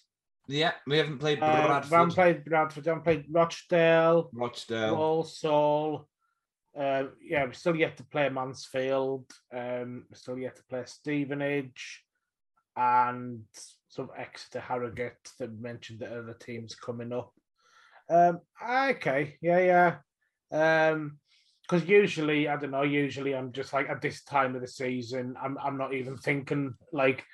Yeah, 0.48 0.72
we 0.86 0.98
haven't 0.98 1.20
played 1.20 1.42
Uh, 1.42 1.82
we 1.90 1.96
haven't 1.96 2.14
played 2.14 2.46
Bradford. 2.46 2.86
We 2.86 2.90
haven't 2.90 3.04
played 3.04 3.26
Rochdale, 3.30 4.30
Rochdale. 4.34 4.96
Walsall. 4.96 6.08
Uh, 6.78 7.06
yeah, 7.22 7.44
we're 7.46 7.54
still 7.54 7.76
yet 7.76 7.98
to 7.98 8.04
play 8.06 8.30
Mansfield. 8.30 9.26
Um, 9.54 10.06
we're 10.10 10.16
still 10.18 10.38
yet 10.38 10.56
to 10.56 10.64
play 10.70 10.84
Stevenage, 10.86 12.04
and 12.76 13.42
some 13.90 14.10
Exeter, 14.18 14.60
Harrogate. 14.60 15.32
That 15.40 15.60
mentioned 15.60 16.00
that 16.00 16.12
other 16.12 16.38
teams 16.40 16.76
coming 16.76 17.12
up. 17.12 17.34
Um, 18.10 18.40
okay, 18.64 19.38
yeah, 19.42 19.98
yeah. 20.52 20.90
Um, 20.90 21.20
because 21.64 21.88
usually 21.88 22.48
I 22.48 22.56
don't 22.56 22.72
know. 22.72 22.84
Usually 22.84 23.36
I'm 23.36 23.52
just 23.52 23.74
like 23.74 23.90
at 23.90 24.02
this 24.02 24.24
time 24.24 24.56
of 24.56 24.62
the 24.62 24.68
season, 24.68 25.36
I'm 25.42 25.58
I'm 25.58 25.78
not 25.78 25.94
even 25.94 26.16
thinking 26.16 26.74
like 26.94 27.26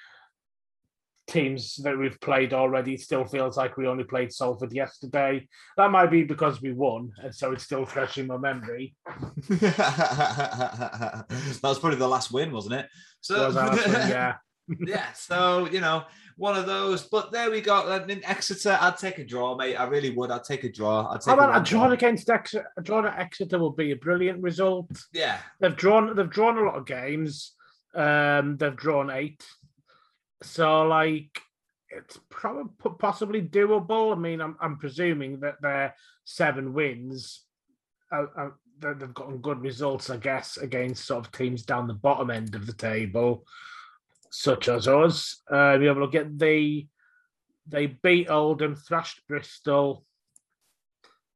teams 1.28 1.76
that 1.78 1.98
we've 1.98 2.20
played 2.20 2.54
already. 2.54 2.96
It 2.96 3.02
still 3.02 3.26
feels 3.26 3.58
like 3.58 3.78
we 3.78 3.88
only 3.88 4.04
played 4.04 4.34
Salford 4.34 4.74
yesterday. 4.74 5.48
That 5.78 5.92
might 5.92 6.12
be 6.12 6.24
because 6.24 6.62
we 6.62 6.74
won, 6.74 7.12
and 7.22 7.34
so 7.34 7.52
it's 7.52 7.64
still 7.64 7.86
fresh 7.86 8.18
in 8.18 8.28
my 8.28 8.38
memory. 8.38 8.96
that 9.50 11.26
was 11.62 11.80
probably 11.80 12.00
the 12.00 12.08
last 12.08 12.32
win, 12.32 12.52
wasn't 12.52 12.76
it? 12.76 12.88
So 13.22 13.48
Was 13.48 13.56
but 13.56 13.88
yeah, 14.10 14.36
yeah, 14.86 15.12
so 15.14 15.68
you 15.70 15.82
know, 15.82 16.04
one 16.38 16.58
of 16.58 16.66
those. 16.66 17.04
But 17.04 17.32
there 17.32 17.50
we 17.52 17.62
go. 17.62 18.06
In 18.08 18.24
Exeter, 18.26 18.78
I'd 18.80 18.98
take 18.98 19.20
a 19.20 19.26
draw, 19.26 19.56
mate. 19.56 19.76
I 19.76 19.86
really 19.86 20.10
would. 20.10 20.32
I'd 20.32 20.44
take 20.44 20.64
a 20.64 20.72
draw. 20.72 21.12
I'd 21.12 21.22
take 21.22 21.28
how 21.28 21.34
about 21.36 21.50
a 21.50 21.54
one 21.54 21.64
draw 21.64 21.92
against 21.92 22.30
Exeter? 22.30 22.68
A 22.78 22.82
draw 22.82 23.06
at 23.06 23.20
Exeter 23.20 23.60
will 23.60 23.72
be 23.72 23.92
a 23.92 23.96
brilliant 23.96 24.42
result. 24.42 24.92
Yeah, 25.14 25.38
They've 25.60 25.76
drawn. 25.76 26.16
They've 26.16 26.30
drawn 26.30 26.58
a 26.58 26.64
lot 26.64 26.76
of 26.76 26.86
games. 26.86 27.54
Um, 27.96 28.58
they've 28.58 28.76
drawn 28.76 29.10
eight. 29.10 29.46
So 30.44 30.84
like, 30.84 31.42
it's 31.90 32.20
probably 32.30 32.72
possibly 33.00 33.42
doable. 33.42 34.16
I 34.16 34.20
mean, 34.20 34.42
I'm 34.42 34.58
I'm 34.60 34.78
presuming 34.78 35.40
that 35.42 35.62
their 35.62 35.96
seven 36.26 36.74
wins. 36.74 37.44
Uh, 38.12 38.26
uh, 38.38 38.50
they- 38.80 38.94
they've 38.94 39.14
gotten 39.14 39.38
good 39.38 39.62
results, 39.62 40.10
I 40.10 40.18
guess, 40.18 40.58
against 40.58 41.06
sort 41.06 41.26
of 41.26 41.32
teams 41.32 41.64
down 41.64 41.88
the 41.88 41.94
bottom 41.94 42.30
end 42.30 42.56
of 42.56 42.66
the 42.66 42.74
table, 42.74 43.46
such 44.32 44.68
as 44.68 44.88
us. 44.88 45.42
Uh, 45.50 45.78
we 45.80 45.86
have 45.86 45.98
a 45.98 46.00
look 46.00 46.16
at 46.16 46.38
the. 46.38 46.88
They 47.68 47.88
beat 47.88 48.30
Oldham, 48.30 48.76
thrashed 48.76 49.26
Bristol, 49.28 50.06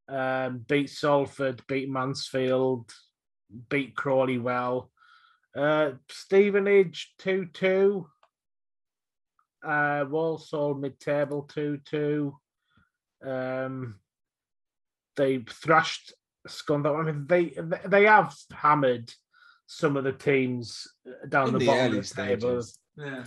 um, 0.10 0.60
beat 0.68 0.90
Salford, 0.90 1.62
beat 1.68 1.90
Mansfield, 1.90 2.92
beat 3.70 3.96
Crawley 3.96 4.38
well. 4.38 4.92
Uh, 5.56 5.94
Stevenage 6.10 7.14
2 7.20 7.46
2. 7.54 8.10
Uh, 9.66 10.06
Walsall 10.10 10.76
mid 10.76 11.00
table 11.00 11.44
2 11.54 11.80
2. 11.86 12.38
Um, 13.26 13.96
they 15.16 15.40
thrashed 15.40 16.14
Scunthorpe. 16.48 17.00
I 17.00 17.12
mean, 17.12 17.26
they 17.28 17.54
they 17.88 18.06
have 18.06 18.36
hammered 18.52 19.12
some 19.66 19.98
of 19.98 20.04
the 20.04 20.14
teams 20.14 20.88
down 21.28 21.50
in 21.50 21.54
the, 21.54 21.60
the, 21.60 21.66
bottom 21.66 21.98
of 21.98 22.10
the 22.10 22.16
table. 22.16 22.64
Yeah. 22.96 23.24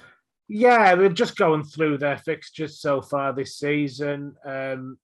Yeah, 0.53 0.95
we're 0.95 1.11
just 1.11 1.37
going 1.37 1.63
through 1.63 1.99
their 1.99 2.17
fixtures 2.17 2.81
so 2.81 3.03
far 3.03 3.33
this 3.33 3.57
season. 3.57 4.35
Um, 4.45 4.99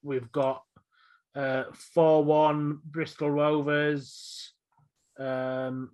we've 0.00 0.30
got 0.30 0.62
uh, 1.34 1.64
4 1.94 2.24
1 2.24 2.78
Bristol 2.84 3.30
Rovers, 3.30 4.52
um, 5.18 5.90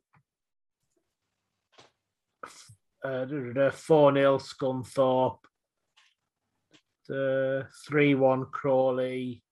uh, 3.07 3.71
4 3.71 4.15
0 4.15 4.39
Scunthorpe, 4.39 5.39
uh, 7.11 7.65
3 7.89 8.15
1 8.15 8.47
Crawley, 8.47 9.43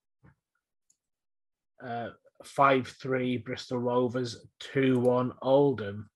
uh, 1.84 2.10
5 2.42 2.88
3 2.88 3.36
Bristol 3.38 3.78
Rovers, 3.78 4.46
2 4.60 4.98
1 4.98 5.32
Oldham. 5.42 6.10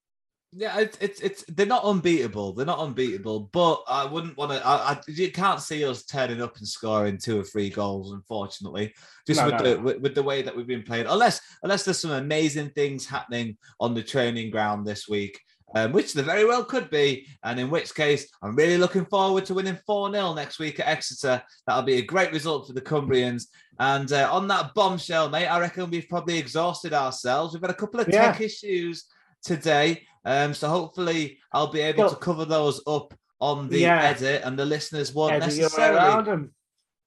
Yeah, 0.53 0.81
it's, 0.81 0.97
it's 0.99 1.21
it's 1.21 1.45
they're 1.45 1.67
not 1.67 1.85
unbeatable. 1.85 2.55
They're 2.55 2.65
not 2.65 2.79
unbeatable, 2.79 3.51
but 3.53 3.83
I 3.87 4.07
wouldn't 4.07 4.39
want 4.39 4.53
to. 4.53 4.67
I, 4.67 4.93
I 4.93 5.01
you 5.07 5.31
can't 5.31 5.61
see 5.61 5.85
us 5.85 6.07
turning 6.07 6.41
up 6.41 6.57
and 6.57 6.67
scoring 6.67 7.19
two 7.19 7.39
or 7.39 7.45
three 7.45 7.69
goals, 7.69 8.13
unfortunately. 8.13 8.95
Just 9.27 9.41
No, 9.41 9.47
with 9.47 9.55
no, 9.57 9.63
the. 9.63 9.81
With, 9.81 10.01
with 10.01 10.15
the 10.15 10.23
way 10.23 10.41
that 10.41 10.57
we've 10.57 10.67
been 10.67 10.85
playing, 10.85 11.07
unless 11.07 11.43
unless 11.63 11.85
there's 11.85 11.99
some 11.99 12.13
amazing 12.13 12.71
things 12.71 13.05
happening 13.05 13.59
on 13.79 13.93
the 13.93 14.03
training 14.03 14.51
ground 14.51 14.87
this 14.87 15.07
week, 15.07 15.39
um, 15.75 15.93
which 15.93 16.15
there 16.15 16.25
very 16.25 16.45
well 16.45 16.65
could 16.65 16.91
be. 16.91 17.27
And 17.45 17.61
in 17.61 17.71
which 17.71 17.95
case, 17.95 18.29
I'm 18.43 18.57
really 18.57 18.79
looking 18.79 19.05
forward 19.07 19.45
to 19.47 19.55
winning 19.55 19.79
4 19.87 20.11
0 20.13 20.35
next 20.35 20.59
week 20.59 20.81
at 20.81 20.89
Exeter. 20.89 21.43
That'll 21.67 21.83
be 21.83 21.99
a 21.99 22.03
great 22.03 22.33
result 22.33 22.67
for 22.67 22.73
the 22.73 22.81
Cumbrians. 22.81 23.45
And 23.79 24.11
uh, 24.13 24.29
on 24.33 24.49
that 24.49 24.75
bombshell, 24.75 25.29
mate, 25.31 25.47
I 25.47 25.61
reckon 25.61 25.91
we've 25.91 26.09
probably 26.09 26.39
exhausted 26.39 26.93
ourselves. 26.93 27.55
We've 27.55 27.63
had 27.63 27.71
a 27.71 27.75
couple 27.75 28.01
of 28.01 28.09
Yeah. 28.09 28.33
tech 28.33 28.41
issues 28.41 29.05
today. 29.43 30.03
Um, 30.25 30.53
so 30.55 30.69
hopefully, 30.69 31.39
I'll 31.53 31.73
be 31.73 31.81
able 31.81 32.05
Well- 32.05 32.11
to 32.11 32.17
cover 32.17 32.45
those 32.45 32.81
up 32.87 33.15
on 33.41 33.69
the 33.69 33.79
Yeah. 33.79 34.03
edit, 34.03 34.43
and 34.45 34.59
the 34.59 34.65
listeners 34.65 35.15
won't 35.15 35.35
Edit 35.35 35.57
necessarily. 35.57 36.49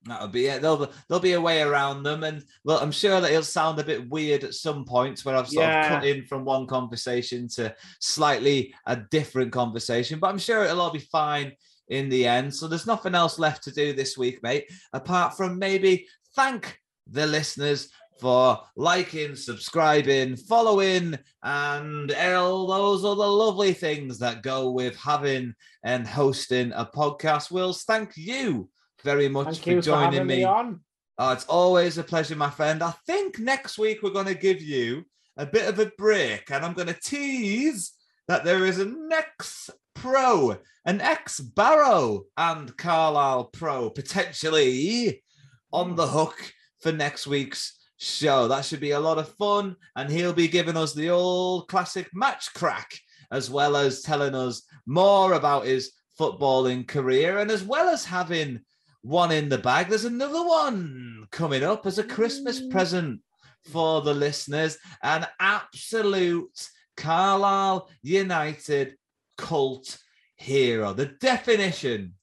That'll 0.05 0.29
be 0.29 0.47
it. 0.47 0.61
There'll, 0.63 0.91
there'll 1.07 1.21
be 1.21 1.33
a 1.33 1.41
way 1.41 1.61
around 1.61 2.01
them. 2.03 2.23
And 2.23 2.43
well, 2.63 2.79
I'm 2.79 2.91
sure 2.91 3.21
that 3.21 3.29
it'll 3.29 3.43
sound 3.43 3.79
a 3.79 3.83
bit 3.83 4.09
weird 4.09 4.43
at 4.43 4.55
some 4.55 4.83
points 4.83 5.23
where 5.23 5.35
I've 5.35 5.47
sort 5.47 5.65
Yeah. 5.67 5.81
of 5.81 5.87
cut 6.01 6.05
in 6.07 6.25
from 6.25 6.43
one 6.43 6.65
conversation 6.65 7.47
to 7.49 7.75
slightly 7.99 8.73
a 8.87 8.95
different 8.95 9.51
conversation, 9.51 10.19
but 10.19 10.29
I'm 10.29 10.39
sure 10.39 10.63
it'll 10.63 10.81
all 10.81 10.91
be 10.91 10.99
fine 10.99 11.51
in 11.89 12.09
the 12.09 12.25
end. 12.25 12.55
So 12.55 12.67
there's 12.67 12.87
nothing 12.87 13.13
else 13.13 13.37
left 13.37 13.63
to 13.65 13.71
do 13.71 13.93
this 13.93 14.17
week, 14.17 14.41
mate, 14.41 14.65
apart 14.91 15.37
from 15.37 15.59
maybe 15.59 16.07
thank 16.35 16.79
the 17.07 17.27
listeners 17.27 17.89
for 18.19 18.59
liking, 18.75 19.35
subscribing, 19.35 20.35
following, 20.35 21.17
and 21.43 22.11
all 22.11 22.65
those 22.65 23.03
other 23.05 23.25
lovely 23.27 23.73
things 23.73 24.17
that 24.19 24.41
go 24.41 24.71
with 24.71 24.95
having 24.95 25.53
and 25.83 26.07
hosting 26.07 26.71
a 26.73 26.85
podcast. 26.85 27.51
Wills, 27.51 27.83
thank 27.83 28.15
you 28.15 28.69
very 29.03 29.27
much 29.27 29.45
Thank 29.45 29.63
for 29.63 29.75
for 29.75 29.81
joining 29.81 30.13
having 30.13 30.27
me. 30.27 30.37
me 30.37 30.43
on. 30.43 30.81
Oh, 31.17 31.31
it's 31.33 31.45
always 31.45 31.97
a 31.97 32.03
pleasure, 32.03 32.35
my 32.35 32.49
friend. 32.49 32.81
I 32.81 32.93
think 33.05 33.39
next 33.39 33.77
week 33.77 34.01
we're 34.01 34.09
going 34.11 34.27
to 34.27 34.33
give 34.33 34.61
you 34.61 35.05
a 35.37 35.45
bit 35.45 35.67
of 35.67 35.79
a 35.79 35.91
break, 35.97 36.51
and 36.51 36.65
I'm 36.65 36.73
going 36.73 36.87
to 36.87 36.99
tease 36.99 37.91
that 38.27 38.43
there 38.43 38.65
is 38.65 38.79
an 38.79 39.09
ex 39.11 39.69
pro, 39.93 40.57
an 40.85 41.01
ex 41.01 41.39
Barrow 41.39 42.23
and 42.37 42.75
Carlisle 42.77 43.45
pro 43.45 43.89
potentially 43.89 45.23
on 45.71 45.95
the 45.95 46.07
hook 46.07 46.53
for 46.79 46.91
next 46.91 47.27
week's 47.27 47.77
show. 47.97 48.47
That 48.47 48.65
should 48.65 48.79
be 48.79 48.91
a 48.91 48.99
lot 48.99 49.17
of 49.17 49.35
fun, 49.35 49.75
and 49.95 50.09
he'll 50.09 50.33
be 50.33 50.47
giving 50.47 50.77
us 50.77 50.93
the 50.93 51.09
old 51.09 51.67
classic 51.67 52.09
match 52.13 52.53
crack 52.53 52.99
as 53.31 53.49
well 53.49 53.75
as 53.75 54.01
telling 54.01 54.35
us 54.35 54.63
more 54.85 55.33
about 55.33 55.65
his 55.65 55.93
footballing 56.19 56.87
career 56.87 57.39
and 57.39 57.49
as 57.49 57.63
well 57.63 57.89
as 57.89 58.05
having 58.05 58.59
one 59.01 59.31
in 59.31 59.49
the 59.49 59.57
bag. 59.57 59.89
There's 59.89 60.05
another 60.05 60.43
one 60.45 61.25
coming 61.31 61.63
up 61.63 61.85
as 61.85 61.97
a 61.97 62.03
Christmas 62.03 62.61
present 62.67 63.21
for 63.65 64.01
the 64.01 64.13
listeners. 64.13 64.77
An 65.01 65.27
absolute 65.39 66.69
Carlisle 66.97 67.89
United 68.03 68.95
cult 69.37 69.97
hero. 70.35 70.93
The 70.93 71.07
definition 71.07 72.13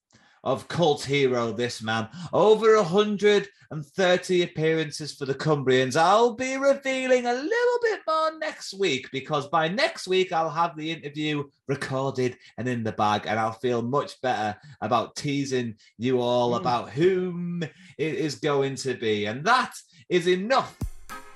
of 0.48 0.66
cult 0.68 1.04
hero, 1.04 1.52
this 1.52 1.82
man. 1.82 2.08
Over 2.32 2.76
130 2.76 4.42
appearances 4.42 5.14
for 5.14 5.26
the 5.26 5.34
Cumbrians. 5.34 5.94
I'll 5.96 6.34
be 6.34 6.56
revealing 6.56 7.26
a 7.26 7.32
little 7.34 7.78
bit 7.82 8.00
more 8.06 8.38
next 8.38 8.72
week 8.78 9.08
because 9.12 9.46
by 9.48 9.68
next 9.68 10.08
week 10.08 10.32
I'll 10.32 10.48
have 10.50 10.74
the 10.76 10.90
interview 10.90 11.44
recorded 11.66 12.36
and 12.56 12.66
in 12.66 12.82
the 12.82 12.92
bag, 12.92 13.26
and 13.26 13.38
I'll 13.38 13.52
feel 13.52 13.82
much 13.82 14.20
better 14.22 14.56
about 14.80 15.16
teasing 15.16 15.74
you 15.98 16.20
all 16.20 16.52
Mm. 16.52 16.60
about 16.60 16.90
whom 16.90 17.62
it 17.62 18.14
is 18.14 18.36
going 18.36 18.74
to 18.76 18.94
be. 18.94 19.26
And 19.26 19.44
that 19.44 19.74
is 20.08 20.26
enough 20.28 20.76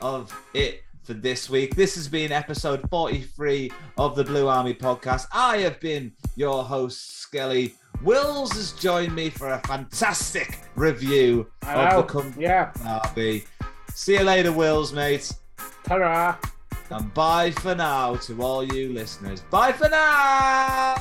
of 0.01 0.35
it 0.55 0.83
for 1.05 1.13
this 1.15 1.51
week. 1.51 1.75
This 1.77 1.95
has 1.97 2.09
been 2.09 2.33
episode 2.33 2.89
43 2.89 3.71
of 3.99 4.17
the 4.17 4.25
Blue 4.25 4.49
Army 4.49 4.73
podcast. 4.73 5.27
I 5.33 5.59
have 5.59 5.79
been 5.81 6.13
your 6.37 6.65
host, 6.65 7.19
Skelly. 7.19 7.75
Wills 8.03 8.53
has 8.53 8.73
joined 8.73 9.15
me 9.15 9.31
for 9.31 9.51
a 9.51 9.59
fantastic 9.61 10.59
review 10.75 11.47
I 11.63 11.75
of 11.91 12.07
the 12.07 12.13
Cum 12.13 12.35
Yeah. 12.39 12.73
Derby. 13.15 13.45
See 13.95 14.15
you 14.15 14.25
later, 14.25 14.53
Wills, 14.53 14.93
mate. 14.93 15.33
Ta-ra. 15.85 16.37
And 16.91 17.15
bye 17.15 17.51
for 17.53 17.75
now 17.75 18.17
to 18.17 18.43
all 18.43 18.65
you 18.65 18.93
listeners. 18.93 19.41
Bye 19.51 19.73
for 19.73 19.89
now. 19.89 20.97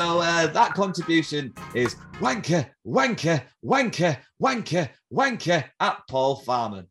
So 0.00 0.18
uh, 0.18 0.46
that 0.46 0.72
contribution 0.72 1.52
is 1.74 1.94
wanker, 2.20 2.66
wanker, 2.86 3.42
wanker, 3.62 4.16
wanker, 4.42 4.88
wanker 5.12 5.64
at 5.78 6.00
Paul 6.08 6.36
Farman. 6.36 6.86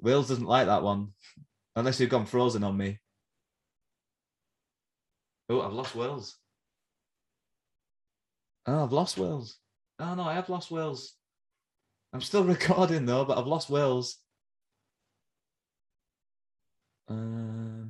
Wills 0.00 0.26
doesn't 0.26 0.44
like 0.44 0.66
that 0.66 0.82
one, 0.82 1.10
unless 1.76 2.00
you've 2.00 2.10
gone 2.10 2.26
frozen 2.26 2.64
on 2.64 2.76
me. 2.76 2.98
Oh, 5.48 5.60
I've 5.60 5.72
lost 5.72 5.94
Wills. 5.94 6.36
Oh, 8.66 8.82
I've 8.82 8.92
lost 8.92 9.18
Wills. 9.18 9.56
Oh 10.00 10.16
no, 10.16 10.24
I 10.24 10.34
have 10.34 10.48
lost 10.48 10.72
Wills. 10.72 11.14
I'm 12.12 12.22
still 12.22 12.42
recording 12.56 13.06
though, 13.06 13.24
but 13.24 13.38
I've 13.38 13.46
lost 13.46 13.70
Wills. 13.70 14.16
Um. 17.06 17.89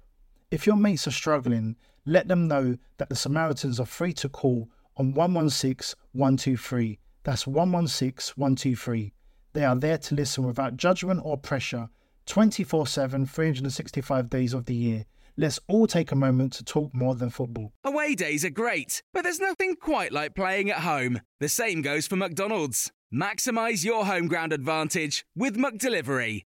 If 0.51 0.67
your 0.67 0.75
mates 0.75 1.07
are 1.07 1.11
struggling, 1.11 1.77
let 2.05 2.27
them 2.27 2.49
know 2.49 2.77
that 2.97 3.07
the 3.07 3.15
Samaritans 3.15 3.79
are 3.79 3.85
free 3.85 4.11
to 4.13 4.27
call 4.27 4.69
on 4.97 5.13
116 5.13 5.97
123. 6.11 6.99
That's 7.23 7.47
116 7.47 8.33
123. 8.35 9.13
They 9.53 9.63
are 9.63 9.77
there 9.77 9.97
to 9.97 10.15
listen 10.15 10.45
without 10.45 10.75
judgment 10.75 11.21
or 11.23 11.37
pressure 11.37 11.87
24 12.25 12.85
7, 12.85 13.25
365 13.25 14.29
days 14.29 14.53
of 14.53 14.65
the 14.65 14.75
year. 14.75 15.05
Let's 15.37 15.61
all 15.69 15.87
take 15.87 16.11
a 16.11 16.15
moment 16.15 16.51
to 16.53 16.65
talk 16.65 16.93
more 16.93 17.15
than 17.15 17.29
football. 17.29 17.71
Away 17.85 18.15
days 18.15 18.43
are 18.43 18.49
great, 18.49 19.01
but 19.13 19.23
there's 19.23 19.39
nothing 19.39 19.77
quite 19.77 20.11
like 20.11 20.35
playing 20.35 20.69
at 20.69 20.79
home. 20.79 21.21
The 21.39 21.47
same 21.47 21.81
goes 21.81 22.07
for 22.07 22.17
McDonald's. 22.17 22.91
Maximize 23.13 23.85
your 23.85 24.05
home 24.05 24.27
ground 24.27 24.51
advantage 24.51 25.25
with 25.33 25.55
McDelivery. 25.55 26.43